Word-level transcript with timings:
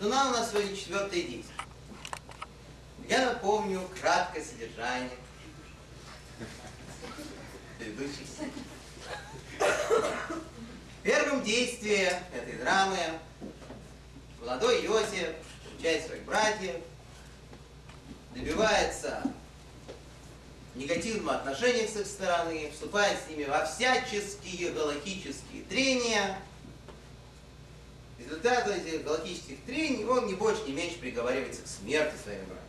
Она 0.00 0.28
у 0.28 0.32
нас 0.32 0.50
сегодня 0.50 0.76
четвертое 0.76 1.22
действие. 1.22 1.56
Я 3.08 3.32
напомню 3.32 3.80
краткое 3.98 4.44
содержание 4.44 5.10
предыдущих 7.78 8.26
В 9.58 11.02
первом 11.02 11.42
этой 12.34 12.58
драмы 12.58 12.98
молодой 14.38 14.84
Йосиф 14.84 15.28
встречает 15.64 16.06
своих 16.06 16.24
братьев, 16.24 16.76
добивается 18.34 19.22
негативного 20.74 21.36
отношения 21.38 21.88
с 21.88 21.96
их 21.96 22.06
стороны, 22.06 22.70
вступает 22.70 23.18
с 23.24 23.30
ними 23.30 23.44
во 23.44 23.64
всяческие 23.64 24.72
галактические 24.72 25.62
трения. 25.70 26.38
Результат 28.26 28.66
этих 28.66 29.04
галактических 29.04 29.62
трений 29.66 30.04
он 30.04 30.26
не 30.26 30.34
больше, 30.34 30.64
не 30.66 30.72
меньше 30.72 30.98
приговаривается 30.98 31.62
к 31.62 31.68
смерти 31.68 32.14
своим 32.20 32.44
братьям. 32.46 32.66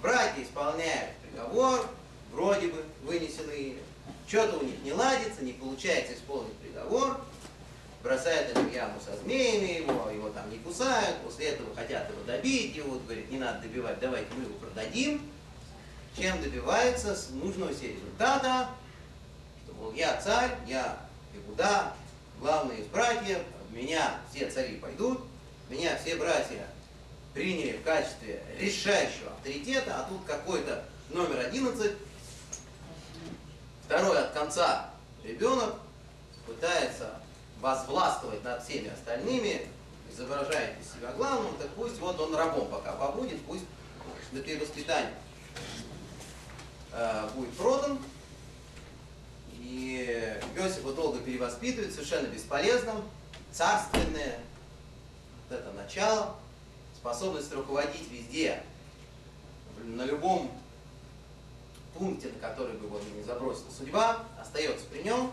Братья 0.00 0.42
исполняют 0.44 1.16
приговор, 1.16 1.88
вроде 2.30 2.68
бы 2.68 2.84
вынесенный, 3.02 3.78
что-то 4.28 4.58
у 4.58 4.62
них 4.62 4.80
не 4.84 4.92
ладится, 4.92 5.42
не 5.42 5.54
получается 5.54 6.14
исполнить 6.14 6.54
приговор, 6.58 7.20
бросают 8.04 8.56
эту 8.56 8.68
яму 8.68 9.00
со 9.04 9.16
змеями 9.16 9.78
его, 9.78 10.08
его 10.08 10.28
там 10.28 10.48
не 10.50 10.58
кусают, 10.58 11.16
после 11.24 11.48
этого 11.48 11.74
хотят 11.74 12.08
его 12.08 12.22
добить, 12.24 12.76
его 12.76 12.96
говорит, 13.00 13.28
не 13.32 13.38
надо 13.38 13.62
добивать, 13.62 13.98
давайте 13.98 14.28
мы 14.36 14.44
его 14.44 14.54
продадим, 14.54 15.20
чем 16.16 16.40
добивается 16.40 17.18
нужного 17.32 17.74
себе 17.74 17.94
результата, 17.94 18.68
что, 19.64 19.74
мол, 19.74 19.92
я 19.94 20.20
царь, 20.20 20.56
я 20.68 21.00
Игуда, 21.34 21.92
главный 22.40 22.78
из 22.78 22.86
братьев, 22.86 23.38
меня 23.70 24.18
все 24.30 24.50
цари 24.50 24.76
пойдут, 24.76 25.20
меня 25.68 25.96
все 25.96 26.16
братья 26.16 26.66
приняли 27.34 27.76
в 27.76 27.82
качестве 27.82 28.42
решающего 28.58 29.30
авторитета, 29.32 29.96
а 29.96 30.08
тут 30.08 30.24
какой-то 30.24 30.84
номер 31.10 31.40
11, 31.46 31.92
второй 33.84 34.18
от 34.18 34.32
конца 34.32 34.90
ребенок 35.22 35.76
пытается 36.46 37.20
возвластвовать 37.60 38.42
над 38.44 38.64
всеми 38.64 38.88
остальными, 38.88 39.66
изображает 40.12 40.80
из 40.80 40.92
себя 40.92 41.12
главным, 41.12 41.54
так 41.56 41.68
пусть 41.70 41.98
вот 41.98 42.18
он 42.20 42.34
рабом 42.34 42.68
пока 42.68 42.92
побудет, 42.92 43.40
пусть 43.46 43.64
до 44.32 44.40
перевоспитания 44.40 45.14
э, 46.92 47.28
будет 47.34 47.52
продан. 47.56 47.98
И 49.60 50.38
Иосифа 50.56 50.92
долго 50.92 51.18
перевоспитывает, 51.18 51.92
совершенно 51.92 52.26
бесполезно, 52.28 53.02
царственное 53.58 54.38
вот 55.48 55.58
это 55.58 55.72
начало, 55.72 56.36
способность 56.94 57.52
руководить 57.52 58.08
везде, 58.08 58.62
на 59.82 60.04
любом 60.04 60.52
пункте, 61.92 62.28
на 62.28 62.38
который 62.38 62.74
бы 62.74 62.86
его 62.86 63.00
не 63.16 63.22
забросила 63.24 63.68
судьба, 63.76 64.24
остается 64.40 64.86
при 64.86 65.02
нем. 65.02 65.32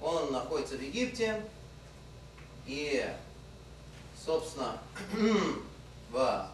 Он 0.00 0.30
находится 0.30 0.76
в 0.76 0.80
Египте, 0.80 1.42
и, 2.66 3.04
собственно, 4.24 4.78
во 6.12 6.52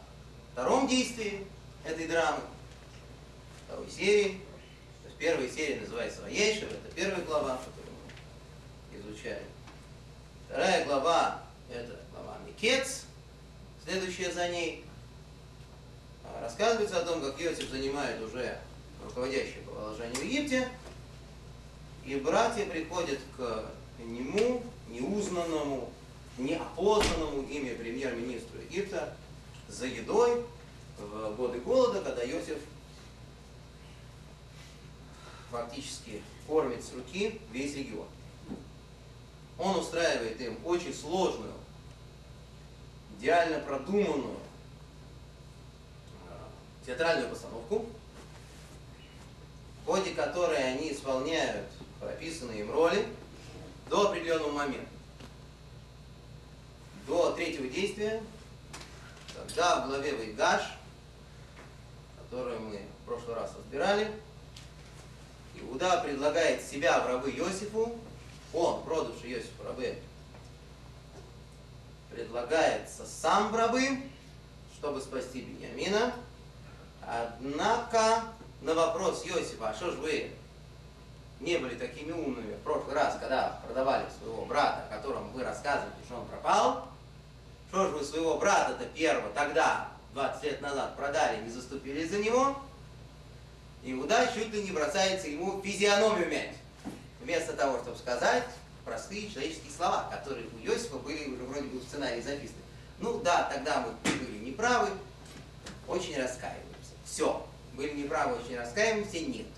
втором 0.52 0.88
действии 0.88 1.46
этой 1.84 2.08
драмы, 2.08 2.40
второй 3.66 3.90
серии, 3.90 4.40
есть 5.04 5.16
первая 5.18 5.50
серия 5.50 5.80
называется 5.82 6.22
Ваейшев, 6.22 6.72
это 6.72 6.94
первая 6.94 7.22
глава, 7.26 7.58
которую 7.58 7.94
мы 8.90 8.98
изучаем. 8.98 9.53
Вторая 10.48 10.84
глава– 10.84 11.42
это 11.70 11.98
глава 12.12 12.36
Микец, 12.46 13.04
следующая 13.84 14.30
за 14.30 14.48
ней. 14.48 14.84
А, 16.22 16.42
рассказывается 16.42 17.00
о 17.00 17.04
том, 17.04 17.20
как 17.22 17.40
Иосиф 17.40 17.70
занимает 17.70 18.20
уже 18.22 18.58
руководящее 19.04 19.62
положение 19.62 20.14
в 20.14 20.22
Египте, 20.22 20.68
и 22.04 22.16
братья 22.16 22.66
приходят 22.66 23.18
к 23.36 23.64
нему, 23.98 24.62
неузнанному, 24.88 25.90
неопознанному 26.36 27.42
ими 27.48 27.74
премьер-министру 27.74 28.60
Египта, 28.60 29.16
за 29.68 29.86
едой 29.86 30.44
в 30.98 31.34
годы 31.36 31.58
голода, 31.60 32.02
когда 32.02 32.24
Иосиф 32.24 32.58
фактически 35.50 36.22
кормит 36.46 36.84
с 36.84 36.92
руки 36.92 37.40
весь 37.50 37.74
регион. 37.74 38.06
Он 39.58 39.76
устраивает 39.76 40.40
им 40.40 40.58
очень 40.64 40.94
сложную, 40.94 41.52
идеально 43.18 43.60
продуманную 43.60 44.38
э, 46.28 46.86
театральную 46.86 47.30
постановку, 47.30 47.86
в 49.82 49.86
ходе 49.86 50.10
которой 50.10 50.72
они 50.72 50.92
исполняют 50.92 51.66
прописанные 52.00 52.60
им 52.60 52.72
роли 52.72 53.06
до 53.88 54.08
определенного 54.08 54.52
момента. 54.52 54.88
До 57.06 57.32
третьего 57.32 57.68
действия, 57.68 58.22
когда 59.34 59.80
в 59.80 59.88
главе 59.88 60.14
Вайгаш, 60.14 60.62
которую 62.18 62.60
мы 62.60 62.80
в 63.02 63.06
прошлый 63.06 63.36
раз 63.36 63.52
разбирали, 63.56 64.10
Иуда 65.56 66.00
предлагает 66.02 66.62
себя 66.62 67.00
в 67.00 67.06
рабы 67.06 67.30
Иосифу, 67.30 67.96
он, 68.54 68.82
продавший 68.84 69.32
Иосифу 69.32 69.64
рабы, 69.64 69.98
предлагается 72.10 73.04
сам 73.06 73.50
в 73.50 73.56
рабы, 73.56 74.00
чтобы 74.78 75.00
спасти 75.00 75.40
Бениамина. 75.40 76.14
Однако 77.06 78.22
на 78.62 78.74
вопрос 78.74 79.26
Иосифа, 79.26 79.70
а 79.70 79.74
что 79.74 79.90
ж 79.90 79.96
вы 79.96 80.30
не 81.40 81.58
были 81.58 81.74
такими 81.74 82.12
умными 82.12 82.54
в 82.54 82.60
прошлый 82.60 82.94
раз, 82.94 83.18
когда 83.20 83.60
продавали 83.66 84.06
своего 84.18 84.44
брата, 84.46 84.84
о 84.88 84.96
котором 84.96 85.30
вы 85.32 85.42
рассказывали, 85.42 85.92
что 86.06 86.16
он 86.16 86.26
пропал, 86.26 86.88
что 87.68 87.88
же 87.88 87.96
вы 87.96 88.04
своего 88.04 88.38
брата-то 88.38 88.84
первого 88.86 89.30
тогда, 89.30 89.88
20 90.14 90.44
лет 90.44 90.60
назад, 90.62 90.96
продали, 90.96 91.42
не 91.42 91.50
заступили 91.50 92.06
за 92.06 92.18
него, 92.18 92.56
Иуда 93.82 94.30
чуть 94.34 94.50
ли 94.50 94.62
не 94.62 94.70
бросается 94.70 95.28
ему 95.28 95.60
физиономию 95.60 96.30
мять. 96.30 96.56
Вместо 97.24 97.54
того, 97.54 97.78
чтобы 97.78 97.96
сказать 97.96 98.44
простые 98.84 99.30
человеческие 99.30 99.72
слова, 99.72 100.08
которые 100.10 100.46
у 100.46 100.66
Иосифа 100.66 100.96
были 100.96 101.26
уже 101.28 101.42
вроде 101.44 101.68
бы 101.68 101.78
в 101.78 101.82
сценарии 101.82 102.20
записаны. 102.20 102.60
Ну 102.98 103.18
да, 103.20 103.50
тогда 103.52 103.80
мы 103.80 103.92
были 104.10 104.44
неправы, 104.44 104.90
очень 105.88 106.16
раскаиваемся. 106.20 106.92
Все, 107.06 107.46
были 107.72 107.94
неправы, 107.94 108.36
очень 108.36 108.58
раскаиваемся, 108.58 109.20
нету. 109.20 109.48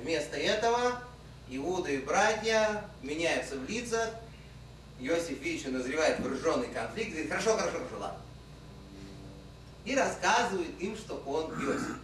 Вместо 0.00 0.36
этого 0.38 1.02
Иуда 1.50 1.90
и 1.90 1.98
братья 1.98 2.84
меняются 3.02 3.56
в 3.56 3.68
лицах, 3.68 4.08
Иосиф, 4.98 5.38
видит, 5.40 5.70
назревает 5.70 6.18
вооруженный 6.20 6.68
конфликт, 6.68 7.10
говорит, 7.10 7.30
хорошо, 7.30 7.56
хорошо, 7.56 7.78
хорошо, 7.78 7.98
ладно 8.00 8.20
и 9.84 9.94
рассказывает 9.94 10.78
им, 10.78 10.96
что 10.96 11.22
он 11.26 11.50
Иосиф. 11.52 11.96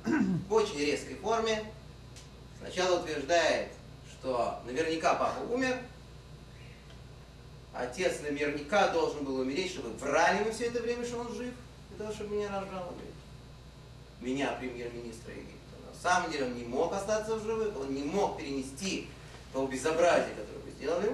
В 0.48 0.52
очень 0.52 0.78
резкой 0.78 1.16
форме. 1.16 1.64
Сначала 2.58 3.00
утверждает, 3.00 3.68
что 4.26 4.60
наверняка 4.66 5.14
папа 5.14 5.38
умер, 5.52 5.78
отец 7.72 8.20
наверняка 8.22 8.88
должен 8.88 9.24
был 9.24 9.38
умереть, 9.38 9.70
чтобы 9.70 9.90
врали 9.90 10.40
ему 10.40 10.50
все 10.50 10.66
это 10.66 10.80
время, 10.80 11.06
что 11.06 11.18
он 11.18 11.32
жив, 11.32 11.54
для 11.90 11.98
того, 11.98 12.12
чтобы 12.12 12.34
меня 12.34 12.48
разжаловали. 12.48 13.06
Меня, 14.20 14.56
премьер-министра 14.58 15.32
Египта. 15.32 15.76
На 15.86 16.02
самом 16.02 16.32
деле 16.32 16.46
он 16.46 16.54
не 16.54 16.64
мог 16.64 16.92
остаться 16.92 17.36
в 17.36 17.44
живых, 17.44 17.78
он 17.78 17.94
не 17.94 18.02
мог 18.02 18.36
перенести 18.38 19.08
то 19.52 19.64
безобразие, 19.66 20.34
которое 20.34 20.64
вы 20.64 20.70
сделали. 20.72 21.12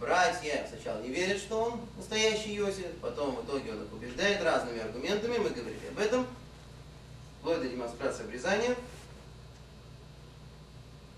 братья 0.00 0.66
сначала 0.68 1.00
не 1.00 1.10
верят, 1.10 1.38
что 1.38 1.62
он 1.62 1.80
настоящий 1.96 2.56
Иосиф, 2.56 2.86
потом 3.00 3.36
в 3.36 3.44
итоге 3.44 3.72
он 3.72 3.84
их 3.84 3.92
убеждает 3.92 4.42
разными 4.42 4.80
аргументами, 4.80 5.36
мы 5.38 5.50
говорили 5.50 5.86
об 5.90 5.98
этом, 6.00 6.26
вплоть 7.38 7.60
до 7.60 7.68
демонстрации 7.68 8.24
обрезания. 8.24 8.74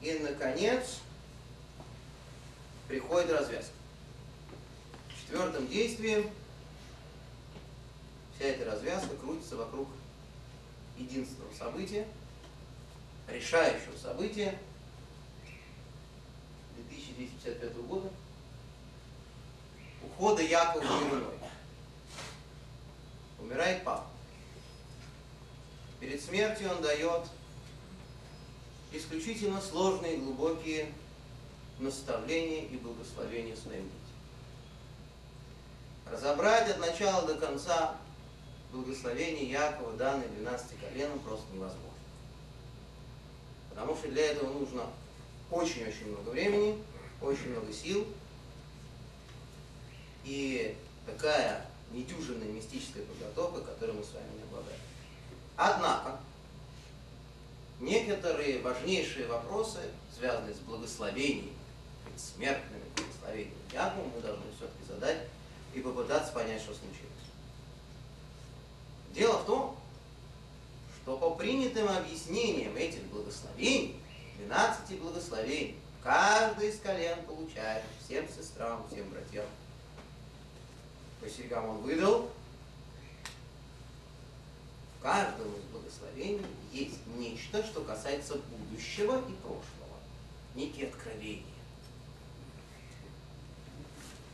И, 0.05 0.19
наконец, 0.19 0.99
приходит 2.87 3.31
развязка. 3.31 3.73
В 5.09 5.19
четвертом 5.19 5.67
действии 5.67 6.31
вся 8.37 8.45
эта 8.45 8.71
развязка 8.71 9.17
крутится 9.17 9.56
вокруг 9.56 9.89
единственного 10.99 11.55
события, 11.55 12.06
решающего 13.29 13.97
события 13.97 14.59
2255 16.77 17.75
года, 17.87 18.11
ухода 20.03 20.43
Якова 20.43 20.83
мирной. 20.83 21.39
Умирает 23.39 23.83
папа. 23.85 24.05
Перед 25.99 26.23
смертью 26.23 26.73
он 26.73 26.83
дает 26.83 27.23
исключительно 28.96 29.61
сложные, 29.61 30.19
глубокие 30.19 30.93
наставления 31.79 32.64
и 32.67 32.76
благословения 32.76 33.56
своим 33.56 33.85
детям. 33.85 34.00
разобрать 36.11 36.70
от 36.70 36.79
начала 36.79 37.26
до 37.26 37.35
конца 37.35 37.96
благословение 38.73 39.50
Якова, 39.50 39.93
данное 39.96 40.29
12 40.29 40.81
коленам, 40.81 41.19
просто 41.20 41.46
невозможно. 41.52 41.91
Потому 43.70 43.96
что 43.96 44.08
для 44.08 44.26
этого 44.26 44.52
нужно 44.52 44.87
очень-очень 45.50 46.11
много 46.11 46.31
времени, 46.31 46.79
очень 47.20 47.50
много 47.50 47.73
сил. 47.73 48.06
И 50.25 50.76
такая 51.06 51.67
недюжинная 51.93 52.49
мистическая 52.49 53.02
подготовка, 53.05 53.61
которой 53.61 53.93
мы 53.93 54.05
с 54.05 54.12
вами 54.12 54.37
не 54.37 54.43
обладаем. 54.43 54.81
Однако, 55.56 56.20
некоторые 57.84 58.60
важнейшие 58.60 59.26
вопросы, 59.26 59.81
связанные 60.16 60.54
с 60.54 60.58
благословением, 60.58 61.54
смертными 62.16 62.82
благословениями 62.96 63.54
Якова, 63.72 64.04
мы 64.14 64.20
должны 64.20 64.44
все-таки 64.56 64.84
задать 64.88 65.19
и 65.75 65.81
попытаться 65.81 66.32
понять, 66.32 66.62
что 66.62 66.72
случилось. 66.72 67.10
Дело 69.12 69.38
в 69.38 69.46
том, 69.46 69.76
что 71.02 71.16
по 71.16 71.31
принятым 71.34 71.88
объяснениям 71.88 72.76
этих 72.76 73.02
благословений, 73.04 73.96
12 74.38 75.00
благословений, 75.00 75.76
каждый 76.02 76.70
из 76.70 76.81
колен 76.81 77.22
получает 77.25 77.82
всем 78.04 78.26
сестрам, 78.28 78.84
всем 78.90 79.08
братьям. 79.10 79.46
По 81.20 81.28
серьгам 81.28 81.69
он 81.69 81.76
выдал. 81.78 82.31
В 85.05 85.06
каждом 85.06 85.55
из 85.55 85.65
благословений 85.65 86.47
есть 86.73 87.06
нечто, 87.19 87.62
что 87.62 87.83
касается 87.83 88.37
будущего 88.37 89.19
и 89.29 89.33
прошлого. 89.43 90.01
Некие 90.55 90.89
откровения. 90.89 91.45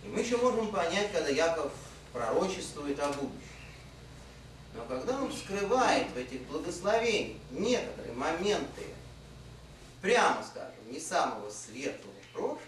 И 0.04 0.06
мы 0.06 0.20
еще 0.20 0.36
можем 0.36 0.70
понять, 0.70 1.10
когда 1.10 1.28
Яков 1.28 1.72
пророчествует 2.12 3.00
о 3.00 3.08
будущем. 3.08 3.40
Но 4.76 4.84
когда 4.84 5.20
он 5.20 5.32
скрывает 5.32 6.08
в 6.12 6.16
этих 6.16 6.42
благословениях 6.42 7.38
некоторые 7.50 8.14
моменты, 8.14 8.84
прямо 10.00 10.40
скажем, 10.44 10.88
не 10.88 11.00
самого 11.00 11.50
светлого 11.50 12.14
прошлого, 12.32 12.60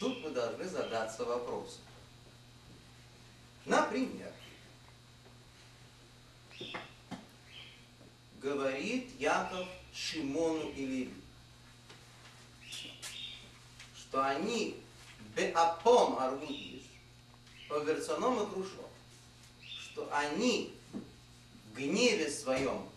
тут 0.00 0.24
мы 0.24 0.30
должны 0.30 0.64
задаться 0.64 1.26
вопросом. 1.26 1.82
Например, 3.66 4.32
говорит 8.40 9.10
Яков 9.18 9.66
Шимону 9.92 10.70
и 10.70 10.86
Леви, 10.86 11.14
что 13.96 14.24
они 14.24 14.76
беапом 15.36 16.18
арвудиш, 16.18 16.82
по 17.68 17.78
верцаном 17.80 18.42
и 18.42 18.50
крушо, 18.52 18.88
что 19.82 20.08
они 20.12 20.72
в 20.94 21.76
гневе 21.76 22.30
своем 22.30 22.88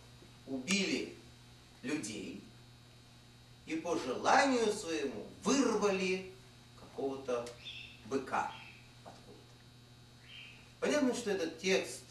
убили 0.48 1.16
людей 1.84 2.42
и 3.66 3.76
по 3.76 3.98
желанию 3.98 4.72
своему 4.72 5.26
вырвали 5.44 6.32
какого-то 6.80 7.48
быка 8.06 8.54
откуда-то. 9.04 9.42
Понятно, 10.80 11.14
что 11.14 11.32
этот 11.32 11.60
текст, 11.60 12.04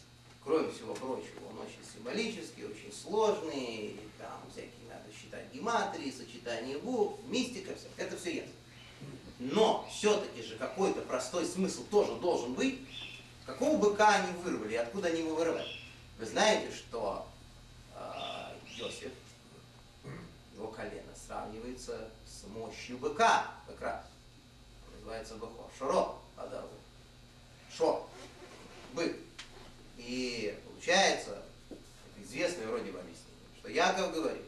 кроме 0.45 0.71
всего 0.71 0.95
прочего, 0.95 1.49
он 1.51 1.59
очень 1.61 1.85
символический, 1.93 2.65
очень 2.65 2.93
сложный, 2.93 3.99
там 4.19 4.41
всякие 4.51 4.89
надо 4.89 5.13
считать 5.13 5.53
гематрии, 5.53 6.11
сочетание 6.11 6.79
букв, 6.79 7.21
мистика, 7.27 7.75
все. 7.75 7.89
Это 7.97 8.17
все 8.17 8.37
ясно. 8.37 8.53
Но 9.39 9.89
все-таки 9.91 10.43
же 10.43 10.57
какой-то 10.57 11.01
простой 11.03 11.47
смысл 11.47 11.85
тоже 11.85 12.15
должен 12.17 12.55
быть. 12.55 12.81
Какого 13.47 13.79
быка 13.79 14.09
они 14.09 14.33
вырвали, 14.43 14.75
откуда 14.75 15.09
они 15.09 15.21
его 15.21 15.35
вырвали? 15.35 15.67
Вы 16.19 16.27
знаете, 16.27 16.71
что 16.75 17.27
э, 17.95 18.01
Иосиф, 18.79 19.13
его 20.55 20.69
колено, 20.69 21.13
сравнивается 21.27 22.11
с 22.27 22.47
мощью 22.49 22.99
быка, 22.99 23.47
как 23.67 23.81
раз. 23.81 24.05
Называется 24.93 25.37
быхо. 25.37 25.71
Шоро, 25.79 26.17
подаву. 26.37 26.69
Шо. 27.75 28.07
Бык. 28.93 29.17
И 30.07 30.59
получается, 30.67 31.43
известное 32.23 32.67
вроде 32.67 32.91
бы 32.91 32.99
объяснение, 32.99 33.49
что 33.59 33.69
Яков 33.69 34.15
говорит, 34.15 34.43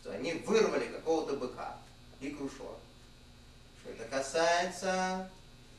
что 0.00 0.12
они 0.12 0.34
вырвали 0.34 0.86
какого-то 0.86 1.36
быка 1.36 1.76
и 2.20 2.30
крушо 2.30 2.78
что 3.88 3.90
это 3.90 4.04
касается 4.04 5.30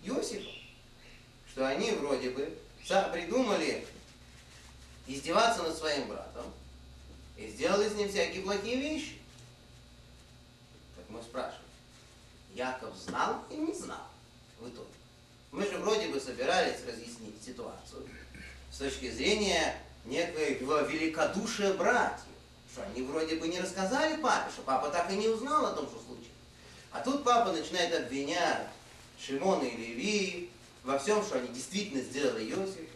Иосифа, 0.03 0.49
что 1.51 1.67
они 1.67 1.91
вроде 1.91 2.31
бы 2.31 2.57
придумали 3.11 3.85
издеваться 5.07 5.63
над 5.63 5.77
своим 5.77 6.07
братом 6.07 6.45
и 7.37 7.47
сделали 7.49 7.89
с 7.89 7.95
ним 7.95 8.09
всякие 8.09 8.43
плохие 8.43 8.77
вещи. 8.77 9.19
Так 10.95 11.05
мы 11.09 11.21
спрашиваем, 11.21 11.63
Яков 12.55 12.95
знал 12.95 13.43
или 13.49 13.59
не 13.59 13.73
знал 13.73 14.07
в 14.59 14.67
итоге? 14.67 14.89
Мы 15.51 15.65
же 15.65 15.77
вроде 15.77 16.07
бы 16.07 16.19
собирались 16.19 16.85
разъяснить 16.85 17.43
ситуацию 17.43 18.07
с 18.79 18.81
точки 18.81 19.11
зрения 19.11 19.75
некоего 20.05 20.79
великодушия 20.79 21.73
братьев, 21.73 22.23
что 22.71 22.81
они 22.83 23.01
вроде 23.01 23.35
бы 23.35 23.49
не 23.49 23.59
рассказали 23.59 24.21
папе, 24.21 24.49
что 24.53 24.61
папа 24.61 24.89
так 24.89 25.11
и 25.11 25.17
не 25.17 25.27
узнал 25.27 25.65
о 25.65 25.73
том, 25.73 25.85
что 25.85 25.99
случилось. 25.99 26.29
А 26.89 27.01
тут 27.01 27.25
папа 27.25 27.51
начинает 27.51 27.93
обвинять 27.93 28.67
Шимона 29.19 29.63
и 29.63 29.75
Леви 29.75 30.49
во 30.85 30.97
всем, 30.97 31.21
что 31.25 31.39
они 31.39 31.49
действительно 31.49 32.01
сделали 32.01 32.49
Иосиф. 32.49 32.87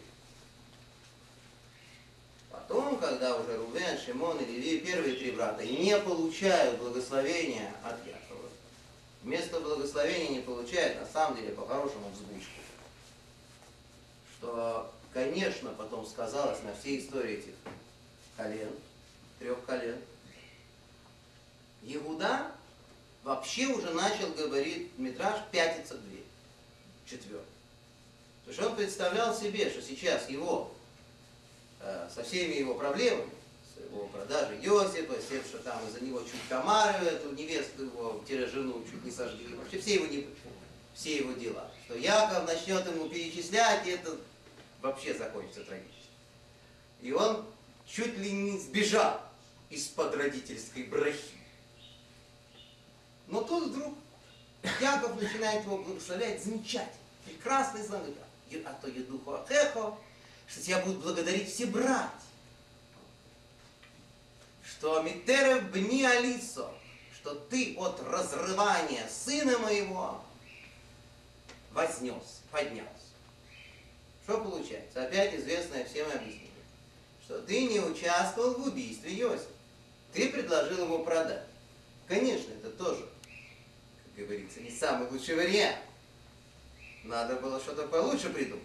Потом, 2.50 2.96
когда 2.96 3.36
уже 3.36 3.54
Рубен, 3.58 3.98
Шимон 3.98 4.38
и 4.38 4.46
Леви, 4.46 4.80
первые 4.80 5.16
три 5.16 5.32
брата, 5.32 5.66
не 5.66 5.98
получают 5.98 6.78
благословения 6.78 7.74
от 7.82 7.98
Якова, 8.06 8.48
вместо 9.22 9.60
благословения 9.60 10.30
не 10.30 10.40
получают, 10.40 10.98
на 10.98 11.06
самом 11.06 11.36
деле, 11.36 11.50
по-хорошему, 11.50 12.08
взбучку. 12.14 12.60
Что, 14.38 14.90
конечно, 15.14 15.70
потом 15.70 16.04
сказалось 16.04 16.62
на 16.64 16.74
всей 16.74 17.00
истории 17.00 17.38
этих 17.38 17.54
колен, 18.36 18.70
трех 19.38 19.64
колен. 19.64 19.98
Иуда 21.82 22.50
вообще 23.22 23.68
уже 23.68 23.90
начал, 23.90 24.30
говорит 24.32 24.98
Митраж, 24.98 25.40
пятиться 25.52 25.94
к 25.94 26.02
двери. 26.02 26.24
Четвертый. 27.06 27.46
То 28.44 28.50
есть 28.50 28.60
он 28.60 28.76
представлял 28.76 29.34
себе, 29.34 29.70
что 29.70 29.80
сейчас 29.80 30.28
его, 30.28 30.74
э, 31.80 32.08
со 32.12 32.24
всеми 32.24 32.54
его 32.54 32.74
проблемами, 32.74 33.30
его 33.90 34.06
продажей 34.08 34.58
Иосифа, 34.58 35.20
с 35.20 35.26
тем, 35.26 35.44
что 35.44 35.58
там 35.58 35.86
из-за 35.88 36.00
него 36.00 36.20
чуть 36.20 36.48
комары, 36.48 37.06
эту 37.06 37.32
невесту 37.32 37.84
его, 37.84 38.22
жену 38.28 38.84
чуть 38.90 39.04
не 39.04 39.10
сожгли, 39.10 39.54
вообще 39.54 39.78
все 39.78 39.94
его, 39.94 40.06
не, 40.06 40.26
все 40.94 41.18
его 41.18 41.32
дела. 41.32 41.70
Что 41.84 41.96
Яков 41.96 42.46
начнет 42.46 42.86
ему 42.86 43.08
перечислять, 43.08 43.86
и 43.86 43.90
это 43.90 44.16
вообще 44.84 45.14
закончится 45.14 45.64
трагически. 45.64 46.10
И 47.00 47.12
он 47.12 47.44
чуть 47.86 48.16
ли 48.18 48.30
не 48.30 48.58
сбежал 48.58 49.20
из-под 49.70 50.14
родительской 50.14 50.84
брахи. 50.84 51.38
Но 53.26 53.42
тут 53.42 53.70
вдруг 53.70 53.94
Яков 54.80 55.20
начинает 55.20 55.64
его 55.64 55.78
благословлять 55.78 56.42
замечательно. 56.42 56.92
Прекрасный 57.24 57.82
замысел. 57.82 58.14
А 58.66 58.74
то 58.74 58.88
едуху 58.88 59.32
ахехо, 59.32 59.96
что 60.46 60.60
тебя 60.60 60.78
будут 60.80 61.02
благодарить 61.02 61.50
все 61.50 61.66
братья. 61.66 62.10
Что 64.64 65.00
Митерев 65.02 65.70
бни 65.70 66.04
Алисо, 66.04 66.70
что 67.14 67.34
ты 67.34 67.74
от 67.78 68.00
разрывания 68.02 69.08
сына 69.08 69.58
моего 69.58 70.22
вознес, 71.72 72.42
поднялся. 72.52 72.93
Что 74.24 74.38
получается? 74.38 75.04
Опять 75.04 75.34
известное 75.34 75.84
всем 75.84 76.06
объяснение. 76.10 76.50
Что 77.24 77.40
ты 77.42 77.66
не 77.66 77.80
участвовал 77.80 78.54
в 78.54 78.66
убийстве 78.66 79.14
Иосифа. 79.14 79.48
Ты 80.12 80.30
предложил 80.30 80.84
его 80.84 80.98
продать. 81.00 81.44
Конечно, 82.08 82.52
это 82.52 82.70
тоже 82.70 83.06
говорится, 84.16 84.60
не 84.60 84.70
самый 84.70 85.10
лучший 85.10 85.34
вариант. 85.34 85.78
Надо 87.04 87.36
было 87.36 87.60
что-то 87.60 87.86
получше 87.88 88.30
придумать. 88.30 88.64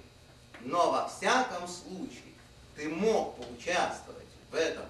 Но 0.62 0.92
во 0.92 1.08
всяком 1.10 1.68
случае 1.68 2.34
ты 2.76 2.88
мог 2.90 3.36
поучаствовать 3.38 4.28
в 4.52 4.56
этом 4.56 4.86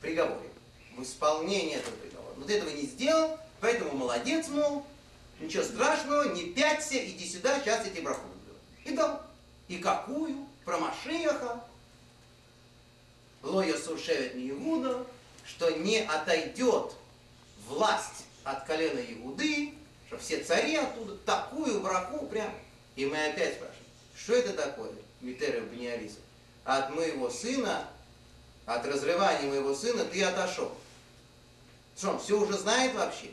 приговоре, 0.00 0.50
в 0.96 1.02
исполнении 1.02 1.76
этого 1.76 1.94
приговора. 1.96 2.34
Но 2.36 2.44
ты 2.44 2.54
этого 2.54 2.70
не 2.70 2.82
сделал, 2.82 3.38
поэтому 3.60 3.92
молодец, 3.92 4.48
мол, 4.48 4.86
ничего 5.40 5.62
страшного, 5.62 6.34
не 6.34 6.52
пяться, 6.52 6.96
иди 6.96 7.28
сюда, 7.28 7.60
сейчас 7.60 7.84
я 7.84 7.90
тебе 7.90 8.02
браху 8.02 8.22
выдаю. 8.26 8.37
И 8.37 8.37
дал. 8.37 8.37
И 9.68 9.78
какую? 9.78 10.46
Про 10.64 10.78
Машеха. 10.78 11.62
Лоя 13.42 13.78
Суршевит 13.78 14.32
Иуда, 14.34 15.06
что 15.46 15.70
не 15.70 16.00
отойдет 16.00 16.92
власть 17.68 18.24
от 18.44 18.64
колена 18.64 18.98
Иуды, 18.98 19.74
что 20.08 20.18
все 20.18 20.42
цари 20.42 20.74
оттуда 20.76 21.16
такую 21.18 21.80
браку 21.80 22.26
прям. 22.26 22.52
И 22.96 23.06
мы 23.06 23.26
опять 23.26 23.54
спрашиваем, 23.54 23.84
Что 24.16 24.34
это 24.34 24.52
такое, 24.54 24.90
Митера 25.20 25.60
Бениалиса? 25.60 26.16
От 26.64 26.90
моего 26.90 27.30
сына, 27.30 27.88
от 28.66 28.84
разрывания 28.86 29.48
моего 29.48 29.74
сына 29.74 30.04
ты 30.04 30.22
отошел. 30.24 30.72
Что, 31.96 32.10
он 32.10 32.18
все 32.20 32.40
уже 32.40 32.58
знает 32.58 32.94
вообще? 32.94 33.30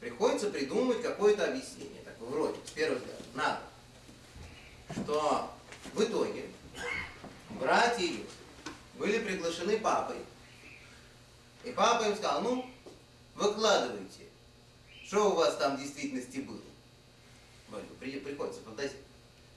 Приходится 0.00 0.50
придумать 0.50 1.02
какое-то 1.02 1.44
объяснение. 1.44 2.02
Так, 2.04 2.14
вроде, 2.20 2.58
с 2.66 2.70
первого 2.70 2.98
взгляда, 2.98 3.22
надо. 3.34 3.60
Что 4.92 5.50
в 5.94 6.02
итоге 6.02 6.46
братья 7.60 8.12
были 8.98 9.18
приглашены 9.18 9.78
папой. 9.78 10.16
И 11.64 11.72
папа 11.72 12.04
им 12.04 12.16
сказал, 12.16 12.42
ну, 12.42 12.70
выкладывайте, 13.34 14.24
что 15.04 15.30
у 15.30 15.34
вас 15.34 15.56
там 15.56 15.76
в 15.76 15.80
действительности 15.80 16.38
было. 16.38 16.60
Приходится 17.98 18.62
фантазировать. 18.62 19.04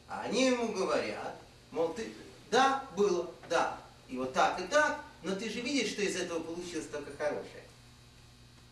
А 0.08 0.22
они 0.22 0.48
ему 0.48 0.70
говорят, 0.70 1.36
мол, 1.72 1.94
ты, 1.94 2.12
да, 2.50 2.84
было, 2.98 3.32
да, 3.48 3.80
и 4.08 4.18
вот 4.18 4.34
так 4.34 4.60
и 4.60 4.64
так, 4.64 5.04
но 5.22 5.36
ты 5.36 5.50
же 5.50 5.62
видишь, 5.62 5.92
что 5.92 6.02
из 6.02 6.16
этого 6.16 6.40
получилось 6.40 6.88
только 6.88 7.16
хорошее. 7.16 7.64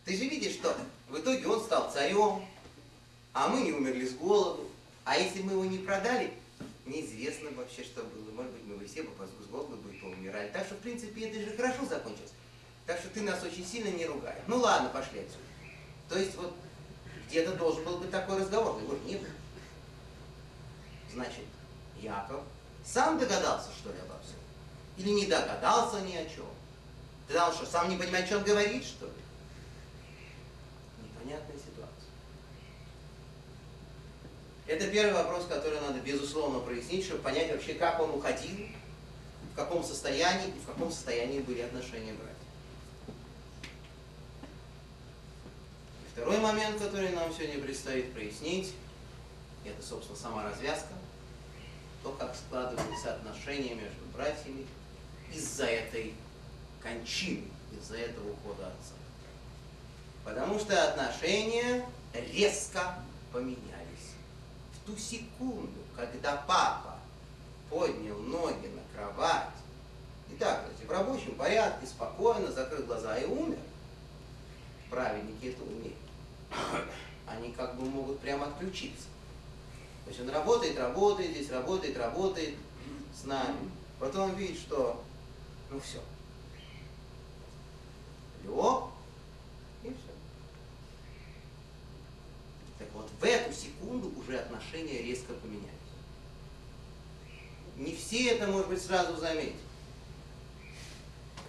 Ты 0.04 0.18
же 0.18 0.24
видишь, 0.24 0.54
что 0.54 0.76
в 1.10 1.20
итоге 1.20 1.46
он 1.48 1.62
стал 1.62 1.92
царем, 1.92 2.44
а 3.34 3.50
мы 3.50 3.62
не 3.62 3.72
умерли 3.72 4.08
с 4.08 4.14
голоду. 4.14 4.68
А 5.04 5.18
если 5.18 5.42
мы 5.44 5.52
его 5.52 5.66
не 5.66 5.78
продали, 5.78 6.34
неизвестно 6.88 7.52
вообще, 7.52 7.84
что 7.84 8.04
было. 8.04 8.32
Может 8.32 8.52
быть, 8.54 8.64
мы 8.66 8.76
бы 8.78 8.86
все 8.86 9.04
бы 9.04 9.12
с 9.26 9.48
голоду 9.48 9.78
бы 9.78 9.92
поумирали. 9.94 10.50
Так 10.50 10.66
что, 10.66 10.76
в 10.76 10.80
принципе, 10.80 11.30
это 11.30 11.40
же 11.40 11.56
хорошо 11.56 11.86
закончилось. 11.86 12.34
Так 12.86 13.00
что 13.00 13.10
ты 13.10 13.22
нас 13.22 13.44
очень 13.44 13.66
сильно 13.66 13.90
не 13.90 14.06
ругай. 14.06 14.36
Ну 14.48 14.58
ладно, 14.58 14.90
пошли 14.90 15.20
отсюда. 15.20 15.44
То 16.10 16.18
есть 16.18 16.36
вот 16.36 16.56
где-то 17.28 17.54
должен 17.56 17.84
был 17.84 17.98
быть 17.98 18.12
такой 18.12 18.40
разговор, 18.40 18.82
его 18.82 18.96
же 18.96 19.04
не 19.04 19.18
было. 19.18 19.28
Значит, 21.14 21.46
Яков 22.00 22.44
сам 22.86 23.20
догадался, 23.20 23.70
что 23.78 23.90
ли, 23.90 24.00
обо 24.00 24.18
всем? 24.22 24.38
Или 24.98 25.10
не 25.10 25.26
догадался 25.26 26.02
ни 26.02 26.16
о 26.16 26.26
чем? 26.26 26.46
Ты 27.28 27.38
он 27.38 27.52
что, 27.52 27.66
сам 27.66 27.90
не 27.90 27.98
понимает, 27.98 28.26
что 28.26 28.38
он 28.38 28.44
говорит, 28.44 28.86
что 28.86 29.06
ли? 29.06 29.12
Непонятная 31.04 31.58
ситуация. 31.58 32.12
Это 34.68 34.86
первый 34.88 35.14
вопрос, 35.14 35.46
который 35.48 35.80
надо, 35.80 36.00
безусловно, 36.00 36.60
прояснить, 36.60 37.06
чтобы 37.06 37.22
понять 37.22 37.50
вообще, 37.52 37.74
как 37.74 38.02
он 38.02 38.10
уходил, 38.10 38.68
в 39.54 39.56
каком 39.56 39.82
состоянии 39.82 40.50
и 40.50 40.60
в 40.60 40.66
каком 40.66 40.92
состоянии 40.92 41.40
были 41.40 41.62
отношения 41.62 42.14
братьев. 42.14 42.36
Второй 46.12 46.40
момент, 46.40 46.82
который 46.82 47.12
нам 47.12 47.34
сегодня 47.34 47.62
предстоит 47.62 48.12
прояснить, 48.12 48.74
это, 49.64 49.82
собственно, 49.86 50.18
сама 50.18 50.44
развязка, 50.44 50.94
то, 52.04 52.12
как 52.12 52.36
складываются 52.36 53.14
отношения 53.14 53.76
между 53.76 54.04
братьями 54.14 54.66
из-за 55.34 55.66
этой 55.66 56.14
кончины, 56.82 57.48
из-за 57.80 57.98
этого 57.98 58.32
ухода 58.32 58.68
отца. 58.68 58.96
Потому 60.26 60.60
что 60.60 60.90
отношения 60.90 61.86
резко 62.14 62.96
поменялись. 63.32 63.77
Ту 64.88 64.96
секунду, 64.96 65.82
когда 65.98 66.38
папа 66.48 66.96
поднял 67.70 68.18
ноги 68.20 68.68
на 68.68 68.82
кровать, 68.96 69.50
и 70.32 70.36
так, 70.36 70.66
в 70.82 70.90
рабочем 70.90 71.36
порядке, 71.36 71.86
спокойно 71.86 72.50
закрыл 72.50 72.86
глаза 72.86 73.18
и 73.18 73.26
умер, 73.26 73.60
праведники 74.90 75.48
это 75.48 75.62
умеют. 75.64 75.98
Они 77.28 77.52
как 77.52 77.76
бы 77.76 77.84
могут 77.90 78.22
прямо 78.22 78.46
отключиться. 78.46 79.08
То 80.06 80.12
есть 80.12 80.22
он 80.22 80.30
работает, 80.30 80.80
работает, 80.80 81.32
здесь 81.32 81.52
работает, 81.52 81.98
работает 81.98 82.56
с 83.14 83.26
нами. 83.26 83.70
Потом 84.00 84.30
он 84.30 84.36
видит, 84.36 84.58
что 84.58 85.04
ну 85.70 85.82
все. 85.82 86.00
Лег, 88.46 88.84
и 89.84 89.90
все. 89.90 90.14
Так 92.80 92.88
вот, 92.94 93.10
в 93.20 93.24
эту 93.26 93.52
секунду 93.52 93.77
уже 93.88 94.40
отношения 94.40 95.02
резко 95.02 95.34
поменялись. 95.34 95.72
Не 97.78 97.96
все 97.96 98.32
это, 98.32 98.48
может 98.48 98.70
быть, 98.70 98.82
сразу 98.82 99.16
заметят. 99.18 99.56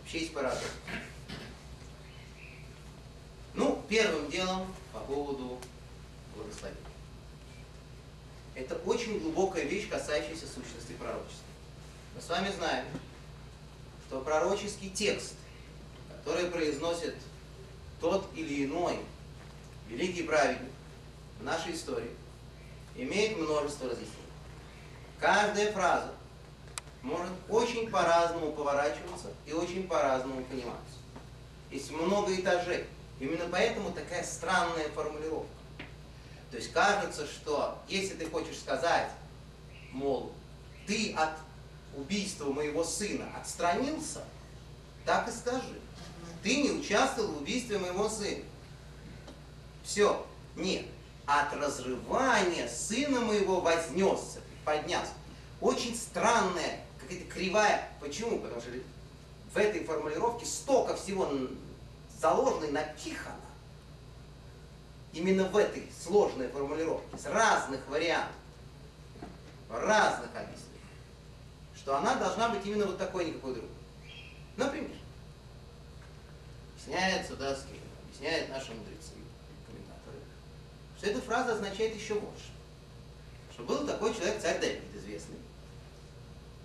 Вообще 0.00 0.20
есть 0.20 0.32
парадокс. 0.32 0.62
Ну, 3.54 3.82
первым 3.88 4.30
делом 4.30 4.72
по 4.92 5.00
поводу 5.00 5.58
благословения. 6.36 6.80
Это 8.54 8.74
очень 8.86 9.18
глубокая 9.20 9.64
вещь, 9.64 9.88
касающаяся 9.88 10.46
сущности 10.46 10.92
пророчества. 10.98 11.44
Мы 12.14 12.20
с 12.20 12.28
вами 12.28 12.52
знаем, 12.52 12.86
что 14.06 14.20
пророческий 14.20 14.90
текст, 14.90 15.34
который 16.08 16.50
произносит 16.50 17.14
тот 18.00 18.28
или 18.34 18.64
иной 18.64 18.98
великий 19.88 20.22
праведник 20.22 20.70
в 21.40 21.44
нашей 21.44 21.74
истории, 21.74 22.10
имеет 22.98 23.38
множество 23.38 23.88
разъяснений. 23.88 24.14
Каждая 25.18 25.72
фраза 25.72 26.12
может 27.02 27.32
очень 27.48 27.90
по-разному 27.90 28.52
поворачиваться 28.52 29.28
и 29.46 29.52
очень 29.52 29.88
по-разному 29.88 30.42
пониматься. 30.44 30.98
Есть 31.70 31.90
много 31.90 32.34
этажей. 32.34 32.84
Именно 33.20 33.46
поэтому 33.50 33.92
такая 33.92 34.22
странная 34.24 34.88
формулировка. 34.90 35.48
То 36.50 36.56
есть 36.56 36.72
кажется, 36.72 37.26
что 37.26 37.78
если 37.88 38.14
ты 38.14 38.26
хочешь 38.26 38.58
сказать, 38.58 39.10
мол, 39.92 40.32
ты 40.86 41.12
от 41.14 41.30
убийства 41.96 42.50
моего 42.52 42.84
сына 42.84 43.26
отстранился, 43.40 44.24
так 45.04 45.28
и 45.28 45.32
скажи. 45.32 45.80
Ты 46.42 46.62
не 46.62 46.70
участвовал 46.70 47.32
в 47.32 47.42
убийстве 47.42 47.78
моего 47.78 48.08
сына. 48.08 48.44
Все. 49.84 50.24
Нет. 50.56 50.86
От 51.28 51.52
разрывания 51.52 52.66
сына 52.68 53.20
моего 53.20 53.60
вознесся, 53.60 54.40
поднялся. 54.64 55.12
Очень 55.60 55.94
странная, 55.94 56.80
какая-то 56.98 57.26
кривая. 57.26 57.86
Почему? 58.00 58.38
Потому 58.38 58.62
что 58.62 58.70
в 59.52 59.56
этой 59.58 59.84
формулировке 59.84 60.46
столько 60.46 60.96
всего 60.96 61.30
заложено 62.18 62.64
и 62.64 62.70
напихано 62.70 63.36
именно 65.12 65.44
в 65.44 65.56
этой 65.56 65.86
сложной 66.02 66.48
формулировке, 66.48 67.18
с 67.18 67.26
разных 67.26 67.86
вариантов, 67.88 68.34
разных 69.68 70.30
объяснений, 70.34 70.80
что 71.76 71.96
она 71.98 72.14
должна 72.14 72.48
быть 72.48 72.64
именно 72.64 72.86
вот 72.86 72.96
такой, 72.96 73.26
никакой 73.26 73.54
другой. 73.54 73.70
Например, 74.56 74.96
объясняет 76.74 77.26
Судовский, 77.26 77.80
объясняет 78.06 78.48
наши 78.48 78.72
мудрецы, 78.72 79.12
что 80.98 81.06
эта 81.06 81.20
фраза 81.20 81.54
означает 81.54 81.94
еще 81.94 82.14
вот 82.14 82.34
что. 82.36 82.52
Что 83.54 83.62
был 83.62 83.86
такой 83.86 84.14
человек, 84.14 84.40
царь 84.42 84.60
Давид, 84.60 84.82
известный, 84.94 85.38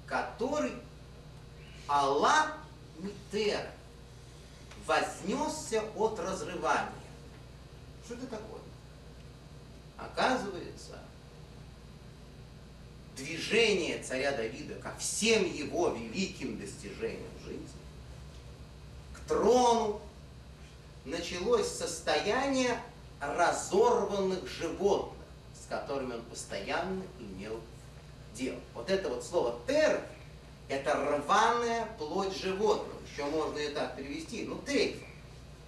который 0.06 0.74
Аллах 1.88 2.58
Митер 3.00 3.70
вознесся 4.86 5.84
от 5.96 6.20
разрывания. 6.20 6.92
Что 8.06 8.16
это 8.16 8.28
такое? 8.28 8.62
Оказывается, 9.98 11.00
движение 13.16 14.02
царя 14.04 14.32
Давида 14.32 14.76
ко 14.76 14.96
всем 14.98 15.46
его 15.46 15.90
великим 15.90 16.60
достижениям 16.60 17.32
жизни, 17.46 17.68
к 19.14 19.28
трону, 19.28 20.02
началось 21.06 21.68
состояние 21.68 22.80
разорванных 23.36 24.48
животных, 24.48 25.26
с 25.54 25.68
которыми 25.70 26.14
он 26.14 26.22
постоянно 26.24 27.04
имел 27.20 27.60
дело. 28.34 28.60
Вот 28.74 28.90
это 28.90 29.10
вот 29.10 29.24
слово 29.24 29.60
«тер»– 29.68 30.02
это 30.70 30.94
рваная 30.96 31.88
плоть 31.98 32.36
животного. 32.36 33.00
Еще 33.12 33.26
можно 33.26 33.58
и 33.60 33.70
так 33.70 33.96
перевести. 33.96 34.46
Ну, 34.46 34.56
трейф, 34.66 34.98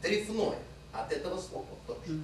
трефное– 0.02 0.60
от 0.98 1.12
этого 1.12 1.40
слова 1.40 1.68
тоже. 1.88 2.22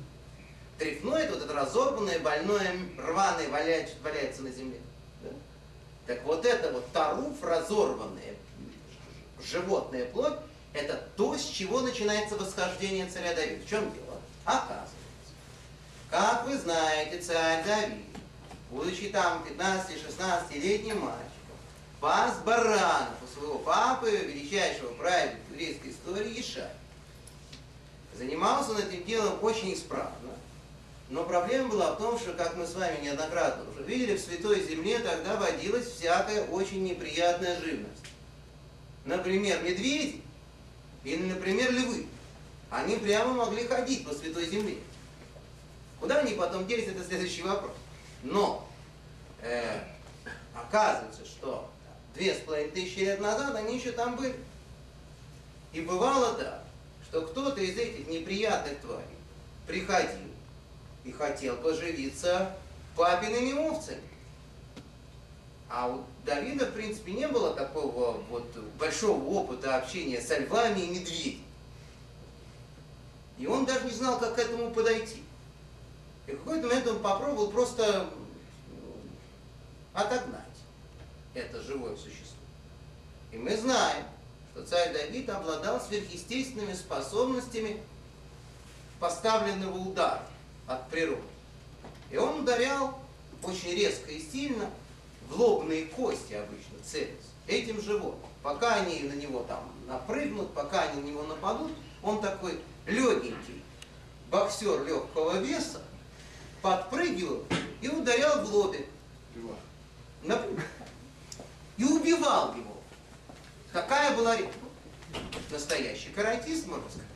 Трефной 0.77 1.23
это 1.23 1.33
вот 1.33 1.43
это 1.43 1.53
разорванное, 1.53 2.19
больное, 2.19 2.75
рваное 2.97 3.49
валяется, 3.49 3.95
валяется 4.03 4.41
на 4.41 4.51
земле. 4.51 4.79
Да? 5.21 5.29
Так 6.07 6.23
вот 6.25 6.45
это 6.45 6.71
вот 6.71 6.91
таруф 6.91 7.43
разорванная, 7.43 8.35
животная 9.43 10.05
плоть, 10.05 10.33
это 10.73 11.07
то, 11.17 11.37
с 11.37 11.45
чего 11.45 11.81
начинается 11.81 12.35
восхождение 12.35 13.05
царя 13.07 13.35
Давида. 13.35 13.63
В 13.63 13.69
чем 13.69 13.91
дело? 13.91 14.19
Оказывается, 14.45 14.95
как 16.11 16.45
вы 16.45 16.57
знаете, 16.57 17.19
царь 17.21 17.63
Давид, 17.63 18.05
будучи 18.69 19.07
там 19.09 19.43
15-16-летним 19.49 20.99
мальчиком, 20.99 21.57
пас 22.01 22.37
баранов 22.45 23.15
у 23.23 23.39
своего 23.39 23.59
папы, 23.59 24.11
величайшего 24.11 24.93
праведника 24.93 25.39
еврейской 25.51 25.91
истории 25.91 26.39
Ишай. 26.39 26.69
Занимался 28.13 28.71
он 28.71 28.79
этим 28.79 29.05
делом 29.05 29.39
очень 29.41 29.73
исправно, 29.73 30.11
Но 31.09 31.23
проблема 31.23 31.69
была 31.69 31.93
в 31.93 31.97
том, 31.97 32.19
что, 32.19 32.33
как 32.33 32.57
мы 32.57 32.67
с 32.67 32.75
вами 32.75 33.03
неоднократно 33.03 33.69
уже 33.71 33.83
видели, 33.83 34.17
в 34.17 34.21
Святой 34.21 34.67
Земле 34.67 34.99
тогда 34.99 35.37
водилась 35.37 35.87
всякая 35.87 36.43
очень 36.47 36.83
неприятная 36.83 37.59
живность. 37.61 38.03
Например, 39.05 39.63
медведи 39.63 40.21
или, 41.05 41.23
например, 41.23 41.71
львы. 41.71 42.05
Они 42.69 42.97
прямо 42.97 43.33
могли 43.33 43.65
ходить 43.65 44.05
по 44.05 44.13
Святой 44.13 44.45
Земле. 44.47 44.77
Куда 46.01 46.17
они 46.17 46.33
потом 46.33 46.65
делись, 46.65 46.87
это 46.87 47.03
следующий 47.03 47.43
вопрос. 47.43 47.73
Но 48.23 48.67
э, 49.43 49.83
оказывается, 50.55 51.23
что 51.23 51.69
две 52.15 52.33
с 52.33 52.39
половиной 52.39 52.71
тысячи 52.71 52.99
лет 52.99 53.21
назад 53.21 53.55
они 53.55 53.77
еще 53.77 53.91
там 53.91 54.15
были. 54.15 54.35
И 55.73 55.81
бывало 55.81 56.33
так, 56.33 56.63
что 57.07 57.21
кто-то 57.21 57.61
из 57.61 57.77
этих 57.77 58.07
неприятных 58.07 58.79
тварей 58.79 59.05
приходил 59.67 60.27
и 61.05 61.11
хотел 61.11 61.55
поживиться 61.57 62.57
папиными 62.95 63.53
овцами. 63.53 64.01
А 65.69 65.87
у 65.87 66.03
Давида, 66.25 66.65
в 66.65 66.73
принципе, 66.73 67.11
не 67.13 67.27
было 67.27 67.53
такого 67.53 68.17
вот 68.29 68.47
большого 68.79 69.23
опыта 69.23 69.77
общения 69.77 70.19
со 70.19 70.39
львами 70.39 70.81
и 70.81 70.87
медведями. 70.87 71.43
И 73.37 73.45
он 73.45 73.65
даже 73.65 73.85
не 73.85 73.91
знал, 73.91 74.19
как 74.19 74.35
к 74.35 74.39
этому 74.39 74.71
подойти. 74.71 75.23
И 76.31 76.35
в 76.35 76.43
какой-то 76.45 76.67
момент 76.67 76.87
он 76.87 76.99
попробовал 76.99 77.51
просто 77.51 78.09
отогнать 79.93 80.41
это 81.33 81.61
живое 81.61 81.95
существо. 81.97 82.37
И 83.33 83.37
мы 83.37 83.55
знаем, 83.57 84.05
что 84.51 84.65
царь 84.65 84.93
Давид 84.93 85.29
обладал 85.29 85.81
сверхъестественными 85.81 86.73
способностями 86.73 87.81
поставленного 88.99 89.77
удара 89.77 90.23
от 90.67 90.89
природы. 90.89 91.21
И 92.09 92.17
он 92.17 92.41
ударял 92.41 92.97
очень 93.43 93.71
резко 93.71 94.11
и 94.11 94.21
сильно 94.21 94.69
в 95.29 95.35
лобные 95.37 95.85
кости 95.85 96.33
обычно 96.33 96.77
целясь 96.83 97.31
этим 97.47 97.81
животным. 97.81 98.29
Пока 98.41 98.75
они 98.75 99.01
на 99.03 99.13
него 99.13 99.43
там 99.43 99.69
напрыгнут, 99.87 100.53
пока 100.53 100.83
они 100.83 101.01
на 101.01 101.05
него 101.07 101.23
нападут, 101.23 101.71
он 102.01 102.21
такой 102.21 102.59
легенький 102.85 103.61
боксер 104.29 104.85
легкого 104.85 105.37
веса, 105.37 105.81
подпрыгивал 106.61 107.45
и 107.81 107.87
ударял 107.87 108.43
в 108.43 108.53
лобик. 108.53 108.87
Например. 110.23 110.63
И 111.77 111.83
убивал 111.83 112.53
его. 112.55 112.77
Какая 113.73 114.15
была 114.15 114.35
настоящий 115.49 116.09
каратист, 116.09 116.67
можно 116.67 116.87
сказать. 116.89 117.07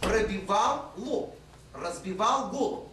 Пробивал 0.00 0.92
лоб 0.96 1.38
разбивал 1.80 2.50
голову. 2.50 2.92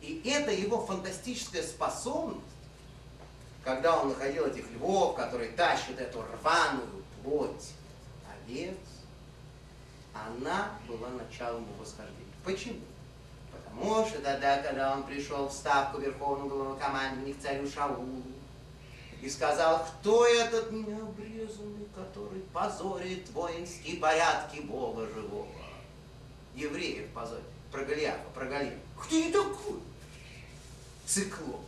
И 0.00 0.22
это 0.28 0.50
его 0.50 0.84
фантастическая 0.84 1.62
способность, 1.62 2.42
когда 3.62 4.00
он 4.00 4.08
находил 4.08 4.46
этих 4.46 4.68
львов, 4.72 5.14
которые 5.14 5.52
тащат 5.52 6.00
эту 6.00 6.22
рваную 6.22 7.04
плоть 7.22 7.70
овец, 8.28 8.76
она 10.12 10.70
была 10.88 11.08
началом 11.10 11.62
его 11.62 11.74
восхождения. 11.80 12.26
Почему? 12.44 12.80
Потому 13.74 14.06
что 14.06 14.20
тогда, 14.20 14.58
когда 14.58 14.92
он 14.92 15.02
пришел 15.04 15.48
в 15.48 15.52
ставку 15.52 16.00
Верховного 16.00 16.48
Главнокомандования 16.48 17.34
к 17.34 17.40
царю 17.40 17.68
Шаулу 17.68 18.22
и 19.20 19.28
сказал, 19.28 19.84
кто 19.84 20.26
этот 20.26 20.70
необрезанный, 20.70 21.86
который 21.94 22.40
позорит 22.52 23.30
воинские 23.30 23.96
порядки 23.96 24.60
Бога 24.60 25.06
живого? 25.06 25.46
Евреев 26.54 27.08
позорит 27.12 27.44
про 27.70 27.82
Голиафа, 27.84 28.28
про 28.34 28.44
Голиафа. 28.44 28.76
Кто 29.00 29.16
не 29.16 29.32
такой? 29.32 29.80
Циклоп. 31.06 31.64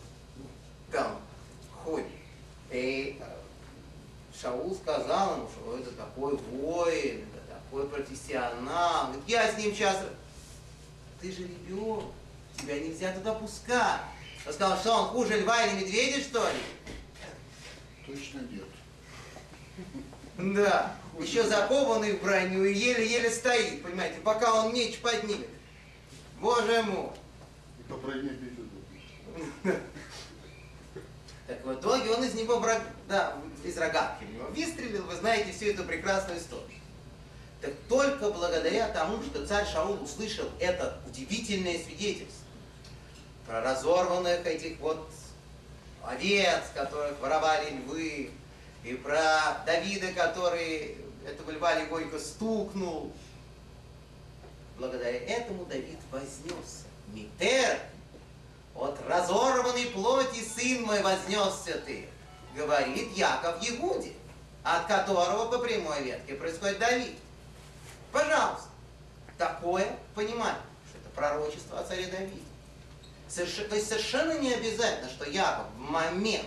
Там 0.92 1.18
ходит. 1.84 2.06
И 2.70 3.18
э, 3.20 3.24
Шаул 4.38 4.74
сказал 4.74 5.36
ему, 5.38 5.48
что 5.48 5.78
это 5.78 5.90
такой 5.92 6.36
воин, 6.36 7.24
это 7.32 7.54
такой 7.54 7.88
профессионал. 7.88 9.12
Я 9.26 9.50
с 9.50 9.56
ним 9.56 9.74
сейчас... 9.74 9.96
Ты 11.24 11.32
же 11.32 11.44
ребенок, 11.44 12.04
тебя 12.58 12.78
нельзя 12.78 13.10
туда 13.12 13.32
пускать. 13.32 14.02
Он 14.46 14.52
сказал, 14.52 14.78
что 14.78 14.92
он 14.92 15.06
хуже 15.06 15.40
льва 15.40 15.64
или 15.64 15.80
медведя, 15.80 16.20
что 16.20 16.46
ли? 16.46 16.58
Точно 18.06 18.40
нет. 18.40 18.66
Да, 20.36 20.94
еще 21.18 21.44
закованный 21.44 22.18
в 22.18 22.22
броню 22.22 22.64
и 22.64 22.74
еле-еле 22.74 23.30
стоит, 23.30 23.82
понимаете, 23.82 24.20
пока 24.20 24.52
он 24.52 24.74
меч 24.74 24.98
поднимет. 24.98 25.48
Боже 26.42 26.82
мой! 26.82 27.08
И 27.78 27.82
по 27.84 27.96
броне 27.96 28.38
Так 31.46 31.64
в 31.64 31.72
итоге 31.72 32.10
он 32.10 32.22
из 32.22 32.34
него, 32.34 32.62
да, 33.08 33.38
из 33.64 33.78
рогатки 33.78 34.24
в 34.24 34.30
него 34.30 34.48
выстрелил, 34.48 35.04
вы 35.04 35.16
знаете 35.16 35.52
всю 35.52 35.70
эту 35.70 35.84
прекрасную 35.84 36.38
историю. 36.38 36.83
Так 37.64 37.72
только 37.88 38.28
благодаря 38.28 38.88
тому, 38.88 39.22
что 39.22 39.46
царь 39.46 39.66
Шаул 39.66 40.02
услышал 40.02 40.44
это 40.60 40.98
удивительное 41.06 41.78
свидетельство 41.78 42.44
про 43.46 43.62
разорванных 43.62 44.44
этих 44.44 44.78
вот 44.80 45.08
овец, 46.02 46.60
которых 46.74 47.18
воровали 47.20 47.70
львы, 47.70 48.32
и 48.82 48.94
про 48.94 49.62
Давида, 49.64 50.12
который 50.12 50.98
этого 51.26 51.52
льва 51.52 51.74
легонько 51.74 52.18
стукнул, 52.18 53.10
Благодаря 54.76 55.20
этому 55.20 55.64
Давид 55.64 56.00
вознесся. 56.10 56.84
Митер, 57.14 57.78
от 58.74 58.98
разорванной 59.08 59.86
плоти 59.86 60.42
сын 60.42 60.82
мой 60.82 61.00
вознесся 61.00 61.78
ты, 61.86 62.08
говорит 62.56 63.16
Яков 63.16 63.62
Егуде, 63.62 64.12
от 64.64 64.86
которого 64.86 65.46
по 65.50 65.58
прямой 65.64 66.02
ветке 66.02 66.34
происходит 66.34 66.80
Давид. 66.80 67.16
Пожалуйста, 68.14 68.68
такое 69.36 69.98
понимание, 70.14 70.62
что 70.88 70.98
это 71.00 71.08
пророчество 71.16 71.80
о 71.80 71.82
царе 71.82 72.06
Давиде. 72.06 72.40
Соверш... 73.28 73.68
То 73.68 73.74
есть 73.74 73.88
совершенно 73.88 74.38
не 74.38 74.54
обязательно, 74.54 75.10
что 75.10 75.28
Яков 75.28 75.66
в 75.76 75.80
момент, 75.80 76.46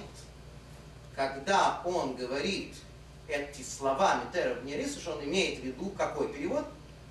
когда 1.13 1.81
он 1.83 2.15
говорит 2.15 2.73
эти 3.27 3.63
слова 3.63 4.23
Митера 4.23 4.55
в 4.55 4.63
Нерису, 4.63 5.01
что 5.01 5.17
он 5.17 5.25
имеет 5.25 5.59
в 5.59 5.63
виду 5.63 5.89
какой 5.89 6.31
перевод? 6.31 6.65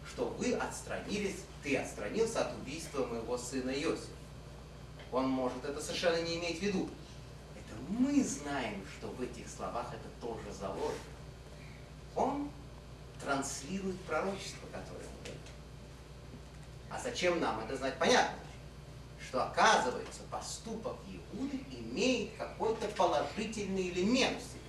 что 0.08 0.26
вы 0.38 0.54
отстранились, 0.54 1.36
ты 1.62 1.76
отстранился 1.76 2.46
от 2.46 2.54
убийства 2.56 3.04
моего 3.04 3.36
сына 3.36 3.70
Иосифа. 3.70 4.08
Он 5.12 5.28
может 5.28 5.64
это 5.64 5.82
совершенно 5.82 6.22
не 6.22 6.38
иметь 6.38 6.60
в 6.60 6.62
виду. 6.62 6.88
Это 7.54 7.76
мы 7.88 8.22
знаем, 8.22 8.82
что 8.96 9.08
в 9.08 9.20
этих 9.20 9.48
словах 9.48 9.88
это 9.88 10.26
тоже 10.26 10.56
заложено. 10.58 10.94
Он 12.14 12.50
транслирует 13.22 14.00
пророчество, 14.02 14.66
которое 14.66 15.07
он 15.07 15.14
говорит. 15.22 15.40
А 16.90 17.00
зачем 17.00 17.40
нам 17.40 17.61
это 17.61 17.76
знать? 17.76 17.98
Понятно, 17.98 18.38
что 19.20 19.44
оказывается 19.44 20.20
поступок 20.31 20.96
Иуды 21.09 21.61
имеет 21.70 22.37
какой-то 22.37 22.87
положительный 22.88 23.88
элемент 23.90 24.38
в 24.38 24.42
себе. 24.42 24.61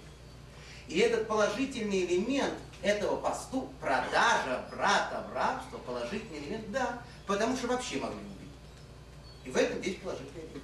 И 0.87 0.99
этот 0.99 1.27
положительный 1.27 2.05
элемент 2.05 2.55
этого 2.81 3.17
посту, 3.17 3.69
продажа 3.81 4.65
брата 4.71 5.25
в 5.29 5.33
рабство, 5.33 5.77
положительный 5.79 6.39
элемент, 6.39 6.71
да, 6.71 7.01
потому 7.25 7.55
что 7.57 7.67
вообще 7.67 7.97
могли 7.97 8.17
убить. 8.17 8.51
И 9.45 9.49
в 9.49 9.57
этом 9.57 9.81
есть 9.81 10.01
положительный 10.01 10.45
элемент. 10.45 10.63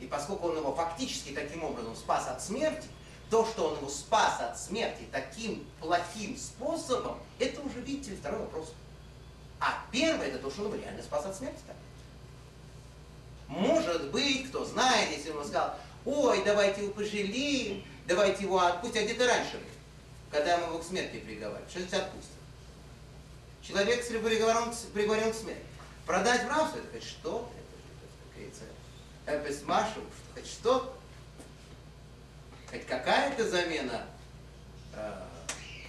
И 0.00 0.06
поскольку 0.06 0.48
он 0.48 0.56
его 0.56 0.74
фактически 0.74 1.32
таким 1.32 1.62
образом 1.62 1.94
спас 1.94 2.26
от 2.28 2.42
смерти, 2.42 2.88
то, 3.30 3.46
что 3.46 3.68
он 3.68 3.76
его 3.76 3.88
спас 3.88 4.40
от 4.40 4.58
смерти 4.58 5.06
таким 5.10 5.66
плохим 5.80 6.36
способом, 6.36 7.18
это 7.38 7.60
уже, 7.60 7.80
видите 7.80 8.16
второй 8.16 8.40
вопрос. 8.40 8.72
А 9.60 9.84
первый 9.92 10.28
это 10.28 10.38
то, 10.38 10.50
что 10.50 10.62
он 10.62 10.72
его 10.72 10.82
реально 10.82 11.02
спас 11.02 11.24
от 11.24 11.36
смерти. 11.36 11.60
Так. 11.66 11.76
Может 13.46 14.10
быть, 14.10 14.48
кто 14.48 14.64
знает, 14.64 15.16
если 15.16 15.30
он 15.30 15.44
сказал, 15.44 15.76
ой, 16.04 16.42
давайте 16.44 16.82
его 16.82 16.92
пожалеем, 16.92 17.84
давайте 18.06 18.44
его 18.44 18.58
отпустим, 18.58 19.02
а 19.02 19.04
где-то 19.04 19.26
раньше 19.26 19.60
когда 20.30 20.58
мы 20.58 20.66
его 20.66 20.78
к 20.78 20.84
смерти 20.84 21.18
приговариваем. 21.18 21.68
Что 21.68 21.80
значит 21.80 21.94
отпустим? 21.94 22.34
Человек 23.62 24.02
с 24.02 24.06
приговорен, 24.06 24.72
приговорен 24.94 25.32
к 25.32 25.36
смерти. 25.36 25.62
Продать 26.06 26.44
в 26.44 26.48
рабство, 26.48 26.78
это 26.78 26.88
хоть 26.92 27.04
что? 27.04 27.50
Это, 28.36 28.44
это, 28.46 29.36
это, 29.36 29.48
это 29.48 29.66
Машу, 29.66 30.00
хоть 30.34 30.46
что? 30.46 30.96
Хоть 32.70 32.86
какая-то 32.86 33.48
замена 33.48 34.06
э, 34.94 35.22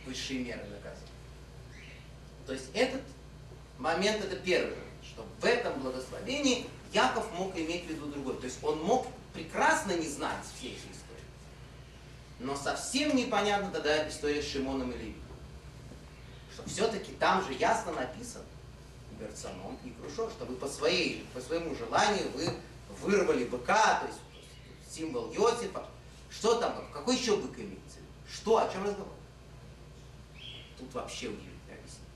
высшей 0.05 0.39
меры 0.39 0.63
наказания. 0.63 1.11
То 2.45 2.53
есть 2.53 2.69
этот 2.73 3.01
момент, 3.77 4.23
это 4.23 4.35
первый 4.35 4.77
что 5.11 5.25
в 5.39 5.45
этом 5.45 5.79
благословении 5.81 6.67
Яков 6.93 7.31
мог 7.33 7.55
иметь 7.57 7.85
в 7.85 7.89
виду 7.89 8.07
другой. 8.07 8.37
То 8.37 8.45
есть 8.45 8.63
он 8.63 8.81
мог 8.83 9.07
прекрасно 9.33 9.93
не 9.93 10.07
знать 10.07 10.37
всей 10.55 10.73
этой 10.73 10.91
истории. 10.91 11.23
Но 12.39 12.55
совсем 12.55 13.15
непонятна 13.15 13.71
тогда 13.71 14.07
история 14.07 14.41
с 14.41 14.47
Шимоном 14.47 14.91
и 14.91 14.97
Левием. 14.97 15.15
Что 16.53 16.67
все-таки 16.67 17.13
там 17.13 17.45
же 17.45 17.53
ясно 17.53 17.93
написано, 17.93 18.45
перцаном 19.19 19.77
и 19.85 19.91
крушо, 19.91 20.29
что 20.31 20.45
вы 20.45 20.55
по, 20.55 20.67
своей, 20.67 21.25
по 21.33 21.39
своему 21.39 21.75
желанию 21.75 22.29
вы 22.31 22.49
вырвали 23.01 23.45
быка, 23.45 23.99
то 23.99 24.07
есть 24.07 24.19
символ 24.89 25.31
Иосифа. 25.31 25.85
Что 26.31 26.55
там, 26.55 26.73
какой 26.93 27.17
еще 27.17 27.35
бык 27.35 27.59
имеется? 27.59 27.99
Что, 28.31 28.57
о 28.59 28.71
чем 28.71 28.85
разговор? 28.85 29.13
Тут 30.77 30.93
вообще 30.93 31.27
удивительно 31.27 31.75
объяснение. 31.77 32.07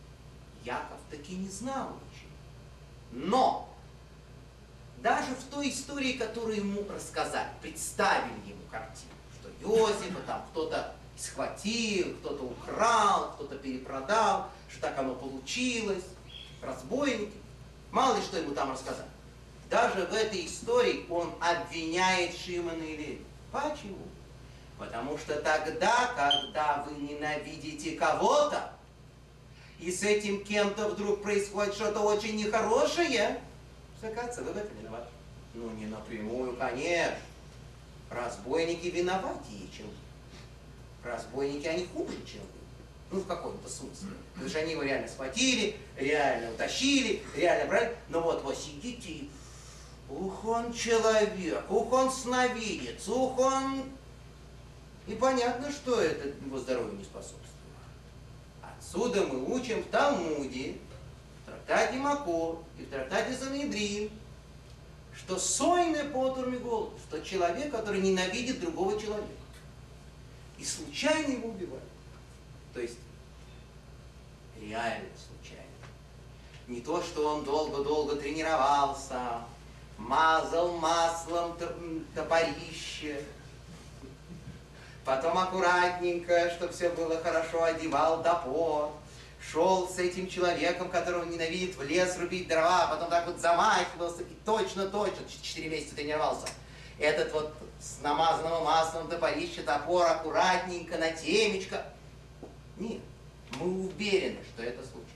Яков 0.63 0.99
таки 1.11 1.35
не 1.35 1.49
знал 1.49 1.89
ничего. 1.89 2.31
Но 3.11 3.69
даже 5.01 5.35
в 5.35 5.43
той 5.51 5.69
истории, 5.69 6.13
которую 6.13 6.57
ему 6.57 6.83
рассказали, 6.89 7.49
представили 7.61 8.39
ему 8.47 8.63
картину, 8.71 9.11
что 9.39 9.49
Иосифа 9.61 10.21
там 10.25 10.45
кто-то 10.51 10.95
схватил, 11.17 12.15
кто-то 12.17 12.43
украл, 12.43 13.33
кто-то 13.33 13.57
перепродал, 13.57 14.49
что 14.69 14.81
так 14.81 14.97
оно 14.97 15.13
получилось, 15.13 16.05
разбойники. 16.61 17.37
Мало 17.91 18.15
ли 18.15 18.21
что 18.21 18.37
ему 18.37 18.55
там 18.55 18.71
рассказали. 18.71 19.09
Даже 19.69 20.05
в 20.05 20.13
этой 20.13 20.45
истории 20.45 21.05
он 21.09 21.33
обвиняет 21.39 22.35
Шимона 22.35 22.81
и 22.81 22.97
Леви. 22.97 23.25
Почему? 23.55 24.07
Потому 24.77 25.17
что 25.17 25.39
тогда, 25.39 26.11
когда 26.17 26.83
вы 26.83 26.97
ненавидите 26.97 27.91
кого-то, 27.91 28.73
и 29.79 29.89
с 29.89 30.03
этим 30.03 30.43
кем-то 30.43 30.89
вдруг 30.89 31.23
происходит 31.23 31.73
что-то 31.73 32.01
очень 32.01 32.35
нехорошее, 32.35 33.39
оказывается, 34.01 34.43
вы 34.43 34.51
в 34.51 34.57
этом 34.57 34.77
виноваты. 34.77 35.07
Ну, 35.53 35.69
не 35.71 35.85
напрямую, 35.85 36.57
конечно. 36.57 37.15
Разбойники 38.09 38.87
виноватее, 38.87 39.69
чем 39.75 39.87
вы. 39.87 41.09
Разбойники, 41.09 41.65
они 41.65 41.85
хуже, 41.85 42.17
чем 42.25 42.41
вы. 42.41 42.47
Ну, 43.11 43.19
в 43.21 43.25
каком-то 43.27 43.69
смысле. 43.69 44.09
Потому 44.33 44.49
что 44.49 44.59
они 44.59 44.73
его 44.73 44.83
реально 44.83 45.07
схватили, 45.07 45.77
реально 45.95 46.51
утащили, 46.51 47.23
реально 47.35 47.69
брали. 47.69 47.95
Но 48.09 48.19
вот 48.19 48.43
вы 48.43 48.53
сидите 48.53 49.09
и 49.09 49.29
Ух, 50.09 50.45
он 50.45 50.71
человек, 50.73 51.69
ух, 51.69 51.91
он 51.91 52.11
сновидец, 52.11 53.07
ух, 53.07 53.37
он... 53.39 53.83
И 55.07 55.15
понятно, 55.15 55.71
что 55.71 55.99
это 55.99 56.27
его 56.27 56.57
здоровью 56.59 56.97
не 56.97 57.03
способствует. 57.03 57.41
Отсюда 58.61 59.21
мы 59.25 59.55
учим 59.55 59.83
в 59.83 59.87
Талмуде, 59.87 60.77
в 61.43 61.45
трактате 61.45 61.97
Мако 61.97 62.57
и 62.79 62.83
в 62.83 62.89
трактате 62.89 63.35
Санедрин, 63.35 64.09
что 65.15 65.37
сойны 65.37 66.03
потурми 66.05 66.57
голод, 66.57 66.93
что 67.07 67.21
человек, 67.21 67.71
который 67.71 68.01
ненавидит 68.01 68.59
другого 68.59 68.99
человека 68.99 69.29
и 70.57 70.63
случайно 70.63 71.33
его 71.33 71.49
убивает. 71.49 71.83
То 72.73 72.81
есть 72.81 72.97
реально 74.59 75.09
случайно. 75.15 75.63
Не 76.67 76.81
то, 76.81 77.01
что 77.01 77.35
он 77.35 77.43
долго-долго 77.43 78.15
тренировался, 78.15 79.43
мазал 79.97 80.77
маслом 80.77 81.57
топорище, 82.13 83.21
потом 85.03 85.37
аккуратненько, 85.37 86.51
чтобы 86.51 86.73
все 86.73 86.89
было 86.89 87.17
хорошо, 87.21 87.63
одевал 87.63 88.23
топор, 88.23 88.91
шел 89.39 89.87
с 89.87 89.99
этим 89.99 90.27
человеком, 90.27 90.89
которого 90.89 91.25
ненавидит, 91.25 91.75
в 91.75 91.83
лес 91.83 92.17
рубить 92.17 92.47
дрова, 92.47 92.87
потом 92.87 93.09
так 93.09 93.27
вот 93.27 93.39
замахивался 93.39 94.23
и 94.23 94.35
точно-точно, 94.45 95.25
четыре 95.41 95.69
месяца 95.69 95.95
тренировался. 95.95 96.47
Этот 96.97 97.31
вот 97.33 97.53
с 97.79 98.01
намазанным 98.01 98.63
маслом 98.63 99.07
топорище, 99.07 99.61
топор 99.61 100.07
аккуратненько, 100.07 100.97
на 100.97 101.11
темечко. 101.11 101.85
Нет, 102.77 103.01
мы 103.59 103.85
уверены, 103.85 104.39
что 104.53 104.63
это 104.63 104.81
случайно. 104.83 105.13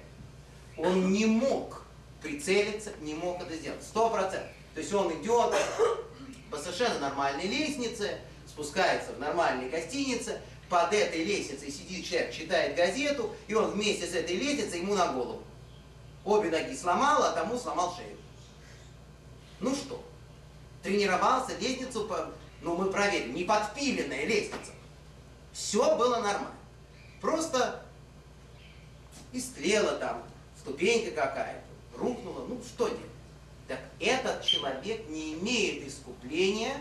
Он 0.78 1.12
не 1.12 1.26
мог 1.26 1.84
прицелиться, 2.22 2.92
не 3.02 3.14
мог 3.14 3.42
это 3.42 3.56
сделать. 3.56 3.84
Сто 3.84 4.10
процентов. 4.10 4.52
То 4.74 4.82
есть 4.82 4.94
он 4.94 5.12
идет 5.22 5.54
по 6.52 6.58
совершенно 6.58 7.00
нормальной 7.00 7.48
лестнице, 7.48 8.20
спускается 8.48 9.14
в 9.14 9.20
нормальной 9.20 9.70
гостинице, 9.70 10.42
под 10.70 10.94
этой 10.94 11.24
лестницей 11.24 11.72
сидит 11.72 12.06
человек, 12.06 12.32
читает 12.32 12.76
газету, 12.76 13.36
и 13.48 13.54
он 13.54 13.72
вместе 13.72 14.06
с 14.06 14.14
этой 14.14 14.36
лестницей 14.36 14.82
ему 14.82 14.94
на 14.94 15.12
голову. 15.12 15.44
Обе 16.24 16.52
ноги 16.52 16.76
сломал, 16.76 17.24
а 17.24 17.32
тому 17.32 17.58
сломал 17.58 17.96
шею. 17.96 18.18
Ну 19.60 19.76
что, 19.76 20.04
тренировался, 20.84 21.58
лестницу, 21.58 22.06
по... 22.06 22.32
ну 22.62 22.76
мы 22.76 22.92
проверим, 22.92 23.34
не 23.34 23.44
подпиленная 23.44 24.26
лестница. 24.26 24.72
Все 25.52 25.98
было 25.98 26.16
нормально. 26.18 26.52
Просто 27.20 27.84
истлела 29.34 29.94
там, 29.94 30.24
ступенька 30.60 31.12
какая-то, 31.12 31.64
рухнула, 31.98 32.46
ну 32.46 32.62
что 32.62 32.88
делать? 32.88 33.04
Так 33.70 33.80
этот 34.00 34.44
человек 34.44 35.08
не 35.10 35.36
имеет 35.36 35.88
искупления, 35.88 36.76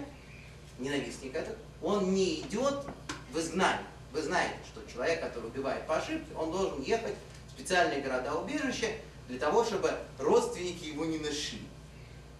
ненавистник 0.78 1.34
этот, 1.34 1.58
он 1.82 2.14
не 2.14 2.40
идет 2.40 2.82
в 3.30 3.38
изгнание. 3.38 3.84
Вы 4.10 4.22
знаете, 4.22 4.56
что 4.66 4.80
человек, 4.90 5.20
который 5.20 5.48
убивает 5.48 5.86
по 5.86 5.98
ошибке, 5.98 6.34
он 6.34 6.50
должен 6.50 6.80
ехать 6.80 7.14
в 7.48 7.50
специальные 7.50 8.00
города-убежища 8.00 8.86
для 9.28 9.38
того, 9.38 9.64
чтобы 9.66 9.92
родственники 10.18 10.86
его 10.86 11.04
не 11.04 11.18
нашли. 11.18 11.60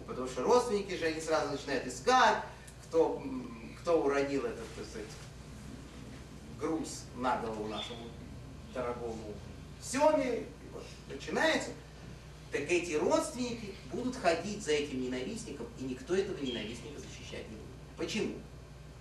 Потому 0.07 0.27
что 0.27 0.41
родственники 0.41 0.97
же, 0.97 1.05
они 1.05 1.21
сразу 1.21 1.51
начинают 1.51 1.85
искать, 1.85 2.39
кто, 2.85 3.21
кто 3.81 4.01
уронил 4.01 4.45
этот, 4.45 4.65
так 4.75 4.85
сказать, 4.87 5.07
груз 6.59 7.03
на 7.17 7.37
голову 7.37 7.67
нашему 7.67 8.07
дорогому 8.73 9.35
Семе. 9.79 10.45
Вот, 10.73 10.83
начинается 11.07 11.69
так 12.51 12.61
эти 12.61 12.93
родственники 12.93 13.73
будут 13.91 14.15
ходить 14.15 14.63
за 14.63 14.71
этим 14.71 15.01
ненавистником, 15.01 15.67
и 15.77 15.83
никто 15.83 16.15
этого 16.15 16.37
ненавистника 16.37 16.99
защищать 16.99 17.47
не 17.49 17.55
будет. 17.55 17.97
Почему? 17.97 18.35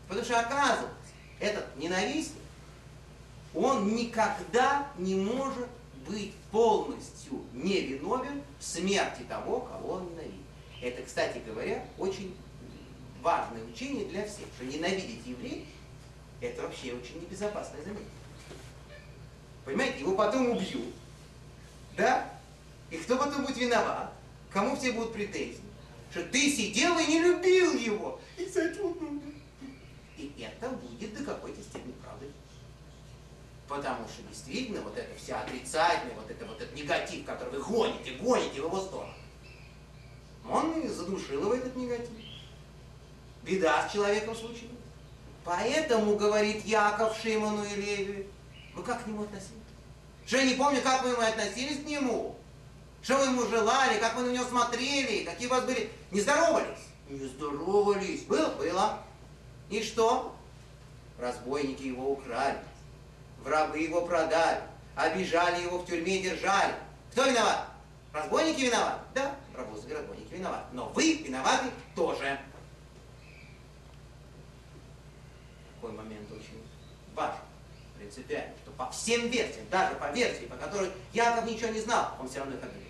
Потому 0.07 0.25
что 0.25 0.41
оказывается, 0.41 0.97
этот 1.41 1.77
ненавистник, 1.77 2.43
он 3.55 3.95
никогда 3.95 4.91
не 4.99 5.15
может 5.15 5.69
быть 6.07 6.35
полностью 6.51 7.45
невиновен 7.53 8.43
в 8.59 8.65
смерти 8.65 9.23
того, 9.29 9.61
кого 9.61 9.95
он 9.95 10.11
ненавидит. 10.11 10.35
Это, 10.83 11.03
кстати 11.03 11.41
говоря, 11.47 11.85
очень 11.99 12.35
важное 13.23 13.65
учение 13.65 14.07
для 14.07 14.27
всех, 14.27 14.47
что 14.57 14.65
ненавидеть 14.65 15.27
евреев– 15.27 15.67
это 16.41 16.63
вообще 16.63 16.93
очень 16.93 17.21
небезопасное 17.21 17.83
занятие. 17.83 18.05
Понимаете, 19.65 20.01
его 20.01 20.15
потом 20.15 20.51
убьют, 20.51 20.95
да? 21.97 22.38
И 22.91 22.97
кто 22.97 23.17
потом 23.17 23.45
будет 23.45 23.57
виноват? 23.57 24.13
Кому 24.51 24.77
все 24.77 24.93
будут 24.93 25.13
претензии? 25.13 25.61
Что 26.11 26.23
ты 26.25 26.51
сидел 26.51 26.99
и 26.99 27.07
не 27.07 27.21
любил 27.21 27.75
его. 27.75 28.21
И 28.37 28.47
зачем? 28.47 29.23
И 30.17 30.33
это 30.39 30.71
будет 30.71 31.15
до 31.17 31.25
какой-то 31.25 31.63
степени 31.63 31.93
правдой. 32.03 32.33
Потому 33.69 34.09
что 34.09 34.23
действительно 34.23 34.81
вот 34.81 34.97
это 34.97 35.15
вся 35.17 35.43
отрицательная, 35.43 36.15
вот 36.15 36.31
это 36.31 36.47
вот 36.47 36.61
этот 36.61 36.75
негатив, 36.75 37.25
который 37.27 37.59
вы 37.59 37.63
гоните, 37.63 38.13
гоните 38.13 38.63
в 38.63 38.65
его 38.65 38.81
сторону, 38.81 39.13
он 40.51 40.81
и 40.81 40.89
задушил 40.89 41.43
его 41.43 41.55
этот 41.55 41.77
негатив. 41.77 42.09
Беда 43.43 43.87
с 43.87 43.93
человеком 43.93 44.35
случилась. 44.35 44.73
Поэтому, 45.45 46.17
говорит 46.17 46.65
Яков 46.65 47.17
Шимону 47.21 47.65
и 47.65 47.75
Леви, 47.77 48.27
вы 48.75 48.83
как 48.83 49.05
к 49.05 49.07
нему 49.07 49.23
относились? 49.23 49.53
Что 50.27 50.39
я 50.39 50.45
не 50.45 50.55
помню, 50.55 50.81
как 50.83 51.05
вы 51.05 51.13
относились 51.15 51.83
к 51.83 51.87
нему. 51.87 52.38
Что 53.03 53.17
вы 53.19 53.27
ему 53.27 53.47
желали, 53.47 53.99
как 53.99 54.17
вы 54.17 54.25
на 54.25 54.33
него 54.33 54.45
смотрели, 54.45 55.25
какие 55.25 55.47
у 55.47 55.51
вас 55.51 55.65
были... 55.65 55.91
Не 56.11 56.21
здоровались? 56.21 56.89
Не 57.09 57.27
здоровались. 57.27 58.23
Было? 58.25 58.49
Было. 58.55 58.99
И 59.71 59.83
что? 59.83 60.35
Разбойники 61.19 61.83
его 61.85 62.13
украли. 62.13 62.59
Врагы 63.43 63.79
его 63.81 64.05
продали. 64.05 64.63
Обижали 64.97 65.63
его 65.63 65.79
в 65.79 65.87
тюрьме, 65.87 66.21
держали. 66.21 66.75
Кто 67.13 67.25
виноват? 67.25 67.69
Разбойники 68.13 68.63
виноваты? 68.63 69.01
Да, 69.15 69.35
разбойники 69.55 70.35
виноваты. 70.35 70.65
Но 70.73 70.89
вы 70.89 71.15
виноваты 71.15 71.71
тоже. 71.95 72.41
Такой 75.75 75.93
момент 75.93 76.31
очень 76.33 76.61
важен, 77.15 77.39
принципиальный, 77.97 78.57
что 78.63 78.73
по 78.73 78.91
всем 78.91 79.29
версиям, 79.29 79.69
даже 79.71 79.95
по 79.95 80.11
версии, 80.11 80.47
по 80.47 80.57
которой 80.57 80.91
Яков 81.13 81.45
ничего 81.45 81.69
не 81.71 81.81
знал, 81.81 82.17
он 82.19 82.29
все 82.29 82.41
равно 82.41 82.57
их 82.57 82.63
обвинил. 82.63 82.88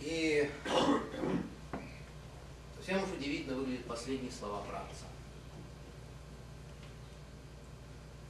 И 0.00 0.50
совсем 2.78 3.02
уж 3.02 3.10
удивительно 3.10 3.56
выглядят 3.56 3.84
последние 3.84 4.32
слова 4.32 4.62
праотца. 4.62 5.04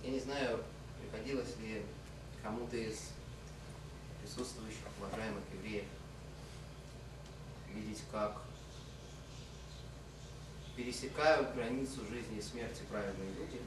Я 0.03 0.11
не 0.11 0.19
знаю, 0.19 0.65
приходилось 1.01 1.57
ли 1.59 1.83
кому-то 2.43 2.77
из 2.77 3.11
присутствующих 4.21 4.83
уважаемых 4.99 5.45
евреев 5.55 5.85
видеть, 7.73 8.03
как 8.11 8.43
пересекают 10.77 11.55
границу 11.55 12.05
жизни 12.07 12.39
и 12.39 12.43
смерти 12.43 12.83
праведные 12.91 13.31
люди, 13.31 13.61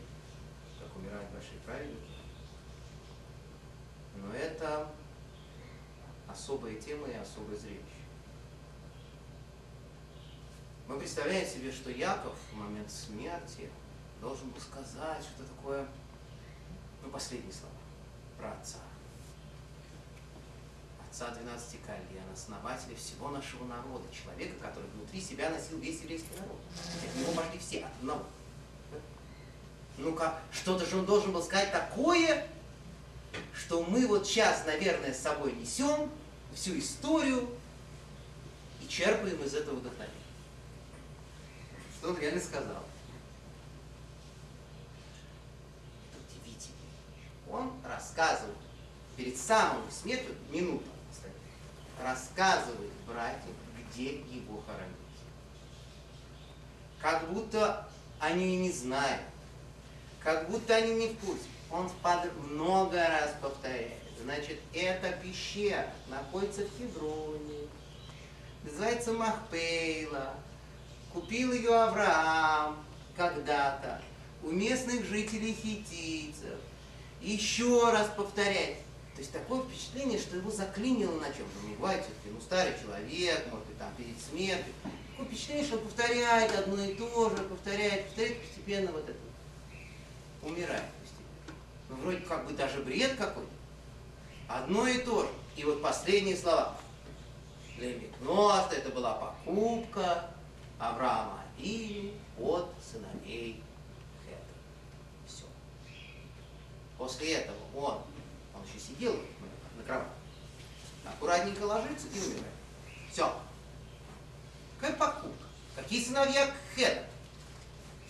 как 0.79 0.95
умирают 0.97 1.29
большие 1.31 1.59
праведники. 1.65 1.99
Но 4.17 4.33
это 4.33 4.91
особая 6.33 6.75
тема 6.75 7.07
и 7.07 7.13
особое 7.13 7.55
зрелище. 7.55 8.03
Мы 10.87 10.99
представляем 10.99 11.47
себе, 11.47 11.71
что 11.71 11.91
Яков 11.91 12.33
в 12.51 12.55
момент 12.55 12.91
смерти 12.91 13.69
должен 14.19 14.49
был 14.49 14.59
сказать 14.59 15.23
что-то 15.23 15.49
такое, 15.55 15.87
ну, 17.03 17.09
последние 17.09 17.53
слова 17.53 17.73
про 18.37 18.51
отца. 18.51 18.79
Отца 21.07 21.29
12 21.29 21.81
колен, 21.85 22.23
основателя 22.33 22.95
всего 22.95 23.29
нашего 23.29 23.65
народа, 23.65 24.03
человека, 24.11 24.55
который 24.59 24.89
внутри 24.89 25.21
себя 25.21 25.49
носил 25.49 25.77
весь 25.77 26.01
еврейский 26.01 26.35
народ. 26.39 26.59
От 27.07 27.15
него 27.15 27.31
пошли 27.33 27.59
все, 27.59 27.85
от 27.85 27.91
одного. 27.99 28.25
Ну-ка, 29.97 30.39
что-то 30.51 30.85
же 30.85 30.97
он 30.97 31.05
должен 31.05 31.31
был 31.31 31.43
сказать 31.43 31.71
такое, 31.71 32.47
что 33.53 33.83
мы 33.83 34.07
вот 34.07 34.27
сейчас, 34.27 34.65
наверное, 34.65 35.13
с 35.13 35.19
собой 35.19 35.53
несем 35.53 36.09
всю 36.55 36.77
историю 36.77 37.49
и 38.81 38.87
черпаем 38.87 39.41
из 39.43 39.53
этого 39.53 39.75
вдохновение. 39.75 40.17
Что 41.97 42.09
он 42.09 42.17
реально 42.19 42.41
сказал? 42.41 42.83
Это 46.11 46.19
удивительно. 46.29 46.77
Он 47.49 47.73
рассказывает 47.83 48.57
перед 49.15 49.37
самым 49.37 49.89
смертью, 49.91 50.35
минута, 50.49 50.85
рассказывает 52.01 52.91
братьям, 53.07 53.53
где 53.89 54.17
его 54.17 54.61
хоронить. 54.65 54.93
Как 56.99 57.31
будто 57.31 57.87
они 58.19 58.57
не 58.57 58.71
знают, 58.71 59.23
как 60.19 60.49
будто 60.49 60.75
они 60.75 60.93
не 60.95 61.07
в 61.09 61.19
курсе. 61.19 61.43
Он 61.69 61.89
много 62.49 62.97
раз 62.97 63.35
повторяет. 63.41 64.02
Значит, 64.23 64.59
эта 64.73 65.11
пещера 65.21 65.91
находится 66.07 66.61
в 66.61 66.69
Хевроне, 66.77 67.67
называется 68.63 69.11
Махпейла, 69.11 70.35
купил 71.11 71.51
ее 71.51 71.75
Авраам 71.75 72.85
когда-то 73.17 74.01
у 74.41 74.51
местных 74.51 75.03
жителей 75.05 75.53
хитийцев. 75.53 76.57
Еще 77.19 77.91
раз 77.91 78.09
повторять. 78.15 78.77
То 79.13 79.19
есть 79.19 79.33
такое 79.33 79.61
впечатление, 79.63 80.17
что 80.17 80.37
его 80.37 80.49
заклинило 80.49 81.19
на 81.19 81.27
чем-то. 81.27 81.59
Ну, 81.63 81.75
бывает 81.75 82.03
все-таки, 82.03 82.29
ну, 82.33 82.39
старый 82.39 82.73
человек, 82.81 83.45
может 83.51 83.67
быть, 83.67 83.77
там, 83.77 83.93
перед 83.97 84.19
смертью. 84.21 84.73
Такое 85.11 85.27
впечатление, 85.27 85.65
что 85.65 85.77
он 85.77 85.83
повторяет 85.83 86.57
одно 86.57 86.81
и 86.81 86.95
то 86.95 87.29
же, 87.29 87.43
повторяет, 87.43 88.05
повторяет, 88.05 88.41
постепенно 88.41 88.91
вот 88.93 89.03
это 89.03 89.19
умирает 90.41 90.83
постепенно. 91.01 91.59
Ну, 91.89 91.95
вроде 91.97 92.19
как 92.21 92.47
бы 92.47 92.53
даже 92.53 92.79
бред 92.79 93.15
какой-то. 93.17 93.62
Одно 94.47 94.87
и 94.87 94.99
то 94.99 95.23
же. 95.23 95.29
И 95.55 95.63
вот 95.63 95.81
последние 95.81 96.35
слова. 96.37 96.75
Лемикност, 97.77 98.71
это 98.71 98.89
была 98.89 99.13
покупка 99.15 100.29
Авраама 100.79 101.41
Авину 101.57 102.13
от 102.39 102.73
сыновей 102.81 103.63
Хета. 104.23 104.37
Все. 105.27 105.43
После 106.97 107.33
этого 107.33 107.57
он, 107.75 108.01
он 108.55 108.61
еще 108.67 108.79
сидел 108.79 109.15
на 109.77 109.83
кровати, 109.83 110.09
аккуратненько 111.05 111.63
ложится 111.63 112.07
и 112.07 112.19
умирает. 112.19 112.45
Все. 113.11 113.35
Какая 114.79 114.95
покупка? 114.97 115.47
Какие 115.75 116.03
сыновья 116.03 116.53
Хета? 116.75 117.05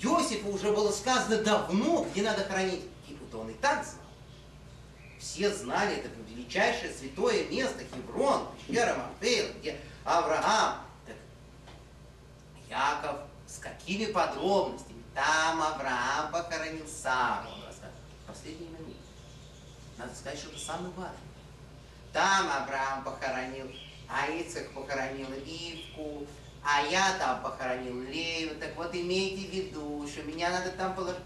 Иосифу 0.01 0.49
уже 0.49 0.71
было 0.71 0.91
сказано 0.91 1.41
давно, 1.41 2.05
где 2.11 2.23
надо 2.23 2.43
хранить. 2.43 2.83
И 3.07 3.15
вот 3.15 3.41
он 3.41 3.49
и 3.49 3.53
так. 3.53 3.85
Все 5.23 5.49
знали, 5.53 5.95
это 5.95 6.09
величайшее 6.27 6.93
святое 6.93 7.45
место, 7.45 7.85
Хеврон, 7.85 8.45
пещера 8.67 8.93
Махпейла, 8.93 9.53
где 9.53 9.79
Авраам. 10.03 10.85
Так 11.07 11.15
Яков 12.69 13.21
с 13.47 13.57
какими 13.59 14.11
подробностями? 14.11 15.01
Там 15.15 15.61
Авраам 15.61 16.29
похоронил 16.29 16.85
рассказывает. 17.65 17.93
Последний 18.27 18.67
момент. 18.67 18.97
Надо 19.97 20.13
сказать, 20.13 20.37
что 20.37 20.49
это 20.49 20.59
самое 20.59 20.93
важное. 20.93 21.17
Там 22.11 22.51
Авраам 22.51 23.05
похоронил, 23.05 23.71
а 24.09 24.27
похоронил 24.73 25.29
Ивку, 25.45 26.27
а 26.65 26.81
я 26.81 27.17
там 27.17 27.41
похоронил 27.41 28.01
Лею, 28.01 28.57
так 28.59 28.75
вот 28.75 28.93
имейте 28.93 29.47
в 29.47 29.51
виду, 29.51 30.05
что 30.05 30.21
меня 30.23 30.49
надо 30.49 30.71
там 30.71 30.93
положить. 30.93 31.21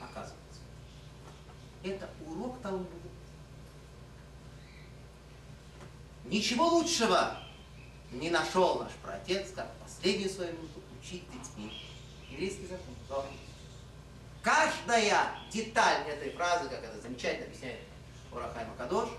Оказывается. 0.00 0.43
Это 1.84 2.08
урок 2.26 2.60
Талмуда. 2.62 2.88
Ничего 6.24 6.66
лучшего 6.66 7.38
не 8.10 8.30
нашел 8.30 8.80
наш 8.80 8.92
протец, 9.02 9.50
как 9.54 9.70
последнюю 9.76 10.30
свою 10.30 10.52
минуту 10.52 10.80
учить 10.98 11.24
детьми 11.30 11.70
еврейский 12.30 12.66
закон. 12.66 13.26
Каждая 14.42 15.30
деталь 15.52 16.08
этой 16.08 16.30
фразы, 16.30 16.68
как 16.70 16.82
это 16.82 17.00
замечательно 17.00 17.46
объясняет 17.46 17.80
Урахай 18.32 18.64
Макадош, 18.66 19.10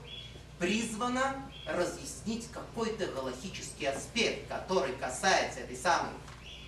призвана 0.58 1.36
разъяснить 1.68 2.48
какой-то 2.52 3.08
галактический 3.08 3.88
аспект, 3.90 4.48
который 4.48 4.94
касается 4.96 5.60
этой 5.60 5.78
самой 5.78 6.14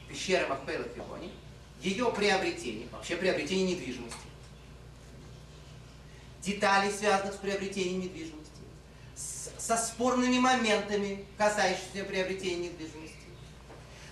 пещеры 0.07 0.47
Махпейла 0.47 0.85
Фибони, 0.85 1.31
ее 1.81 2.11
приобретения, 2.11 2.87
вообще 2.91 3.15
приобретения 3.15 3.73
недвижимости, 3.73 4.17
деталей, 6.47 6.91
связанных 6.91 7.33
с 7.33 7.37
приобретением 7.37 8.01
недвижимости, 8.01 8.51
с, 9.15 9.49
со 9.59 9.77
спорными 9.77 10.39
моментами, 10.39 11.25
касающимися 11.37 12.05
приобретения 12.05 12.69
недвижимости, 12.69 13.15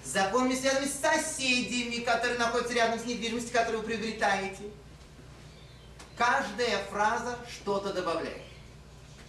с 0.04 0.10
законами, 0.10 0.54
связанными 0.54 0.90
с 0.90 1.00
соседями, 1.00 2.04
которые 2.04 2.38
находятся 2.38 2.74
рядом 2.74 3.00
с 3.00 3.06
недвижимостью, 3.06 3.54
которую 3.54 3.82
вы 3.82 3.88
приобретаете. 3.88 4.64
Каждая 6.18 6.84
фраза 6.86 7.38
что-то 7.50 7.94
добавляет. 7.94 8.44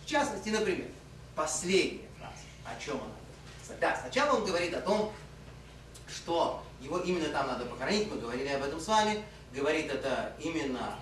В 0.05 0.09
частности, 0.09 0.51
например, 0.51 0.89
последняя 1.35 2.09
фраза. 2.19 2.35
О 2.65 2.85
чем 2.85 2.97
она? 2.97 3.77
Да, 3.81 3.99
сначала 4.01 4.39
он 4.39 4.45
говорит 4.45 4.75
о 4.75 4.81
том, 4.81 5.13
что 6.09 6.63
его 6.81 6.99
именно 6.99 7.29
там 7.31 7.49
надо 7.49 7.65
похоронить, 7.65 8.11
мы 8.11 8.19
говорили 8.19 8.49
об 8.49 8.63
этом 8.63 8.81
с 8.81 8.87
вами. 8.87 9.25
Говорит 9.53 9.91
это 9.91 10.37
именно 10.39 10.97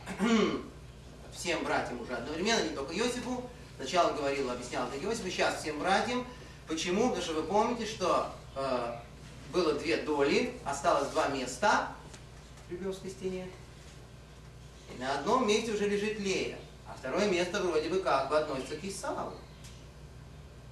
всем 1.35 1.65
братьям 1.65 2.01
уже 2.01 2.15
одновременно, 2.15 2.63
не 2.63 2.75
только 2.75 2.97
Иосифу. 2.97 3.49
Сначала 3.77 4.13
говорил, 4.13 4.51
объяснял 4.51 4.87
это 4.87 4.99
Иосифу, 5.05 5.31
сейчас 5.31 5.61
всем 5.61 5.79
братьям. 5.79 6.27
Почему? 6.67 7.09
Потому 7.09 7.23
что 7.23 7.35
вы 7.35 7.43
помните, 7.43 7.87
что 7.87 8.33
э, 8.57 8.97
было 9.53 9.75
две 9.75 9.99
доли, 9.99 10.59
осталось 10.65 11.09
два 11.09 11.29
места 11.29 11.89
в 12.69 12.73
Ребенской 12.73 13.11
стене. 13.11 13.49
И 14.95 15.01
на 15.01 15.19
одном 15.19 15.47
месте 15.47 15.73
уже 15.73 15.89
лежит 15.89 16.19
Лея. 16.21 16.59
А 16.87 16.95
второе 16.97 17.29
место 17.29 17.61
вроде 17.61 17.89
бы 17.89 18.01
как 18.01 18.29
бы 18.29 18.39
относится 18.39 18.77
к 18.77 18.85
Исаву. 18.85 19.35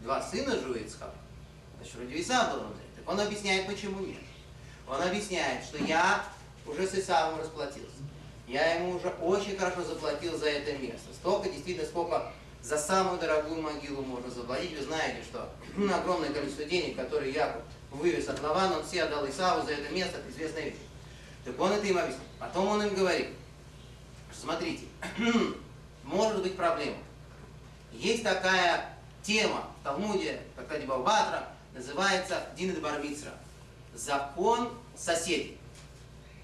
Два 0.01 0.23
сына 0.23 0.59
же 0.59 0.71
у 0.71 0.75
Ицхака. 0.75 1.15
Значит, 1.77 1.95
вроде 1.97 2.21
Исав 2.21 2.51
должен 2.51 2.73
взять. 2.73 2.95
Так 2.97 3.09
он 3.09 3.21
объясняет, 3.21 3.67
почему 3.67 4.01
нет. 4.01 4.23
Он 4.89 5.01
объясняет, 5.03 5.65
что 5.65 5.79
я 5.79 6.25
уже 6.67 6.87
с 6.87 6.95
Исавом 6.95 7.41
расплатился. 7.41 7.91
Я 8.47 8.75
ему 8.75 8.97
уже 8.97 9.09
очень 9.21 9.57
хорошо 9.57 9.85
заплатил 9.85 10.37
за 10.37 10.51
это 10.51 10.73
место. 10.79 11.13
Столько, 11.15 11.49
действительно, 11.49 11.87
сколько 11.87 12.33
за 12.63 12.79
самую 12.79 13.19
дорогую 13.19 13.63
могилу 13.63 14.03
можно 14.03 14.31
заплатить. 14.31 14.77
Вы 14.77 14.85
знаете, 14.85 15.23
что 15.23 15.49
огромное 15.95 16.31
количество 16.31 16.65
денег, 16.65 16.97
которые 16.97 17.33
Яков 17.33 17.63
вывез 17.91 18.29
от 18.29 18.41
Лавана, 18.41 18.79
он 18.79 18.85
все 18.85 19.05
отдал 19.05 19.29
Исаву 19.29 19.67
за 19.67 19.73
это 19.73 19.93
место, 19.93 20.19
это 20.19 20.31
известная 20.31 20.65
вещь. 20.65 20.77
Так 21.45 21.59
он 21.61 21.73
это 21.73 21.87
им 21.87 21.99
объяснил. 21.99 22.25
Потом 22.39 22.69
он 22.69 22.83
им 22.83 22.95
говорит, 22.95 23.29
смотрите, 24.33 24.87
может 26.05 26.43
быть 26.43 26.57
проблема. 26.57 26.97
Есть 27.93 28.23
такая 28.23 28.97
тема 29.23 29.69
в 29.81 29.85
Талмуде, 29.85 30.41
Такади 30.57 30.87
Баубатра, 30.87 31.49
называется 31.75 32.47
Дина 32.57 32.79
Бармицра. 32.81 33.33
Закон 33.95 34.71
соседей. 34.97 35.59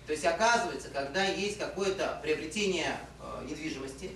То 0.09 0.12
есть 0.12 0.25
оказывается, 0.25 0.88
когда 0.88 1.23
есть 1.23 1.59
какое-то 1.59 2.18
приобретение 2.23 2.97
э, 3.21 3.44
недвижимости, 3.44 4.12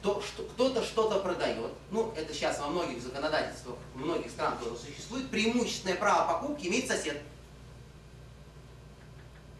кто-то 0.00 0.82
что-то 0.82 1.20
продает, 1.20 1.70
ну 1.92 2.12
это 2.16 2.34
сейчас 2.34 2.58
во 2.58 2.66
многих 2.66 3.00
законодательствах, 3.00 3.76
в 3.94 3.98
многих 3.98 4.32
странах 4.32 4.58
тоже 4.58 4.76
существует, 4.76 5.30
преимущественное 5.30 5.94
право 5.94 6.32
покупки 6.32 6.66
имеет 6.66 6.88
сосед. 6.88 7.22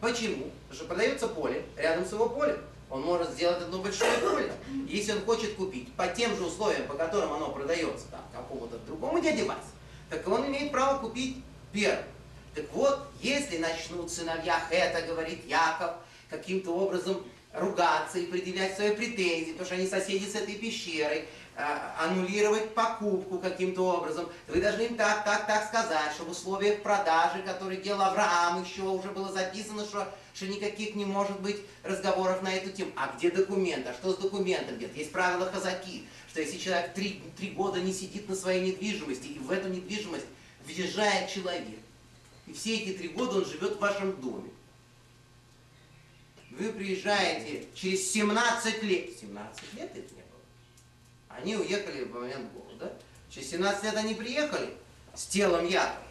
Почему? 0.01 0.51
Потому 0.69 0.75
что 0.75 0.85
продается 0.87 1.29
поле, 1.29 1.65
рядом 1.77 2.05
с 2.05 2.11
его 2.11 2.29
полем. 2.29 2.59
Он 2.91 3.03
может 3.03 3.31
сделать 3.31 3.63
одно 3.63 3.79
большое 3.79 4.19
поле. 4.19 4.53
Если 4.89 5.13
он 5.13 5.21
хочет 5.25 5.55
купить 5.55 5.93
по 5.95 6.09
тем 6.09 6.37
же 6.37 6.43
условиям, 6.43 6.89
по 6.89 6.95
которым 6.95 7.33
оно 7.33 7.53
продается 7.53 8.07
там, 8.11 8.23
какому-то 8.33 8.79
другому 8.79 9.21
дяде 9.21 9.45
Васе, 9.45 9.61
так 10.11 10.27
он 10.27 10.45
имеет 10.47 10.73
право 10.73 10.99
купить 10.99 11.37
первым. 11.73 12.05
Так 12.57 12.65
вот, 12.73 13.07
если 13.21 13.59
начнут 13.59 14.11
сыновья 14.11 14.67
это, 14.71 15.07
говорит 15.07 15.45
Яков, 15.45 15.91
каким-то 16.31 16.71
образом 16.71 17.23
ругаться 17.53 18.19
и 18.19 18.25
предъявлять 18.25 18.75
свои 18.75 18.93
претензии, 18.97 19.53
потому 19.53 19.67
что 19.67 19.75
они 19.75 19.87
соседи 19.87 20.25
с 20.25 20.35
этой 20.35 20.55
пещерой, 20.55 21.27
а, 21.55 21.95
аннулировать 22.01 22.75
покупку 22.75 23.39
каким-то 23.39 23.83
образом. 23.83 24.31
Вы 24.49 24.63
должны 24.63 24.83
им 24.83 24.97
так, 24.97 25.23
так, 25.27 25.47
так 25.47 25.69
сказать, 25.69 26.13
что 26.15 26.25
в 26.25 26.31
условиях 26.31 26.83
продажи, 26.83 27.43
которые 27.43 27.83
делал 27.83 28.01
Авраам, 28.01 28.65
еще 28.65 28.83
уже 28.85 29.11
было 29.11 29.31
записано, 29.31 29.85
что, 29.85 30.09
что 30.33 30.47
никаких 30.47 30.95
не 30.95 31.05
может 31.05 31.39
быть 31.41 31.59
разговоров 31.83 32.41
на 32.41 32.55
эту 32.55 32.71
тему. 32.71 32.91
А 32.97 33.15
где 33.17 33.31
документ? 33.31 33.87
А 33.87 33.93
что 33.93 34.15
с 34.15 34.17
документом 34.17 34.79
нет? 34.79 34.97
Есть 34.97 35.13
правила 35.13 35.45
казаки, 35.45 36.07
что 36.31 36.41
если 36.41 36.57
человек 36.57 36.95
три, 36.95 37.23
три 37.37 37.51
года 37.51 37.81
не 37.81 37.93
сидит 37.93 38.31
на 38.31 38.35
своей 38.35 38.73
недвижимости, 38.73 39.27
и 39.27 39.39
в 39.39 39.51
эту 39.51 39.69
недвижимость 39.69 40.27
въезжает 40.67 41.31
человек, 41.31 41.81
и 42.47 42.53
все 42.53 42.77
эти 42.77 42.97
три 42.97 43.09
года 43.09 43.39
он 43.39 43.45
живет 43.45 43.77
в 43.77 43.81
вашем 43.81 44.21
доме, 44.21 44.51
вы 46.51 46.73
приезжаете 46.73 47.67
через 47.75 48.11
17 48.13 48.83
лет, 48.85 49.19
17 49.19 49.75
лет 49.75 49.91
это 49.95 50.15
не 50.15 50.23
было, 50.23 50.41
они 51.29 51.57
уехали 51.57 52.05
в 52.05 52.15
момент 52.15 52.53
голода, 52.53 52.97
через 53.29 53.51
17 53.51 53.85
лет 53.85 53.97
они 53.97 54.15
приехали 54.15 54.73
с 55.15 55.27
телом 55.27 55.67
Якова. 55.67 56.03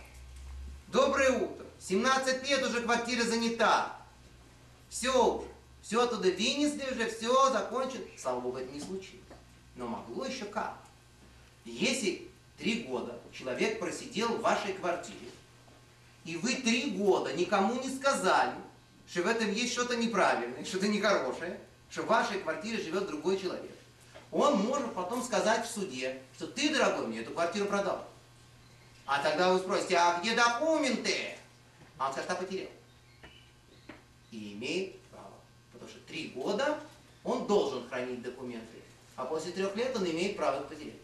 Доброе 0.88 1.32
утро, 1.32 1.65
17 1.80 2.48
лет 2.48 2.63
уже 2.63 2.82
квартира 2.82 3.24
занята, 3.24 3.98
все 4.89 5.38
уже, 5.38 5.48
все 5.82 6.04
оттуда 6.04 6.30
вынесли 6.30 6.91
уже, 6.91 7.10
все 7.10 7.52
закончено. 7.52 8.04
Слава 8.17 8.39
Богу, 8.39 8.58
это 8.58 8.71
не 8.71 8.80
случилось. 8.80 9.21
Но 9.76 9.88
могло 9.88 10.26
еще 10.26 10.45
как. 10.45 10.78
Если 11.65 12.28
три 12.58 12.84
года 12.84 13.19
человек 13.34 13.80
просидел 13.80 14.30
в 14.30 14.41
вашей 14.41 14.74
квартире, 14.74 15.30
и 16.25 16.35
вы 16.38 16.55
три 16.55 16.91
года 16.91 17.31
никому 17.33 17.79
не 17.81 17.89
сказали, 17.95 18.55
что 19.07 19.21
в 19.21 19.27
этом 19.27 19.51
есть 19.53 19.73
что-то 19.73 19.95
неправильное, 19.95 20.65
что-то 20.65 20.88
нехорошее, 20.88 21.59
что 21.89 22.01
в 22.01 22.07
вашей 22.07 22.39
квартире 22.39 22.83
живет 22.83 23.05
другой 23.05 23.39
человек. 23.39 23.71
Он 24.31 24.57
может 24.57 24.93
потом 24.93 25.23
сказать 25.23 25.65
в 25.65 25.71
суде, 25.71 26.19
что 26.35 26.47
ты, 26.47 26.73
дорогой, 26.73 27.07
мне 27.07 27.19
эту 27.19 27.31
квартиру 27.31 27.67
продал. 27.67 28.05
А 29.05 29.21
тогда 29.21 29.53
вы 29.53 29.59
спросите, 29.59 29.97
а 29.97 30.19
где 30.19 30.35
документы? 30.35 31.38
А 31.99 32.07
он 32.07 32.11
скажет, 32.11 32.31
а 32.31 32.35
потерял. 32.35 32.71
И 34.31 34.53
имеет 34.53 34.99
право. 35.03 35.31
Потому 35.71 35.89
что 35.89 35.99
три 36.07 36.29
года 36.29 36.79
он 37.23 37.45
должен 37.45 37.88
хранить 37.88 38.23
документы. 38.23 38.81
А 39.15 39.25
после 39.25 39.51
трех 39.51 39.75
лет 39.75 39.95
он 39.95 40.05
имеет 40.09 40.35
право 40.35 40.61
их 40.61 40.67
потерять. 40.67 40.95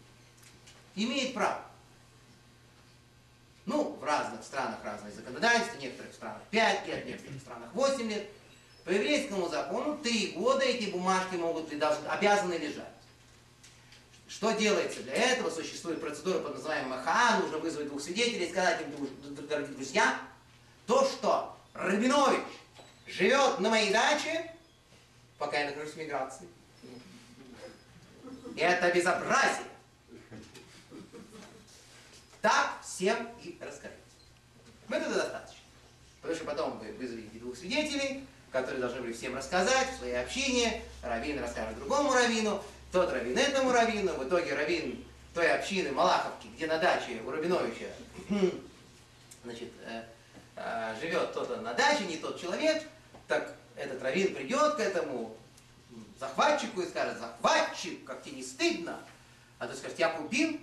Имеет 0.95 1.35
право. 1.35 1.63
Ну, 3.65 3.95
в 3.99 4.03
разных 4.03 4.43
странах 4.43 4.79
разные 4.83 5.13
законодательства, 5.13 5.77
в 5.77 5.81
некоторых 5.81 6.13
странах 6.13 6.41
5 6.49 6.87
лет, 6.87 7.03
в 7.03 7.07
некоторых 7.07 7.41
странах 7.41 7.69
8 7.73 8.09
лет. 8.09 8.29
По 8.83 8.89
еврейскому 8.89 9.47
закону 9.49 9.97
3 9.97 10.33
года 10.35 10.63
эти 10.65 10.89
бумажки 10.89 11.35
могут 11.35 11.69
быть 11.69 11.77
должны, 11.77 12.07
обязаны 12.07 12.55
лежать. 12.55 12.87
Что 14.27 14.51
делается 14.51 15.03
для 15.03 15.13
этого? 15.13 15.51
Существует 15.51 16.01
процедура 16.01 16.39
под 16.39 16.55
названием 16.55 16.89
МАХА, 16.89 17.39
нужно 17.41 17.59
вызвать 17.59 17.89
двух 17.89 18.01
свидетелей 18.01 18.45
и 18.45 18.49
сказать 18.49 18.81
им, 18.81 19.09
дорогие 19.47 19.75
друзья, 19.75 20.19
то, 20.87 21.05
что 21.05 21.55
Рабинович 21.73 22.41
живет 23.07 23.59
на 23.59 23.69
моей 23.69 23.91
даче, 23.91 24.51
пока 25.37 25.59
я 25.59 25.69
нахожусь 25.69 25.93
в 25.93 25.97
миграции, 25.97 26.47
это 28.57 28.91
безобразие. 28.91 29.70
Так 32.41 32.79
всем 32.83 33.29
и 33.43 33.57
расскажите. 33.61 33.99
Мы 34.87 34.97
это 34.97 35.13
достаточно. 35.13 35.59
Потому 36.21 36.35
что 36.35 36.45
потом 36.45 36.79
вы 36.79 36.91
вызовете 36.93 37.39
двух 37.39 37.55
свидетелей, 37.55 38.25
которые 38.51 38.79
должны 38.79 39.01
были 39.01 39.13
всем 39.13 39.35
рассказать 39.35 39.89
в 39.91 39.97
своей 39.99 40.15
общине. 40.15 40.81
Равин 41.03 41.39
расскажет 41.39 41.77
другому 41.77 42.13
равину, 42.13 42.61
тот 42.91 43.11
равин 43.11 43.37
этому 43.37 43.71
равину. 43.71 44.13
В 44.13 44.27
итоге 44.27 44.53
равин 44.55 45.03
той 45.33 45.51
общины 45.51 45.91
Малаховки, 45.91 46.47
где 46.55 46.67
на 46.67 46.77
даче 46.77 47.21
у 47.25 47.31
Рабиновича 47.31 47.87
значит, 49.43 49.71
э, 49.85 50.03
э, 50.57 50.95
живет 50.99 51.29
кто-то 51.29 51.57
на 51.57 51.73
даче, 51.73 52.05
не 52.05 52.17
тот 52.17 52.39
человек, 52.39 52.83
так 53.27 53.55
этот 53.75 54.01
равин 54.03 54.35
придет 54.35 54.75
к 54.75 54.79
этому 54.79 55.35
захватчику 56.19 56.81
и 56.81 56.87
скажет, 56.87 57.17
захватчик, 57.19 58.03
как 58.03 58.23
тебе 58.23 58.37
не 58.37 58.43
стыдно? 58.43 58.99
А 59.57 59.67
тот 59.67 59.77
скажет, 59.77 59.99
я 59.99 60.09
купил, 60.09 60.59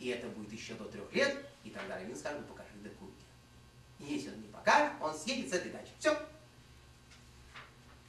и 0.00 0.08
это 0.08 0.26
будет 0.28 0.52
еще 0.52 0.74
до 0.74 0.84
трех 0.84 1.12
лет, 1.12 1.46
и 1.62 1.70
тогда 1.70 1.96
раввин 1.96 2.16
скажет, 2.16 2.40
ну 2.40 2.46
покажи 2.46 2.70
документы. 2.82 3.22
И 4.00 4.14
если 4.14 4.30
он 4.30 4.40
не 4.40 4.48
покажет, 4.48 4.92
он 5.00 5.14
съедет 5.14 5.50
с 5.50 5.52
этой 5.52 5.70
дачи. 5.70 5.90
Все. 5.98 6.18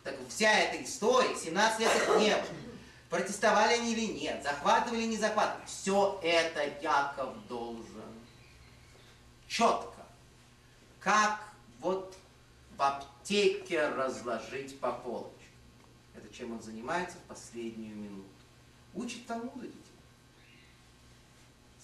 Так 0.04 0.16
вся 0.30 0.52
эта 0.52 0.84
история, 0.84 1.36
17 1.36 1.80
лет 1.82 1.92
это 1.94 2.20
не 2.20 2.34
было. 2.34 2.46
Протестовали 3.10 3.74
они 3.74 3.92
или 3.92 4.06
нет, 4.06 4.42
захватывали 4.42 5.02
или 5.02 5.08
не 5.08 5.18
захватывали. 5.18 5.66
Все 5.68 6.20
это 6.24 6.66
Яков 6.82 7.46
должен 7.48 7.86
четко, 9.50 10.06
как 11.02 11.44
вот 11.82 12.16
в 12.78 12.82
аптеке 12.82 13.90
разложить 13.90 14.80
по 14.80 14.94
полочкам. 14.94 15.36
Это 16.16 16.34
чем 16.34 16.54
он 16.54 16.62
занимается 16.62 17.18
в 17.18 17.22
последнюю 17.24 17.98
минуту. 17.98 18.30
Учит 18.94 19.28
Талмуду 19.28 19.68
детей 19.68 19.91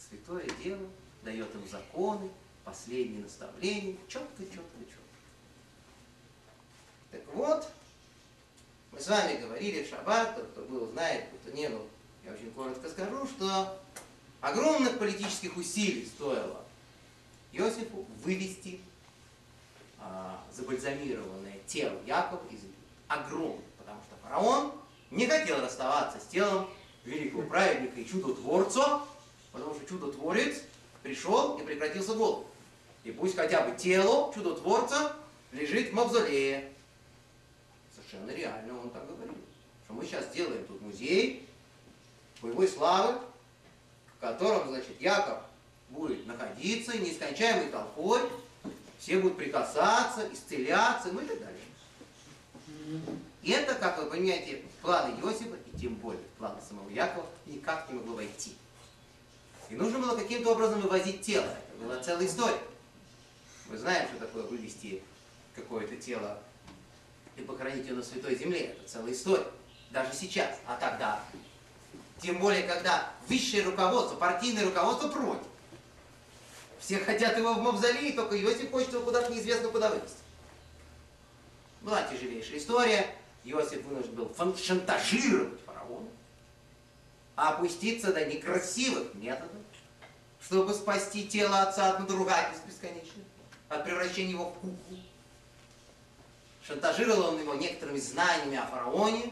святое 0.10 0.48
дело, 0.64 0.88
дает 1.24 1.54
им 1.54 1.68
законы, 1.68 2.30
последние 2.64 3.22
наставления, 3.22 3.96
четко, 4.08 4.44
четко, 4.44 4.80
четко. 4.80 5.02
Так 7.12 7.22
вот, 7.34 7.68
мы 8.92 9.00
с 9.00 9.08
вами 9.08 9.38
говорили 9.38 9.84
в 9.84 9.90
шаббат, 9.90 10.38
кто 10.52 10.62
был, 10.64 10.88
знает, 10.92 11.26
кто 11.42 11.52
не 11.52 11.70
был, 11.70 11.88
я 12.26 12.34
очень 12.34 12.52
коротко 12.52 12.90
скажу, 12.90 13.26
что 13.28 13.80
огромных 14.42 15.00
политических 15.00 15.56
усилий 15.56 16.06
стоило 16.06 16.64
Иосифу 17.54 18.06
вывести 18.24 18.82
а, 20.00 20.44
забальзамированное 20.54 21.60
тело 21.66 21.98
Якова 22.06 22.46
из 22.48 22.60
Египта. 22.60 22.74
Огромное, 23.08 23.64
потому 23.78 24.02
что 24.02 24.16
фараон 24.22 24.74
не 25.10 25.26
хотел 25.26 25.62
расставаться 25.62 26.20
с 26.20 26.28
телом 26.28 26.70
великого 27.06 27.44
праведника 27.44 28.02
и 28.02 28.06
чудотворца, 28.06 29.02
Потому 29.58 29.74
что 29.74 29.86
чудотворец 29.88 30.62
пришел 31.02 31.58
и 31.58 31.66
прекратился 31.66 32.14
голод. 32.14 32.46
И 33.04 33.12
пусть 33.12 33.36
хотя 33.36 33.62
бы 33.62 33.76
тело 33.76 34.32
чудотворца 34.34 35.16
лежит 35.52 35.90
в 35.90 35.94
мавзолее. 35.94 36.72
Совершенно 37.96 38.32
реально 38.32 38.80
он 38.80 38.90
так 38.92 39.08
говорил. 39.08 39.34
Что 39.86 39.94
мы 39.94 40.06
сейчас 40.06 40.30
делаем 40.30 40.64
тут 40.66 40.80
музей 40.82 41.48
боевой 42.40 42.68
славы, 42.68 43.20
в 44.16 44.22
котором, 44.22 44.70
значит, 44.70 45.02
Яков 45.02 45.40
будет 45.90 46.28
находиться 46.28 46.96
нескончаемой 46.98 47.72
толпой, 47.72 48.22
все 49.00 49.18
будут 49.18 49.38
прикасаться, 49.38 50.30
исцеляться, 50.32 51.12
ну 51.12 51.22
и 51.22 51.26
так 51.26 51.40
далее. 51.40 51.62
И 53.42 53.52
это, 53.52 53.74
как 53.74 53.98
вы 53.98 54.10
понимаете, 54.10 54.62
планы 54.84 55.20
Иосифа, 55.20 55.56
и 55.56 55.80
тем 55.80 55.96
более 55.96 56.22
планы 56.38 56.62
самого 56.62 56.90
Якова, 56.90 57.26
никак 57.48 57.90
не 57.90 57.96
могло 57.96 58.18
войти. 58.18 58.56
И 59.70 59.76
нужно 59.76 60.00
было 60.00 60.16
каким-то 60.16 60.52
образом 60.52 60.82
вывозить 60.82 61.22
тело. 61.22 61.46
Это 61.46 61.86
была 61.86 62.00
целая 62.02 62.26
история. 62.26 62.60
Мы 63.70 63.78
знаем, 63.78 64.08
что 64.08 64.20
такое 64.26 64.44
вывести 64.44 65.04
какое-то 65.56 65.96
тело 65.98 66.40
и 67.36 67.42
похоронить 67.42 67.86
ее 67.86 67.94
на 67.94 68.04
святой 68.04 68.36
земле. 68.36 68.76
Это 68.78 68.90
целая 68.90 69.14
история. 69.14 69.48
Даже 69.92 70.14
сейчас. 70.14 70.58
А 70.66 70.78
тогда. 70.78 71.22
Тем 72.22 72.40
более, 72.40 72.64
когда 72.64 73.12
высшее 73.28 73.64
руководство, 73.64 74.16
партийное 74.16 74.66
руководство 74.66 75.10
против. 75.10 75.44
Все 76.80 77.00
хотят 77.00 77.38
его 77.38 77.54
в 77.54 77.62
мавзолей, 77.62 78.14
только 78.14 78.40
Иосиф 78.42 78.72
хочет 78.72 78.94
его 78.94 79.04
куда-то 79.04 79.34
неизвестно 79.34 79.70
куда 79.70 79.90
вывести. 79.90 80.18
Была 81.82 82.04
тяжелейшая 82.04 82.60
история. 82.60 83.16
Иосиф 83.44 83.84
вынужден 83.84 84.16
был 84.16 84.34
шантажировать 84.56 85.60
а 87.38 87.50
опуститься 87.50 88.12
до 88.12 88.26
некрасивых 88.26 89.14
методов, 89.14 89.62
чтобы 90.42 90.74
спасти 90.74 91.28
тело 91.28 91.62
отца 91.62 91.92
от 91.92 92.00
надругательств 92.00 92.66
бесконечных, 92.68 93.26
от 93.70 93.86
превращения 93.86 94.32
его 94.32 94.50
в 94.50 94.54
куклу. 94.56 94.98
Шантажировал 96.66 97.36
он 97.36 97.40
его 97.40 97.54
некоторыми 97.54 98.00
знаниями 98.00 98.58
о 98.58 98.66
фараоне, 98.66 99.32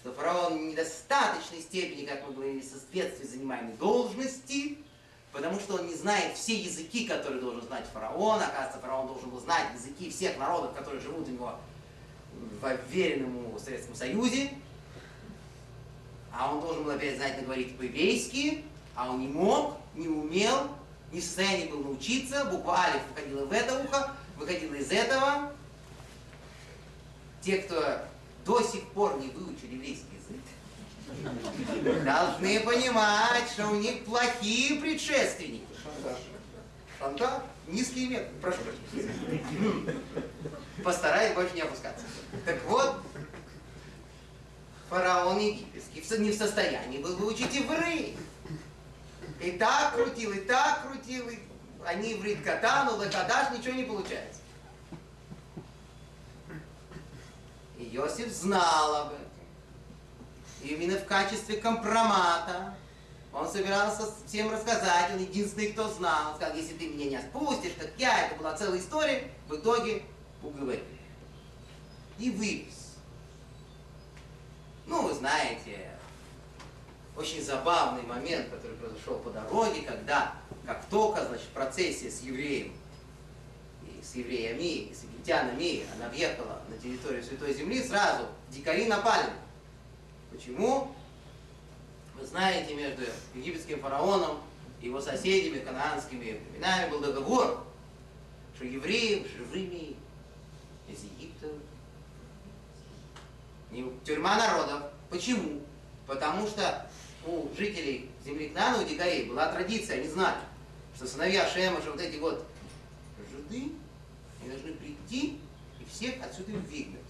что 0.00 0.12
фараон 0.12 0.58
в 0.58 0.62
недостаточной 0.62 1.62
степени, 1.62 2.04
как 2.04 2.24
мы 2.26 2.34
говорили, 2.34 2.60
соответствует 2.60 3.30
занимаемой 3.30 3.74
должности, 3.76 4.78
потому 5.32 5.58
что 5.58 5.76
он 5.76 5.86
не 5.86 5.94
знает 5.94 6.36
все 6.36 6.54
языки, 6.54 7.06
которые 7.06 7.40
должен 7.40 7.62
знать 7.62 7.86
фараон. 7.92 8.42
Оказывается, 8.42 8.78
фараон 8.78 9.06
должен 9.06 9.30
был 9.30 9.40
знать 9.40 9.72
языки 9.74 10.10
всех 10.10 10.36
народов, 10.36 10.74
которые 10.74 11.00
живут 11.00 11.26
у 11.28 11.30
него 11.30 11.58
в 12.60 12.78
уверенном 12.90 13.58
Советском 13.58 13.94
Союзе 13.94 14.50
а 16.38 16.52
он 16.52 16.60
должен 16.60 16.84
был 16.84 16.90
опять 16.92 17.16
знать 17.16 17.38
наговорить 17.38 17.76
по-еврейски, 17.76 18.64
а 18.94 19.10
он 19.10 19.20
не 19.20 19.28
мог, 19.28 19.76
не 19.94 20.08
умел, 20.08 20.68
не 21.12 21.20
в 21.20 21.24
состоянии 21.24 21.66
был 21.66 21.80
научиться, 21.80 22.44
буква 22.46 22.78
Алиф 22.78 23.02
выходила 23.08 23.46
в 23.46 23.52
это 23.52 23.78
ухо, 23.78 24.12
выходила 24.36 24.74
из 24.74 24.90
этого. 24.90 25.52
Те, 27.40 27.58
кто 27.58 28.00
до 28.44 28.62
сих 28.62 28.82
пор 28.88 29.18
не 29.18 29.28
выучили 29.28 29.74
еврейский 29.74 30.06
язык, 30.16 32.04
должны 32.04 32.60
понимать, 32.60 33.48
что 33.50 33.68
у 33.68 33.76
них 33.76 34.04
плохие 34.04 34.80
предшественники. 34.80 35.64
Шантаж? 36.98 37.42
Низкий 37.68 38.08
метод. 38.08 38.28
Прошу 38.40 38.58
прощения. 38.62 39.96
Постараюсь 40.82 41.34
больше 41.34 41.54
не 41.54 41.62
опускаться. 41.62 42.04
Так 42.44 42.62
вот, 42.66 42.96
фараон 44.88 45.38
египетский 45.38 46.18
не 46.18 46.30
в 46.30 46.36
состоянии 46.36 46.98
был 46.98 47.16
выучить 47.16 47.54
евреев. 47.54 48.18
И 49.40 49.52
так 49.52 49.94
крутил, 49.94 50.32
и 50.32 50.40
так 50.40 50.86
крутил, 50.86 51.28
и 51.28 51.38
они 51.84 52.14
в 52.14 52.24
Риткатану, 52.24 52.96
Лакадаш, 52.96 53.56
ничего 53.56 53.74
не 53.74 53.84
получается. 53.84 54.40
И 57.78 57.84
Иосиф 57.94 58.32
знал 58.32 58.96
об 58.96 59.06
этом. 59.08 59.26
И 60.62 60.68
именно 60.68 60.98
в 60.98 61.04
качестве 61.04 61.58
компромата 61.58 62.74
он 63.32 63.50
собирался 63.50 64.08
всем 64.26 64.50
рассказать, 64.50 65.12
он 65.12 65.18
единственный, 65.20 65.72
кто 65.72 65.88
знал. 65.88 66.30
Он 66.30 66.36
сказал, 66.36 66.56
если 66.56 66.74
ты 66.74 66.88
меня 66.88 67.10
не 67.10 67.16
отпустишь, 67.16 67.72
так 67.78 67.90
я, 67.98 68.26
это 68.26 68.36
была 68.36 68.56
целая 68.56 68.80
история, 68.80 69.30
в 69.46 69.56
итоге 69.56 70.02
уговорил. 70.42 70.82
И 72.18 72.30
вывез. 72.30 72.85
Ну, 74.86 75.02
вы 75.02 75.14
знаете, 75.14 75.90
очень 77.16 77.42
забавный 77.42 78.02
момент, 78.02 78.48
который 78.50 78.76
произошел 78.76 79.18
по 79.18 79.30
дороге, 79.30 79.82
когда, 79.82 80.36
как 80.64 80.84
только, 80.86 81.24
значит, 81.26 81.48
процессия 81.48 82.10
с 82.10 82.20
евреем, 82.20 82.72
и 83.82 84.02
с 84.02 84.14
евреями, 84.14 84.88
и 84.88 84.94
с 84.94 85.02
египтянами, 85.02 85.84
она 85.96 86.08
въехала 86.08 86.62
на 86.68 86.78
территорию 86.78 87.24
Святой 87.24 87.52
Земли, 87.54 87.82
сразу 87.82 88.26
дикари 88.50 88.86
напали. 88.86 89.30
Почему? 90.30 90.94
Вы 92.18 92.24
знаете, 92.24 92.74
между 92.74 93.02
египетским 93.34 93.80
фараоном 93.80 94.38
и 94.80 94.86
его 94.86 95.00
соседями, 95.00 95.58
кананскими 95.58 96.40
племенами, 96.50 96.90
был 96.90 97.00
договор, 97.00 97.64
что 98.54 98.64
евреев 98.64 99.26
живыми 99.36 99.96
из 100.88 101.02
Египта 101.02 101.48
не 103.70 103.90
тюрьма 104.04 104.36
народов. 104.36 104.90
Почему? 105.10 105.62
Потому 106.06 106.46
что 106.46 106.88
у 107.26 107.48
жителей 107.56 108.10
земли 108.24 108.48
Кнаана, 108.50 108.82
у 108.82 108.86
дикарей, 108.86 109.28
была 109.28 109.50
традиция, 109.52 110.00
они 110.00 110.08
знали, 110.08 110.38
что 110.94 111.06
сыновья 111.06 111.48
Шема, 111.48 111.80
что 111.80 111.92
вот 111.92 112.00
эти 112.00 112.18
вот 112.18 112.46
жиды, 113.30 113.72
они 114.40 114.50
должны 114.50 114.72
прийти 114.74 115.40
и 115.80 115.84
всех 115.90 116.14
отсюда 116.22 116.52
выгнать 116.52 117.00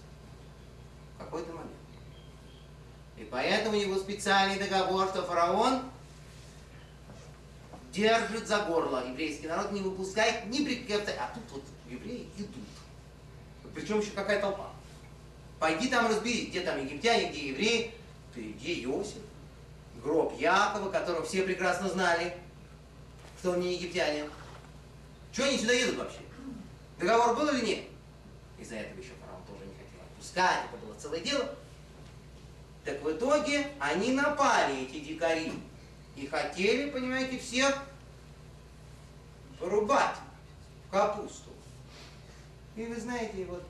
в 1.15 1.19
какой-то 1.19 1.51
момент. 1.51 1.71
И 3.17 3.23
поэтому 3.23 3.77
у 3.77 3.81
него 3.81 3.97
специальный 3.97 4.59
договор, 4.59 5.07
что 5.09 5.23
фараон 5.23 5.81
держит 7.91 8.47
за 8.47 8.59
горло 8.65 9.07
еврейский 9.07 9.47
народ, 9.47 9.71
не 9.71 9.81
выпускает 9.81 10.45
ни 10.47 10.63
при. 10.63 10.85
А 10.93 11.31
тут 11.33 11.43
вот 11.51 11.63
евреи 11.89 12.29
идут. 12.37 12.49
Причем 13.73 13.99
еще 13.99 14.11
какая 14.11 14.39
толпа. 14.39 14.71
Пойди 15.59 15.89
там 15.89 16.07
разбери, 16.07 16.47
где 16.47 16.61
там 16.61 16.83
египтяне, 16.83 17.29
где 17.29 17.49
евреи. 17.49 17.93
Впереди 18.31 18.83
Иосиф, 18.85 19.21
гроб 20.03 20.39
Якова, 20.39 20.91
которого 20.91 21.25
все 21.25 21.41
прекрасно 21.43 21.89
знали, 21.89 22.35
что 23.39 23.51
он 23.51 23.61
не 23.61 23.73
египтянин. 23.73 24.29
Чего 25.31 25.47
они 25.47 25.57
сюда 25.57 25.73
едут 25.73 25.97
вообще? 25.97 26.19
Договор 26.99 27.35
был 27.35 27.49
или 27.49 27.65
нет? 27.65 27.83
Из-за 28.59 28.75
этого 28.75 28.99
еще 28.99 29.13
фараон 29.21 29.43
тоже 29.45 29.65
не 29.65 29.73
хотел 29.73 30.01
отпускать, 30.11 30.65
это 30.71 30.85
было 30.85 30.95
целое 30.95 31.19
дело. 31.21 31.55
Так 32.85 33.01
в 33.01 33.11
итоге 33.11 33.71
они 33.79 34.13
напали, 34.13 34.83
эти 34.83 34.99
дикари, 34.99 35.51
и 36.15 36.27
хотели, 36.27 36.89
понимаете, 36.89 37.37
всех 37.37 37.83
порубать 39.59 40.15
в 40.87 40.91
капусту. 40.91 41.51
И 42.75 42.85
вы 42.85 42.95
знаете, 42.99 43.45
вот 43.45 43.63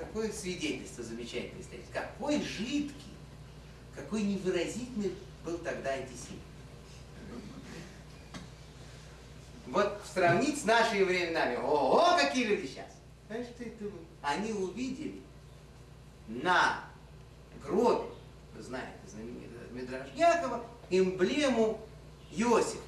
какое 0.00 0.32
свидетельство 0.32 1.04
замечательное 1.04 1.62
стоит. 1.62 1.84
Какой 1.92 2.42
жидкий, 2.42 3.12
какой 3.94 4.22
невыразительный 4.22 5.14
был 5.44 5.58
тогда 5.58 5.90
антисемит. 5.90 6.40
Вот 9.66 10.00
сравнить 10.12 10.60
с 10.60 10.64
нашими 10.64 11.04
временами. 11.04 11.56
О, 11.62 12.16
какие 12.18 12.46
люди 12.46 12.66
сейчас. 12.66 12.86
Знаешь, 13.28 13.46
что 13.46 13.62
это? 13.62 13.84
Они 14.22 14.52
увидели 14.52 15.20
на 16.26 16.84
гробе, 17.62 18.08
вы 18.56 18.62
знаете, 18.62 18.88
Мидраш 19.70 20.08
Якова, 20.16 20.64
эмблему 20.88 21.80
Иосифа. 22.32 22.82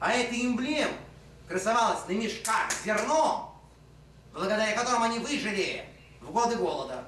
А 0.00 0.12
эта 0.12 0.34
эмблема 0.34 0.92
красовалась 1.46 2.06
на 2.08 2.12
мешках 2.12 2.72
с 2.72 2.84
зерном, 2.84 3.53
благодаря 4.34 4.76
которым 4.76 5.04
они 5.04 5.20
выжили 5.20 5.84
в 6.20 6.30
годы 6.32 6.56
голода. 6.56 7.06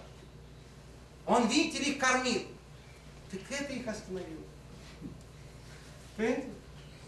Он, 1.27 1.49
видите 1.49 1.83
ли, 1.83 1.93
их 1.93 1.99
кормил. 1.99 2.43
Так 3.31 3.41
это 3.51 3.73
их 3.73 3.87
остановило. 3.87 4.45
Понимаете? 6.17 6.49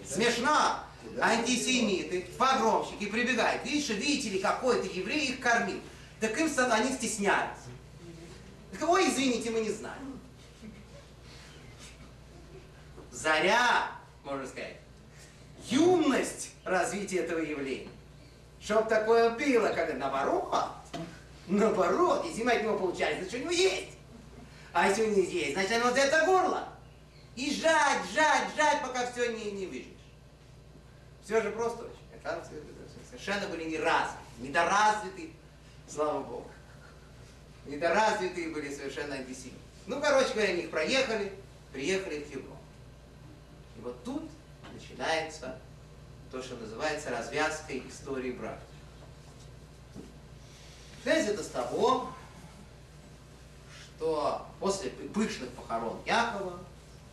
Смешно. 0.04 0.80
Антисемиты, 1.20 2.26
погромщики 2.36 3.06
прибегают. 3.06 3.64
Видишь, 3.64 3.88
видите 3.90 4.30
ли, 4.30 4.38
какой-то 4.40 4.86
еврей 4.86 5.28
их 5.28 5.40
кормил. 5.40 5.80
Так 6.20 6.38
им 6.38 6.50
они 6.58 6.92
стеснялись. 6.92 7.56
Так, 8.72 8.88
ой, 8.88 9.08
извините, 9.08 9.50
мы 9.50 9.60
не 9.60 9.70
знаем. 9.70 10.20
Заря, 13.12 13.92
можно 14.24 14.46
сказать, 14.46 14.76
юность 15.70 16.50
развития 16.64 17.18
этого 17.18 17.38
явления. 17.38 17.88
Чтоб 18.68 18.86
такое 18.86 19.30
было, 19.30 19.68
когда 19.68 19.94
наоборот, 19.94 20.54
наоборот, 21.46 22.26
если 22.26 22.42
мы 22.42 22.52
от 22.52 22.62
него 22.62 22.76
получали, 22.76 23.14
значит, 23.16 23.32
у 23.32 23.38
него 23.38 23.50
есть. 23.50 23.96
А 24.74 24.88
если 24.88 25.04
у 25.04 25.10
него 25.10 25.22
есть, 25.22 25.54
значит, 25.54 25.72
оно 25.72 25.88
это 25.96 26.26
горло. 26.26 26.68
И 27.34 27.50
жать, 27.50 28.02
жать, 28.12 28.54
жать, 28.54 28.82
пока 28.82 29.10
все 29.10 29.32
не, 29.32 29.52
не 29.52 29.64
выжмешь. 29.64 29.86
Все 31.24 31.40
же 31.40 31.50
просто 31.52 31.84
очень. 31.84 32.20
Оказывается, 32.20 32.56
совершенно 33.08 33.48
были 33.48 33.70
неразвиты, 33.70 34.18
недоразвиты, 34.40 35.30
слава 35.88 36.20
Богу. 36.20 36.50
Недоразвитые 37.64 38.50
были 38.50 38.70
совершенно 38.70 39.14
антисемиты. 39.14 39.56
Ну, 39.86 39.98
короче 39.98 40.34
говоря, 40.34 40.50
они 40.50 40.64
их 40.64 40.70
проехали, 40.70 41.32
приехали 41.72 42.22
в 42.22 42.28
Хеврон. 42.28 42.58
И 43.78 43.80
вот 43.80 44.04
тут 44.04 44.28
начинается 44.74 45.58
то, 46.31 46.43
что 46.43 46.57
называется 46.57 47.11
развязкой 47.11 47.83
истории 47.89 48.33
брака. 48.33 48.61
Начинается 50.99 51.33
это 51.33 51.43
с 51.43 51.49
того, 51.49 52.12
что 53.70 54.47
после 54.61 54.91
пышных 54.91 55.51
похорон 55.51 55.99
Якова 56.05 56.59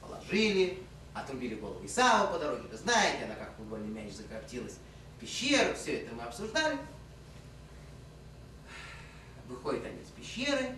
положили, 0.01 0.83
отрубили 1.13 1.55
голову 1.55 1.85
Исава 1.85 2.33
по 2.33 2.39
дороге, 2.39 2.67
вы 2.69 2.77
знаете, 2.77 3.25
она 3.25 3.35
как 3.35 3.55
футбольный 3.55 3.87
мяч 3.87 4.13
закоптилась 4.13 4.75
в 5.15 5.19
пещеру, 5.21 5.73
все 5.75 6.01
это 6.01 6.13
мы 6.13 6.23
обсуждали. 6.23 6.77
Выходят 9.47 9.85
они 9.85 10.01
из 10.01 10.09
пещеры, 10.09 10.75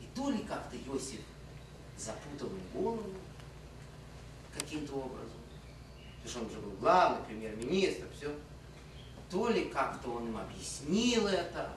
и 0.00 0.06
то 0.14 0.30
ли 0.30 0.38
как-то 0.40 0.76
Иосиф 0.76 1.20
запутал 1.96 2.50
голову 2.74 3.14
каким-то 4.58 4.94
образом, 4.94 5.27
потому 6.22 6.30
что 6.30 6.40
он 6.40 6.46
уже 6.46 6.58
был 6.60 6.76
главный 6.80 7.24
премьер-министр, 7.26 8.06
все, 8.16 8.34
то 9.30 9.48
ли 9.48 9.66
как-то 9.66 10.10
он 10.10 10.28
им 10.28 10.36
объяснил 10.36 11.26
это, 11.26 11.72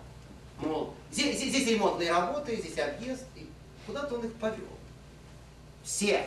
мол, 0.57 0.93
здесь, 1.11 1.37
здесь, 1.37 1.49
здесь 1.49 1.69
ремонтные 1.69 2.11
работы, 2.11 2.55
здесь 2.55 2.77
объезд, 2.79 3.25
и 3.35 3.49
куда-то 3.85 4.15
он 4.15 4.25
их 4.25 4.33
повел. 4.35 4.67
Всех. 5.83 6.25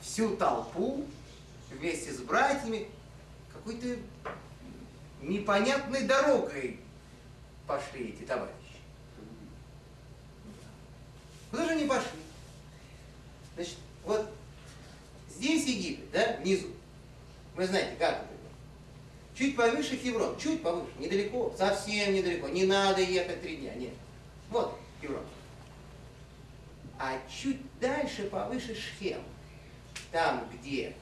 Всю 0.00 0.36
толпу 0.36 1.04
вместе 1.70 2.12
с 2.12 2.20
братьями 2.20 2.88
какой-то 3.52 3.96
непонятной 5.22 6.02
дорогой 6.02 6.80
пошли 7.66 8.10
эти 8.10 8.22
товарищи. 8.22 8.54
Куда 11.50 11.64
же 11.64 11.70
они 11.72 11.86
пошли? 11.86 12.20
Значит, 13.54 13.76
вот 14.04 14.28
здесь 15.36 15.66
Египет, 15.66 16.10
да, 16.12 16.36
внизу. 16.40 16.68
Вы 17.54 17.66
знаете, 17.66 17.94
как 17.98 18.14
это? 18.14 18.28
Чуть 19.34 19.56
повыше 19.56 19.96
Хеврон, 19.96 20.38
чуть 20.38 20.62
повыше, 20.62 20.90
недалеко, 20.98 21.52
совсем 21.58 22.14
недалеко. 22.14 22.48
Не 22.48 22.64
надо 22.64 23.00
ехать 23.00 23.42
три 23.42 23.56
дня, 23.56 23.74
нет. 23.74 23.92
Вот 24.50 24.78
Хеврон. 25.00 25.24
А 26.98 27.18
чуть 27.28 27.58
дальше, 27.80 28.24
повыше 28.24 28.74
Шхем. 28.74 29.20
Там, 30.12 30.48
где 30.52 30.94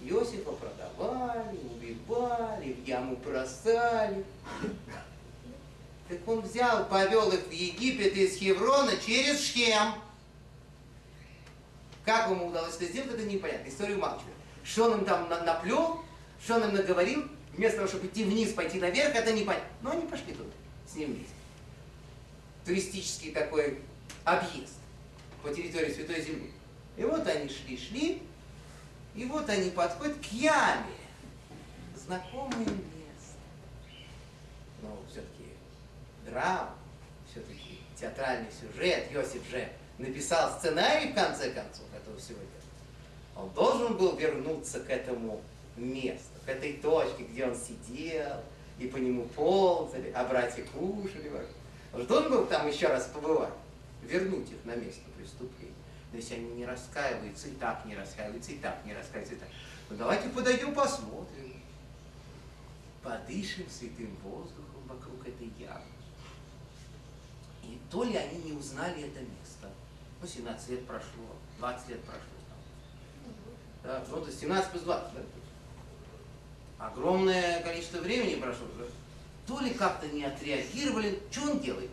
Иосифа 0.00 0.52
продавали, 0.52 1.58
убивали, 1.76 2.72
в 2.72 2.88
яму 2.88 3.16
бросали. 3.16 4.24
Так 6.08 6.26
он 6.26 6.40
взял, 6.40 6.86
повел 6.86 7.30
их 7.32 7.46
в 7.46 7.50
Египет 7.50 8.14
из 8.16 8.36
Хеврона 8.36 8.92
через 8.96 9.40
Шхем. 9.40 9.94
Как 12.04 12.30
ему 12.30 12.48
удалось 12.48 12.76
это 12.76 12.86
сделать, 12.86 13.12
это 13.14 13.24
непонятно. 13.24 13.68
Историю 13.68 13.96
умалчивает. 13.98 14.34
Что 14.62 14.84
он 14.90 14.98
им 15.00 15.04
там 15.04 15.28
на- 15.28 15.42
наплел, 15.42 16.02
что 16.42 16.56
он 16.56 16.64
им 16.64 16.74
наговорил, 16.74 17.28
вместо 17.52 17.78
того, 17.78 17.88
чтобы 17.88 18.06
идти 18.06 18.24
вниз, 18.24 18.52
пойти 18.52 18.78
наверх, 18.78 19.14
это 19.14 19.32
непонятно. 19.32 19.68
Но 19.82 19.90
они 19.92 20.06
пошли 20.06 20.34
туда, 20.34 20.50
с 20.90 20.94
ним 20.96 21.14
вместе. 21.14 21.32
Туристический 22.64 23.32
такой 23.32 23.80
объезд 24.24 24.74
по 25.42 25.52
территории 25.52 25.92
Святой 25.92 26.22
Земли. 26.22 26.50
И 26.96 27.04
вот 27.04 27.26
они 27.26 27.48
шли-шли, 27.48 28.22
и 29.14 29.24
вот 29.26 29.48
они 29.48 29.70
подходят 29.70 30.16
к 30.18 30.24
яме. 30.32 30.86
Знакомое 31.96 32.58
место. 32.58 33.38
Но 34.82 34.98
все-таки 35.10 35.44
драма, 36.26 36.74
все-таки 37.30 37.80
театральный 37.98 38.48
сюжет. 38.50 39.10
Йосиф 39.10 39.48
же 39.50 39.68
написал 39.98 40.58
сценарий 40.58 41.12
в 41.12 41.14
конце 41.14 41.50
концов 41.50 41.84
этого 42.04 42.18
всего. 42.18 42.38
Он 43.36 43.50
должен 43.50 43.96
был 43.96 44.16
вернуться 44.16 44.80
к 44.80 44.90
этому 44.90 45.40
месту, 45.76 46.30
к 46.46 46.48
этой 46.48 46.74
точке, 46.74 47.24
где 47.24 47.46
он 47.46 47.56
сидел, 47.56 48.42
и 48.78 48.86
по 48.86 48.96
нему 48.96 49.24
ползали, 49.34 50.12
а 50.14 50.24
братья 50.24 50.64
кушали. 50.64 51.32
Он 51.92 52.00
же 52.00 52.06
должен 52.06 52.30
был 52.30 52.46
там 52.46 52.68
еще 52.68 52.88
раз 52.88 53.06
побывать, 53.06 53.52
вернуть 54.02 54.50
их 54.50 54.64
на 54.64 54.76
место 54.76 55.02
преступления. 55.16 55.72
Но 56.12 56.18
если 56.18 56.34
они 56.34 56.50
не 56.50 56.66
раскаиваются, 56.66 57.48
и 57.48 57.52
так 57.52 57.84
не 57.86 57.96
раскаиваются, 57.96 58.52
и 58.52 58.58
так 58.58 58.84
не 58.84 58.94
раскаиваются, 58.94 59.34
и 59.34 59.38
так. 59.38 59.48
Ну 59.90 59.96
давайте 59.96 60.28
подойдем, 60.28 60.74
посмотрим. 60.74 61.54
Подышим 63.02 63.66
святым 63.68 64.16
воздухом 64.22 64.82
вокруг 64.88 65.26
этой 65.26 65.48
ямы. 65.58 65.82
И 67.64 67.78
то 67.90 68.04
ли 68.04 68.16
они 68.16 68.38
не 68.38 68.52
узнали 68.52 69.08
это 69.08 69.20
место. 69.20 69.70
Ну, 70.24 70.28
17 70.28 70.70
лет 70.70 70.86
прошло, 70.86 71.36
20 71.58 71.88
лет 71.90 72.02
прошло. 72.04 72.22
Да, 73.82 74.02
есть 74.26 74.40
17 74.40 74.70
плюс 74.70 74.82
20, 74.84 75.12
да? 75.12 76.86
Огромное 76.86 77.62
количество 77.62 77.98
времени 77.98 78.40
прошло. 78.40 78.66
да? 78.78 78.86
То 79.46 79.60
ли 79.60 79.74
как-то 79.74 80.08
не 80.08 80.24
отреагировали. 80.24 81.22
Что 81.30 81.50
он 81.50 81.60
делает? 81.60 81.90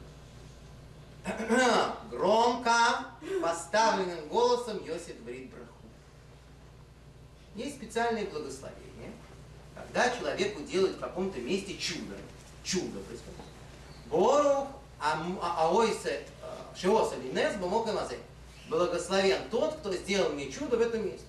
Громко, 2.10 3.06
поставленным 3.42 4.30
голосом 4.30 4.82
Йосиф 4.86 5.22
говорит 5.24 5.52
браху. 5.52 5.74
Есть 7.56 7.76
специальные 7.76 8.28
благословения, 8.28 9.12
когда 9.76 10.10
человеку 10.10 10.62
делают 10.62 10.96
в 10.96 11.02
каком-то 11.02 11.38
месте 11.42 11.76
чудо. 11.78 12.16
Чудо 12.64 13.02
происходит. 13.02 13.42
Борух 14.10 14.70
а- 15.02 15.68
аойсе 15.68 16.26
шиоса 16.76 17.16
линес 17.18 17.56
бамок 17.56 17.88
и 17.88 17.92
мазей. 17.92 18.20
Благословен 18.70 19.42
тот, 19.50 19.76
кто 19.76 19.94
сделал 19.94 20.32
мне 20.32 20.52
чудо 20.52 20.78
в 20.78 20.82
этом 20.82 21.06
месте. 21.06 21.26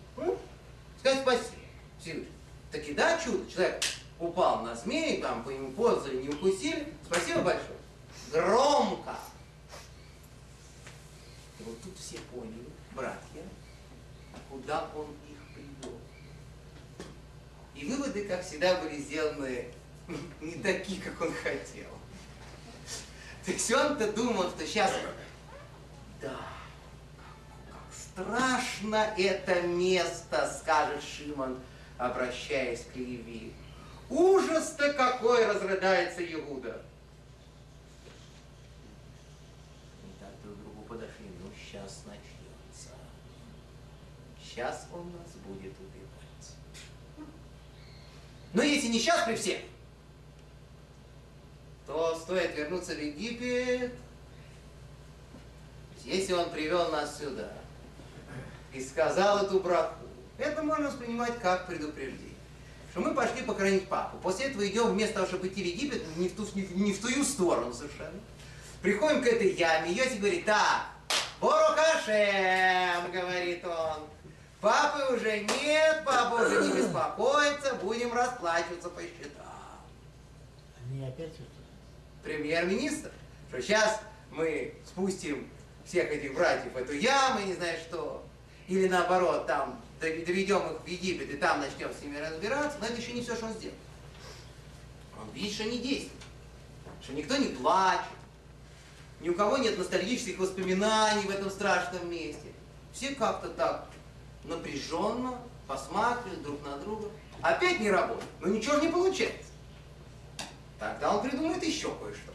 Сказать 1.01 1.23
спасибо. 1.23 1.47
Всевышний. 1.99 2.29
Таки 2.71 2.95
да, 2.95 3.19
чудо. 3.19 3.51
Человек 3.51 3.83
упал 4.19 4.63
на 4.63 4.75
змеи, 4.75 5.21
там 5.21 5.43
по 5.45 5.51
нему 5.51 5.73
ползали, 5.73 6.23
не 6.23 6.29
укусили. 6.29 6.93
Спасибо 7.05 7.43
большое. 7.43 7.79
Громко. 8.33 9.17
И 11.59 11.63
вот 11.65 11.81
тут 11.83 11.99
все 11.99 12.19
поняли, 12.33 12.67
братья, 12.93 13.43
куда 14.49 14.89
он 14.95 15.07
их 15.29 15.39
привел. 15.55 15.99
И 17.75 17.85
выводы, 17.85 18.25
как 18.27 18.45
всегда, 18.45 18.81
были 18.81 18.99
сделаны 18.99 19.67
не 20.41 20.55
такие, 20.63 21.01
как 21.01 21.21
он 21.21 21.33
хотел. 21.35 21.91
То 23.45 23.51
есть 23.51 23.73
он-то 23.73 24.13
думал, 24.13 24.51
что 24.51 24.67
сейчас, 24.67 24.93
да, 26.23 26.39
как 27.69 27.83
страшно 27.93 29.13
это 29.19 29.63
место, 29.63 30.51
скажет 30.61 31.03
Шимон, 31.03 31.59
обращаясь 31.99 32.85
к 32.85 32.97
Леви. 32.97 33.53
Ужас-то 34.09 34.93
какой 34.93 35.47
разрыдается 35.47 36.23
Иуда. 36.33 36.83
И 40.05 40.21
так 40.21 40.31
друг 40.43 40.59
другу 40.59 40.83
подошли, 40.83 41.27
ну 41.41 41.51
сейчас 41.57 42.05
начнется. 42.07 42.95
Сейчас 44.43 44.87
он 44.93 45.13
нас 45.13 45.33
будет 45.47 45.73
убивать. 45.79 47.29
Но 48.53 48.63
если 48.63 48.89
не 48.89 48.99
сейчас 48.99 49.25
при 49.25 49.35
всех, 49.35 49.61
то 51.87 52.17
стоит 52.17 52.55
вернуться 52.55 52.95
в 52.95 53.03
Египет. 53.03 53.95
Если 56.05 56.33
он 56.33 56.51
привел 56.51 56.91
нас 56.91 57.19
сюда 57.19 57.53
и 58.73 58.83
сказал 58.83 59.45
эту 59.45 59.61
браху, 59.61 59.95
это 60.39 60.63
можно 60.63 60.89
воспринимать 60.89 61.39
как 61.41 61.67
предупреждение. 61.67 62.33
Что 62.91 63.01
мы 63.01 63.15
пошли 63.15 63.43
похоронить 63.43 63.89
папу. 63.89 64.19
После 64.19 64.47
этого 64.47 64.67
идем 64.67 64.89
вместо 64.89 65.15
того, 65.15 65.27
чтобы 65.27 65.49
идти 65.49 65.63
в 65.63 65.67
Египет, 65.67 66.03
не 66.17 66.29
в 66.29 66.37
ту, 66.37 66.47
не 66.55 66.67
не 66.75 66.93
в 66.93 67.01
ту 67.01 67.25
сторону 67.25 67.73
совершенно. 67.73 68.21
Приходим 68.83 69.23
к 69.23 69.27
этой 69.27 69.53
яме, 69.53 69.93
Йосиф 69.93 70.19
говорит, 70.19 70.45
так, 70.45 70.87
Борухашем, 71.41 73.13
говорит 73.13 73.65
он, 73.65 74.03
папы 74.61 75.15
уже 75.15 75.41
нет, 75.41 76.03
папа 76.05 76.43
уже 76.43 76.63
не 76.63 76.73
беспокоится, 76.73 77.75
будем 77.77 78.13
расплачиваться 78.13 78.89
по 78.91 79.01
счетам 79.01 79.47
Они 80.85 81.07
опять 81.07 81.33
премьер-министр, 82.23 83.11
что 83.49 83.63
сейчас 83.63 84.01
мы 84.31 84.75
спустим 84.85 85.49
всех 85.87 86.11
этих 86.11 86.35
братьев 86.35 86.73
в 86.73 86.77
эту 86.77 86.93
яму, 86.93 87.41
не 87.41 87.55
знаю 87.55 87.79
что, 87.79 88.25
или 88.69 88.89
наоборот, 88.89 89.47
там 89.47 89.81
дов- 90.01 90.25
доведем 90.25 90.61
их 90.73 90.81
в 90.81 90.87
Египет 90.87 91.31
и 91.31 91.37
там 91.37 91.61
начнем 91.61 91.93
с 91.93 92.03
ними 92.03 92.19
разбираться, 92.19 92.79
но 92.81 92.87
это 92.87 93.01
еще 93.01 93.13
не 93.13 93.23
все, 93.23 93.35
что 93.35 93.47
он 93.47 93.55
сделал. 93.55 93.77
Он 95.21 95.31
видит, 95.33 95.55
что 95.55 95.65
не 95.65 95.79
действует, 95.79 96.23
что 97.03 97.13
никто 97.13 97.37
не 97.37 97.49
плачет, 97.49 98.07
ни 99.21 99.29
у 99.29 99.35
кого 99.35 99.59
нет 99.59 99.79
ностальгических 99.79 100.39
воспоминаний 100.39 101.23
в 101.23 101.31
этом 101.31 101.51
страшном 101.51 102.11
месте. 102.11 102.53
Все 102.93 103.15
как-то 103.15 103.49
так 103.49 103.87
напряженно 104.45 105.39
посматривают 105.67 106.43
друг 106.43 106.67
на 106.67 106.77
друга. 106.79 107.09
Опять 107.41 107.81
не 107.81 107.91
работает, 107.91 108.29
но 108.41 108.49
ничего 108.49 108.77
же 108.77 108.83
не 108.83 108.89
получается. 108.89 109.49
Тогда 110.79 111.17
он 111.17 111.29
придумает 111.29 111.63
еще 111.63 111.95
кое-что. 111.95 112.33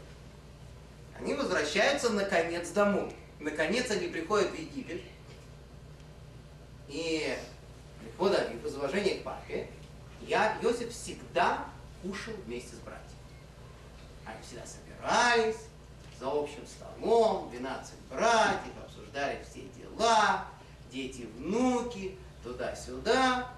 Они 1.18 1.34
возвращаются 1.34 2.10
наконец 2.10 2.70
домой. 2.70 3.14
Наконец 3.40 3.90
они 3.90 4.08
приходят 4.08 4.50
в 4.50 4.54
Египет. 4.54 5.02
И 6.88 7.36
прихода 8.00 8.44
и 8.44 8.66
из 8.66 8.76
уважения 8.76 9.16
к 9.16 9.24
папе, 9.24 9.68
я, 10.22 10.58
Иосиф, 10.62 10.90
всегда 10.90 11.66
кушал 12.02 12.34
вместе 12.46 12.76
с 12.76 12.78
братьями. 12.80 13.04
Они 14.24 14.42
всегда 14.42 14.64
собирались 14.66 15.56
за 16.18 16.28
общим 16.28 16.66
столом, 16.66 17.50
12 17.50 17.94
братьев, 18.10 18.72
обсуждали 18.84 19.44
все 19.48 19.62
дела, 19.76 20.46
дети, 20.90 21.28
внуки, 21.36 22.16
туда-сюда. 22.42 23.52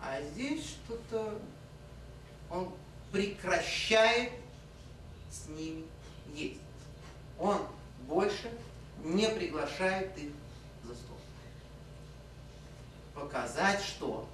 А 0.00 0.22
здесь 0.22 0.64
что-то 0.64 1.40
он 2.50 2.72
прекращает 3.10 4.32
с 5.30 5.48
ними 5.48 5.84
есть. 6.34 6.60
Он 7.38 7.66
больше 8.06 8.50
не 9.04 9.28
приглашает 9.28 10.16
их 10.18 10.32
за 10.84 10.94
стол. 10.94 11.16
Показать 13.14 13.82
что? 13.82 14.28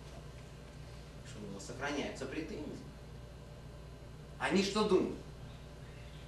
Что 1.26 1.38
у 1.38 1.50
него 1.50 1.60
сохраняются 1.60 2.26
претензии. 2.26 2.78
Они 4.38 4.62
что 4.62 4.84
думают? 4.84 5.16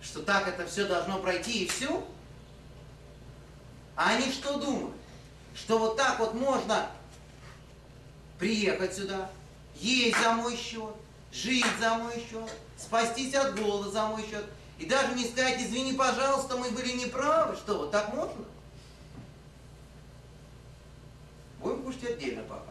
Что 0.01 0.23
так 0.23 0.49
это 0.49 0.67
все 0.67 0.87
должно 0.87 1.19
пройти 1.19 1.65
и 1.65 1.69
все? 1.69 2.07
А 3.97 4.11
они 4.11 4.31
что 4.31 4.59
думают? 4.59 4.95
Что 5.55 5.79
вот 5.79 5.97
так 5.97 6.19
вот 6.19 6.35
можно 6.35 6.91
приехать 8.39 8.95
сюда, 8.95 9.31
есть 9.75 10.19
за 10.23 10.33
мой 10.33 10.57
счет, 10.57 10.95
жить 11.33 11.65
за 11.81 11.95
мой 11.95 12.15
счет, 12.31 12.51
спастись 12.77 13.35
от 13.35 13.59
голода 13.59 13.91
за 13.91 14.07
мой 14.07 14.23
счет, 14.23 14.45
и 14.79 14.87
даже 14.87 15.15
не 15.15 15.25
сказать, 15.25 15.61
извини, 15.61 15.95
пожалуйста, 15.95 16.57
мы 16.57 16.71
были 16.71 16.93
неправы. 16.93 17.57
Что, 17.57 17.79
вот 17.79 17.91
так 17.91 18.13
можно? 18.15 18.45
Будем 21.61 21.83
кушать 21.83 22.05
отдельно 22.05 22.43
пока. 22.43 22.63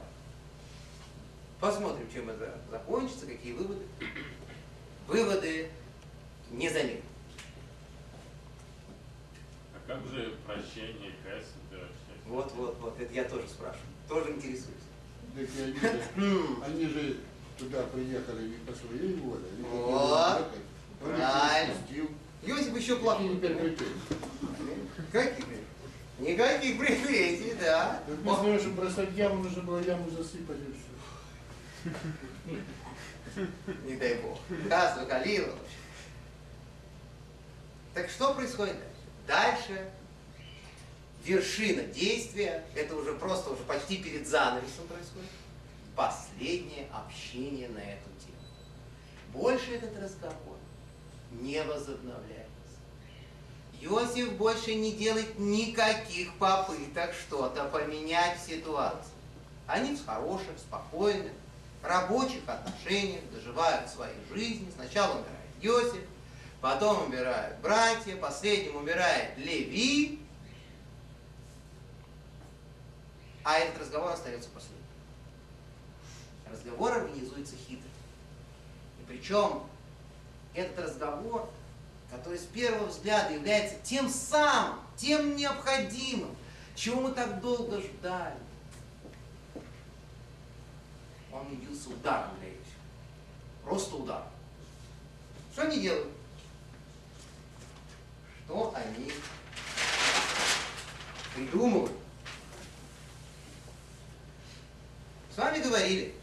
Посмотрим, 1.60 2.08
чем 2.14 2.30
это 2.30 2.60
закончится, 2.70 3.26
какие 3.26 3.54
выводы. 3.54 3.86
Выводы 5.08 5.72
незаметны. 6.52 7.02
А 9.74 9.88
как 9.88 10.06
же 10.08 10.36
прощение, 10.46 11.12
вообще? 11.24 11.88
Вот, 12.28 12.52
вот, 12.54 12.78
вот, 12.80 13.00
это 13.00 13.14
я 13.14 13.24
тоже 13.24 13.48
спрашиваю. 13.48 13.88
Тоже 14.08 14.32
интересуюсь. 14.32 14.76
Так 15.36 15.44
и 15.44 15.62
они, 15.64 15.80
же- 15.80 16.64
они 16.66 16.86
же 16.88 17.18
туда 17.58 17.84
приехали 17.84 18.48
не 18.48 18.58
по 18.58 18.74
своей 18.74 19.16
воле. 19.16 19.44
Они 19.54 19.64
Вот. 19.64 20.52
Правильно. 21.00 21.74
Иосиф 22.44 22.78
еще 22.78 22.98
плакал. 22.98 23.28
Претензии? 23.30 23.86
Каких? 25.12 25.46
Никаких 26.20 26.80
претензий, 26.80 27.56
да. 27.60 28.02
Так 28.08 28.18
Вместо 28.18 28.42
того, 28.42 28.60
чтобы 28.60 28.82
бросать 28.82 29.12
яму, 29.14 29.44
нужно 29.44 29.64
было 29.64 29.80
яму 29.80 30.10
засыпать 30.10 30.58
и 30.58 30.74
все. 33.36 33.46
Не 33.86 33.96
дай 33.98 34.16
бог. 34.16 34.40
Газ 34.68 34.96
закалило. 34.96 35.54
Так 37.94 38.10
что 38.10 38.34
происходит 38.34 38.76
дальше? 39.28 39.74
Дальше 39.74 39.92
вершина 41.26 41.84
действия, 41.84 42.64
это 42.76 42.96
уже 42.96 43.14
просто 43.14 43.50
уже 43.50 43.64
почти 43.64 43.98
перед 43.98 44.28
занавесом 44.28 44.88
происходит, 44.88 45.30
последнее 45.96 46.88
общение 46.94 47.68
на 47.70 47.80
эту 47.80 48.10
тему. 48.24 48.38
Больше 49.34 49.72
этот 49.74 49.98
разговор 50.02 50.55
не 51.32 51.62
возобновляется. 51.64 52.46
Иосиф 53.82 54.34
больше 54.34 54.74
не 54.76 54.94
делает 54.94 55.38
никаких 55.38 56.34
попыток 56.38 57.14
что-то 57.14 57.66
поменять 57.66 58.40
в 58.40 58.46
ситуации. 58.46 59.12
Они 59.68 59.96
в 59.96 60.06
хороших, 60.06 60.58
спокойных, 60.58 61.32
рабочих 61.84 62.42
отношениях 62.48 63.22
доживают 63.32 63.90
свои 63.90 64.14
жизни. 64.34 64.72
Сначала 64.76 65.14
умирает 65.14 65.36
Иосиф, 65.62 66.04
потом 66.62 67.04
умирают 67.04 67.60
братья, 67.60 68.16
последним 68.16 68.78
умирает 68.78 69.38
Леви, 69.38 70.20
а 73.44 73.60
этот 73.60 73.82
разговор 73.82 74.12
остается 74.12 74.50
последним. 74.50 74.76
Разговор 76.52 76.94
организуется 76.94 77.56
хитро. 77.56 77.90
И 79.00 79.06
причем 79.08 79.64
этот 80.56 80.86
разговор, 80.86 81.50
который 82.10 82.40
с 82.40 82.44
первого 82.44 82.88
взгляда 82.88 83.34
является 83.34 83.76
тем 83.84 84.10
самым, 84.10 84.80
тем 84.96 85.36
необходимым, 85.36 86.36
чего 86.76 87.02
мы 87.02 87.12
так 87.12 87.42
долго 87.42 87.82
ждали, 87.82 88.38
он 91.32 91.52
явился 91.52 91.90
ударом 91.90 92.32
для 92.40 92.50
Иосифа. 92.50 92.64
Просто 93.64 93.96
удар. 93.96 94.24
Что 95.52 95.64
они 95.64 95.80
делают? 95.82 96.08
Что 98.46 98.74
они 98.76 99.12
придумывают? 101.36 101.92
С 105.34 105.38
вами 105.38 105.62
говорили, 105.62 106.16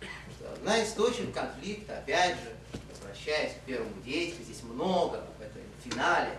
что 0.00 0.52
одна 0.52 0.78
из 0.78 0.92
точек 0.94 1.32
конфликта, 1.32 1.98
опять 1.98 2.40
же, 2.40 2.55
возвращаясь 3.26 3.54
к 3.54 3.60
первому 3.66 4.02
действию, 4.02 4.44
здесь 4.44 4.62
много 4.62 5.24
в 5.38 5.42
этом 5.42 5.62
финале 5.84 6.38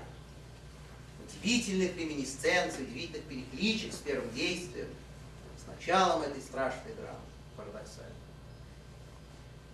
удивительных 1.25 1.95
реминисценций, 1.97 2.83
удивительных 2.83 3.23
перекличек 3.23 3.93
с 3.93 3.97
первым 3.97 4.33
действием, 4.33 4.87
с 5.61 5.67
началом 5.67 6.21
этой 6.21 6.41
страшной 6.41 6.93
драмы, 6.93 7.19
парадоксально. 7.57 8.13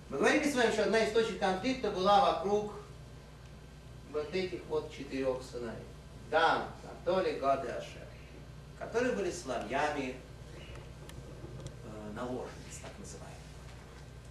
Мы 0.10 0.18
говорили 0.18 0.52
с 0.52 0.56
вами, 0.56 0.72
что 0.72 0.84
одна 0.84 1.00
из 1.00 1.14
точек 1.14 1.40
конфликта 1.40 1.92
была 1.92 2.34
вокруг 2.34 2.74
вот 4.12 4.34
этих 4.34 4.62
вот 4.68 4.92
четырех 4.92 5.42
сыновей. 5.44 5.86
Дан, 6.32 6.64
Анатолий, 6.84 7.40
Гад 7.40 7.66
и 7.66 7.68
Ашер, 7.68 8.08
которые 8.80 9.14
были 9.14 9.32
сыновьями 9.32 10.16
наложниц, 12.16 12.80
так 12.82 12.92
называемых. 13.00 13.34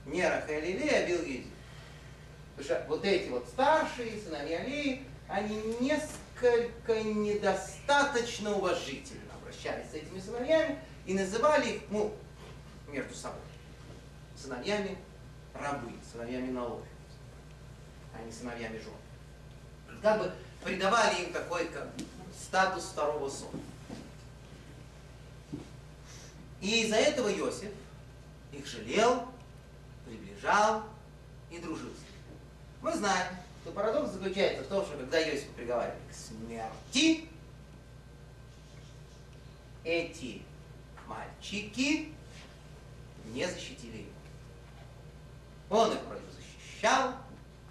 Не 0.06 0.20
и 0.20 0.78
Лея, 0.78 1.04
а 1.04 1.08
Билгизи. 1.08 1.51
Потому 2.56 2.64
что 2.64 2.86
вот 2.88 3.04
эти 3.04 3.28
вот 3.28 3.46
старшие 3.48 4.20
сыновья 4.20 4.62
Леи, 4.64 5.04
они 5.28 5.56
несколько 5.80 7.02
недостаточно 7.02 8.54
уважительно 8.54 9.32
обращались 9.40 9.90
с 9.90 9.94
этими 9.94 10.20
сыновьями 10.20 10.78
и 11.06 11.14
называли 11.14 11.76
их, 11.76 11.82
ну, 11.90 12.14
между 12.88 13.14
собой, 13.14 13.40
сыновьями 14.36 14.98
рабы, 15.54 15.92
сыновьями 16.10 16.50
наложниц, 16.50 16.86
а 18.14 18.22
не 18.22 18.32
сыновьями 18.32 18.78
жен. 18.78 18.92
Как 20.02 20.18
бы 20.18 20.32
придавали 20.62 21.22
им 21.22 21.32
такой 21.32 21.66
как, 21.68 21.88
статус 22.38 22.84
второго 22.84 23.28
сорта. 23.28 23.58
И 26.60 26.82
из-за 26.82 26.96
этого 26.96 27.28
Иосиф 27.32 27.70
их 28.52 28.66
жалел, 28.66 29.26
приближал 30.04 30.84
и 31.50 31.58
дружил 31.58 31.90
с 31.90 31.98
ними. 31.98 32.11
Мы 32.82 32.92
знаем, 32.92 33.28
что 33.62 33.70
парадокс 33.70 34.10
заключается 34.10 34.64
в 34.64 34.66
том, 34.66 34.84
что 34.84 34.96
когда 34.96 35.22
Иосифа 35.22 35.52
приговаривали 35.52 36.00
к 36.10 36.14
смерти, 36.14 37.28
эти 39.84 40.42
мальчики 41.06 42.12
не 43.26 43.46
защитили 43.46 43.98
его. 43.98 44.10
Он 45.70 45.92
их 45.92 46.00
вроде 46.08 46.22
бы 46.22 46.32
защищал, 46.32 47.14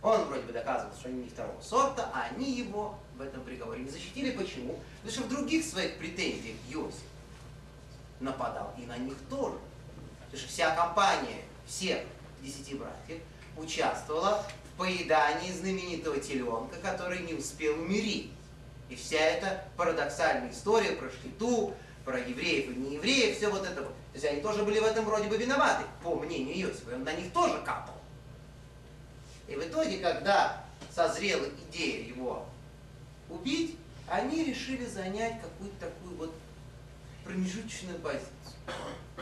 он 0.01 0.23
вроде 0.23 0.43
бы 0.43 0.53
доказывал, 0.53 0.95
что 0.95 1.09
они 1.09 1.23
не 1.23 1.29
второго 1.29 1.61
сорта, 1.61 2.09
а 2.13 2.29
они 2.31 2.49
его 2.49 2.97
в 3.17 3.21
этом 3.21 3.43
приговоре 3.43 3.83
не 3.83 3.89
защитили. 3.89 4.31
Почему? 4.31 4.79
Потому 5.03 5.11
что 5.11 5.23
в 5.23 5.29
других 5.29 5.65
своих 5.65 5.97
претензиях 5.97 6.55
Иосиф 6.69 7.03
нападал 8.21 8.73
и 8.77 8.85
на 8.85 8.97
них 8.97 9.17
тоже. 9.29 9.57
Потому 10.21 10.39
что 10.39 10.47
вся 10.47 10.73
компания 10.73 11.43
всех 11.67 12.05
десяти 12.41 12.75
братьев 12.75 13.21
участвовала 13.57 14.45
поедании 14.81 15.51
знаменитого 15.51 16.17
теленка, 16.17 16.75
который 16.81 17.19
не 17.19 17.35
успел 17.35 17.79
умереть. 17.79 18.31
И 18.89 18.95
вся 18.95 19.19
эта 19.19 19.63
парадоксальная 19.77 20.51
история 20.51 20.93
про 20.93 21.11
Штиту, 21.11 21.75
про 22.03 22.17
евреев 22.17 22.71
и 22.71 22.79
неевреев, 22.79 23.37
все 23.37 23.49
вот 23.51 23.63
это. 23.63 23.83
То 23.83 23.93
есть 24.15 24.25
они 24.25 24.41
тоже 24.41 24.63
были 24.63 24.79
в 24.79 24.83
этом 24.83 25.05
вроде 25.05 25.29
бы 25.29 25.37
виноваты, 25.37 25.83
по 26.03 26.15
мнению 26.15 26.55
Иосифа. 26.55 26.91
И 26.91 26.93
он 26.95 27.03
на 27.03 27.13
них 27.13 27.31
тоже 27.31 27.61
капал. 27.63 27.93
И 29.47 29.55
в 29.55 29.59
итоге, 29.59 29.99
когда 29.99 30.65
созрела 30.91 31.45
идея 31.69 32.03
его 32.03 32.47
убить, 33.29 33.77
они 34.07 34.43
решили 34.43 34.85
занять 34.85 35.39
какую-то 35.43 35.75
такую 35.79 36.15
вот 36.15 36.33
промежуточную 37.23 37.99
позицию. 37.99 38.31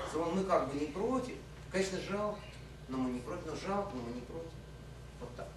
Что 0.10 0.24
мы 0.34 0.46
как 0.46 0.72
бы 0.72 0.80
не 0.80 0.86
против. 0.86 1.36
Конечно, 1.70 2.00
жалко, 2.10 2.40
но 2.88 2.98
мы 2.98 3.10
не 3.10 3.20
против, 3.20 3.46
но 3.46 3.56
жалко, 3.58 3.92
но 3.94 4.02
мы 4.04 4.14
не 4.14 4.22
против. 4.22 4.54
Вот 5.20 5.36
так. 5.36 5.49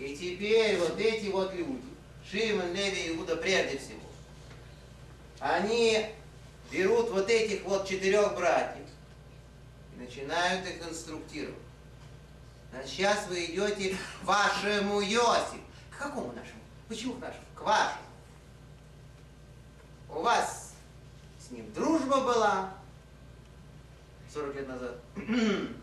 И 0.00 0.16
теперь 0.16 0.78
вот 0.78 0.98
эти 0.98 1.26
вот 1.26 1.52
люди, 1.52 1.84
Шимон, 2.24 2.72
Леви 2.72 3.10
Иуда 3.10 3.36
прежде 3.36 3.76
всего, 3.76 4.00
они 5.38 6.06
берут 6.72 7.10
вот 7.10 7.28
этих 7.28 7.62
вот 7.64 7.86
четырех 7.86 8.34
братьев 8.34 8.86
и 9.94 10.00
начинают 10.00 10.66
их 10.66 10.88
инструктировать. 10.88 11.54
Значит, 12.70 12.90
сейчас 12.90 13.28
вы 13.28 13.44
идете 13.44 13.94
к 13.94 14.24
вашему 14.24 15.02
Йосифу. 15.02 15.58
К 15.90 15.98
какому 15.98 16.28
нашему? 16.32 16.62
Почему 16.88 17.14
к 17.14 17.20
нашему? 17.20 17.44
К 17.54 17.60
вашему. 17.60 18.04
У 20.08 20.22
вас 20.22 20.72
с 21.38 21.50
ним 21.50 21.70
дружба 21.74 22.22
была 22.22 22.72
40 24.32 24.54
лет 24.54 24.68
назад. 24.68 24.98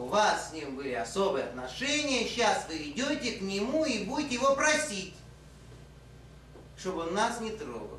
У 0.00 0.06
вас 0.06 0.48
с 0.48 0.52
ним 0.54 0.76
были 0.76 0.94
особые 0.94 1.44
отношения, 1.44 2.24
сейчас 2.24 2.66
вы 2.68 2.76
идете 2.78 3.32
к 3.32 3.42
нему 3.42 3.84
и 3.84 4.04
будете 4.04 4.36
его 4.36 4.56
просить, 4.56 5.12
чтобы 6.78 7.02
он 7.02 7.12
нас 7.12 7.38
не 7.42 7.50
трогал. 7.50 7.98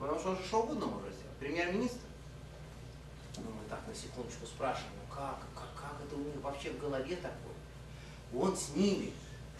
Потому 0.00 0.18
что 0.18 0.30
он 0.30 0.38
же 0.38 0.44
что 0.44 0.62
угодно 0.62 0.86
может 0.86 1.14
сделать. 1.14 1.36
Премьер-министр. 1.38 2.00
Ну, 3.36 3.42
мы 3.44 3.68
так 3.70 3.78
на 3.86 3.94
секундочку 3.94 4.44
спрашиваем, 4.44 4.90
ну 4.96 5.14
как, 5.14 5.38
как, 5.54 5.72
как 5.80 6.00
это 6.04 6.16
у 6.16 6.18
него 6.18 6.40
вообще 6.42 6.70
в 6.70 6.80
голове 6.80 7.14
такое? 7.14 7.54
Он 8.34 8.56
с 8.56 8.70
ними. 8.70 9.12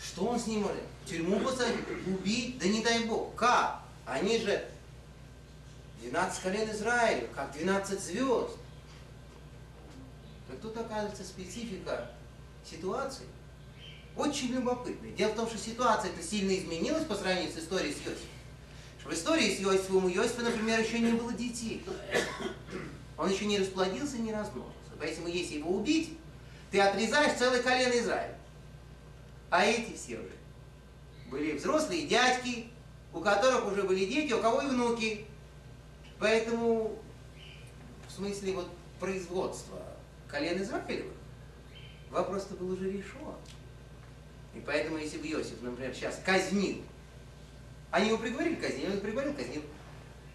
Что 0.02 0.24
он 0.26 0.40
с 0.40 0.48
ним 0.48 0.62
может? 0.62 0.82
Тюрьму 1.06 1.38
посадить? 1.38 1.86
Убить? 2.04 2.58
Да 2.58 2.66
не 2.66 2.82
дай 2.82 3.04
бог. 3.04 3.36
Как? 3.36 3.82
Они 4.04 4.38
же 4.38 4.68
12 6.00 6.42
колен 6.42 6.68
Израиля, 6.72 7.28
как 7.28 7.52
12 7.52 8.00
звезд. 8.00 8.56
Так 10.48 10.60
тут 10.60 10.76
оказывается 10.76 11.24
специфика 11.24 12.10
ситуации. 12.64 13.26
Очень 14.16 14.48
любопытная. 14.48 15.12
Дело 15.12 15.32
в 15.32 15.36
том, 15.36 15.46
что 15.46 15.58
ситуация 15.58 16.10
это 16.10 16.22
сильно 16.22 16.56
изменилась 16.56 17.04
по 17.04 17.14
сравнению 17.14 17.52
с 17.52 17.58
историей 17.58 17.92
с 17.92 17.98
Иосифом. 17.98 18.28
В 19.04 19.12
истории 19.12 19.54
с 19.54 19.60
Иосифом 19.60 20.06
у 20.06 20.08
Иосифа, 20.10 20.42
например, 20.42 20.80
еще 20.80 20.98
не 20.98 21.12
было 21.12 21.32
детей. 21.32 21.84
Он 23.16 23.30
еще 23.30 23.46
не 23.46 23.58
расплодился, 23.58 24.18
не 24.18 24.32
размножился. 24.32 24.74
Поэтому 24.98 25.28
если 25.28 25.56
его 25.56 25.70
убить, 25.70 26.18
ты 26.70 26.80
отрезаешь 26.80 27.38
целое 27.38 27.62
колено 27.62 27.98
Израиля. 27.98 28.36
А 29.50 29.64
эти 29.64 29.96
все 29.96 30.18
уже 30.18 30.36
были 31.30 31.56
взрослые 31.56 32.06
дядьки, 32.06 32.68
у 33.12 33.20
которых 33.20 33.66
уже 33.66 33.82
были 33.84 34.04
дети, 34.04 34.32
у 34.32 34.40
кого 34.40 34.62
и 34.62 34.66
внуки. 34.66 35.26
Поэтому, 36.18 36.98
в 38.08 38.12
смысле 38.12 38.54
вот 38.54 38.68
производства 38.98 39.78
колен 40.30 40.62
Израилевых, 40.62 41.14
вопрос-то 42.10 42.54
был 42.54 42.72
уже 42.72 42.90
решен. 42.90 43.34
И 44.54 44.60
поэтому, 44.60 44.98
если 44.98 45.18
бы 45.18 45.26
Иосиф, 45.28 45.60
например, 45.62 45.94
сейчас 45.94 46.20
казнил, 46.24 46.82
они 47.90 48.08
его 48.08 48.18
приговорили 48.18 48.56
казнил, 48.56 48.92
он 48.92 49.00
приговорил, 49.00 49.34
казнил, 49.34 49.62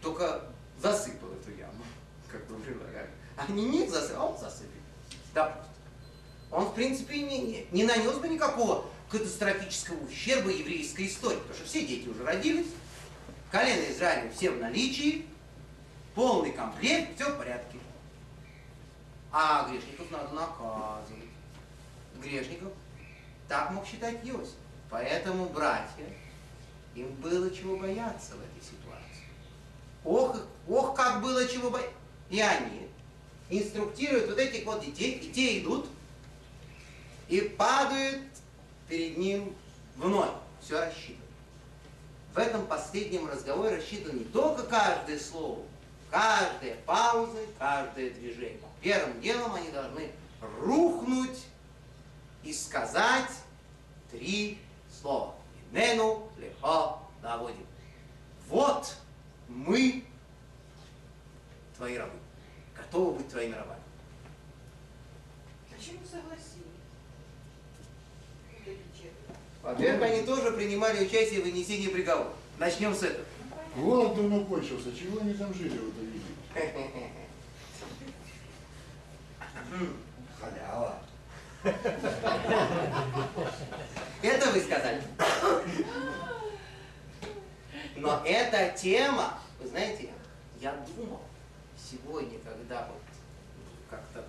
только 0.02 0.46
засыпал 0.82 1.32
эту 1.34 1.52
яму, 1.58 1.84
как 2.32 2.46
бы 2.48 2.56
предлагали. 2.58 3.10
Они 3.38 3.66
не 3.66 3.88
засыпали, 3.88 4.18
а 4.18 4.26
он 4.26 4.38
засыпал. 4.38 4.70
Допустим. 5.34 5.74
Он, 6.52 6.66
в 6.66 6.76
принципе, 6.76 7.22
не, 7.22 7.66
не 7.72 7.84
нанес 7.84 8.16
бы 8.18 8.28
никакого 8.28 8.86
катастрофического 9.10 10.04
ущерба 10.06 10.52
еврейской 10.52 11.08
истории, 11.08 11.38
потому 11.38 11.56
что 11.56 11.66
все 11.66 11.86
дети 11.86 12.08
уже 12.08 12.24
родились, 12.24 12.68
колено 13.52 13.92
Израиля 13.92 14.32
все 14.32 14.52
в 14.52 14.60
наличии, 14.60 15.26
полный 16.14 16.52
комплект, 16.52 17.16
все 17.16 17.32
в 17.32 17.38
порядке. 17.38 17.73
А 19.36 19.68
грешников 19.68 20.12
надо 20.12 20.32
наказывать. 20.36 21.24
Грешников 22.22 22.72
так 23.48 23.72
мог 23.72 23.84
считать 23.88 24.24
Иосиф. 24.24 24.54
Поэтому, 24.92 25.50
братья, 25.50 26.06
им 26.94 27.12
было 27.16 27.50
чего 27.50 27.78
бояться 27.78 28.34
в 28.36 28.42
этой 28.42 28.62
ситуации. 28.62 29.26
Ох, 30.06 30.38
ох, 30.68 30.96
как 30.96 31.24
было 31.24 31.48
чего 31.48 31.72
бояться. 31.72 31.96
И 32.30 32.40
они 32.40 32.88
инструктируют 33.50 34.30
вот 34.30 34.38
этих 34.38 34.66
вот 34.66 34.86
детей, 34.86 35.14
и 35.18 35.32
те 35.32 35.60
идут, 35.60 35.88
и 37.28 37.42
падают 37.42 38.22
перед 38.88 39.18
ним 39.18 39.56
вновь. 39.96 40.30
Все 40.62 40.80
рассчитано. 40.80 41.18
В 42.36 42.38
этом 42.38 42.68
последнем 42.68 43.28
разговоре 43.28 43.78
рассчитано 43.78 44.14
не 44.14 44.26
только 44.26 44.64
каждое 44.64 45.18
слово, 45.20 45.64
каждая 46.12 46.76
пауза, 46.86 47.40
каждое 47.58 48.12
движение. 48.12 48.60
Первым 48.84 49.22
делом 49.22 49.54
они 49.54 49.70
должны 49.70 50.12
рухнуть 50.60 51.46
и 52.44 52.52
сказать 52.52 53.32
три 54.12 54.60
слова. 55.02 55.36
Нену 55.72 56.30
лехо 56.38 56.98
наводим. 57.22 57.66
Вот 58.50 58.98
мы 59.48 60.04
твои 61.78 61.96
рабы. 61.96 62.12
Готовы 62.76 63.20
быть 63.20 63.30
твоими 63.30 63.54
рабами. 63.54 63.80
Почему 65.70 66.00
согласились? 66.06 66.66
Эти 68.66 68.80
четверо. 68.94 69.38
Во-первых, 69.64 70.12
они 70.12 70.24
тоже 70.24 70.52
принимали 70.52 71.06
участие 71.06 71.40
в 71.40 71.46
вынесении 71.46 71.88
приговора. 71.88 72.34
Начнем 72.60 72.94
с 72.94 73.04
этого. 73.04 73.26
Голод 73.78 74.16
давно 74.16 74.44
кончился. 74.44 74.94
Чего 74.94 75.22
они 75.22 75.34
там 75.34 75.54
жили 75.54 75.78
в 75.78 76.58
этом 76.58 76.84
Халява. 80.40 81.00
Это 84.22 84.52
вы 84.52 84.62
сказали. 84.62 85.02
Но 87.96 88.22
эта 88.26 88.78
тема, 88.78 89.40
вы 89.60 89.70
знаете, 89.70 90.10
я 90.60 90.74
думал 90.96 91.22
сегодня, 91.78 92.40
когда 92.40 92.88
вот 92.88 93.02
как-то 93.90 94.24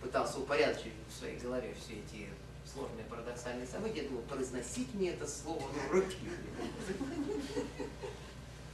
пытался 0.00 0.40
упорядочить 0.40 0.92
в 1.08 1.18
своей 1.18 1.38
голове 1.38 1.74
все 1.74 1.94
эти 1.94 2.28
сложные 2.70 3.04
парадоксальные 3.04 3.66
события, 3.66 4.02
я 4.02 4.08
думал, 4.08 4.22
произносить 4.22 4.92
мне 4.94 5.10
это 5.10 5.26
слово, 5.26 5.62
ну, 5.62 5.92
руки. 5.92 6.16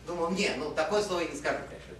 Думал, 0.07 0.31
не, 0.31 0.53
ну 0.57 0.73
такое 0.73 1.03
слово 1.03 1.21
я 1.21 1.29
не 1.29 1.37
скажу, 1.37 1.59
конечно. 1.69 1.95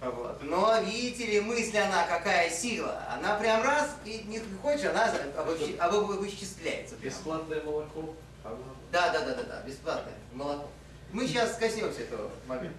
Вот. 0.00 0.42
Но 0.42 0.80
видите 0.80 1.26
ли, 1.26 1.40
мысль 1.40 1.76
она 1.78 2.06
какая 2.06 2.50
сила. 2.50 3.02
Она 3.10 3.34
прям 3.36 3.62
раз, 3.64 3.90
и 4.04 4.22
не 4.26 4.38
хочешь, 4.62 4.86
она 4.86 5.08
обобщи- 5.36 5.76
обо- 5.78 6.14
обобществляется. 6.14 6.94
прям. 6.96 7.12
Бесплатное 7.12 7.62
молоко. 7.62 8.14
Да, 8.92 9.12
да, 9.12 9.20
да, 9.24 9.34
да, 9.34 9.42
да, 9.42 9.62
бесплатное 9.62 10.14
молоко. 10.32 10.68
Мы 11.12 11.26
сейчас 11.26 11.56
коснемся 11.56 12.02
этого 12.02 12.30
момента. 12.46 12.78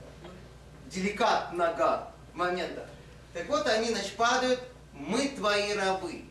Деликатного 0.88 2.12
момента. 2.34 2.88
Так 3.34 3.48
вот, 3.50 3.68
они, 3.68 3.90
значит, 3.90 4.16
падают, 4.16 4.62
мы 4.94 5.28
твои 5.30 5.74
рабы. 5.74 6.24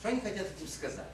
Что 0.00 0.08
они 0.08 0.20
хотят 0.20 0.46
этим 0.56 0.68
сказать? 0.68 1.04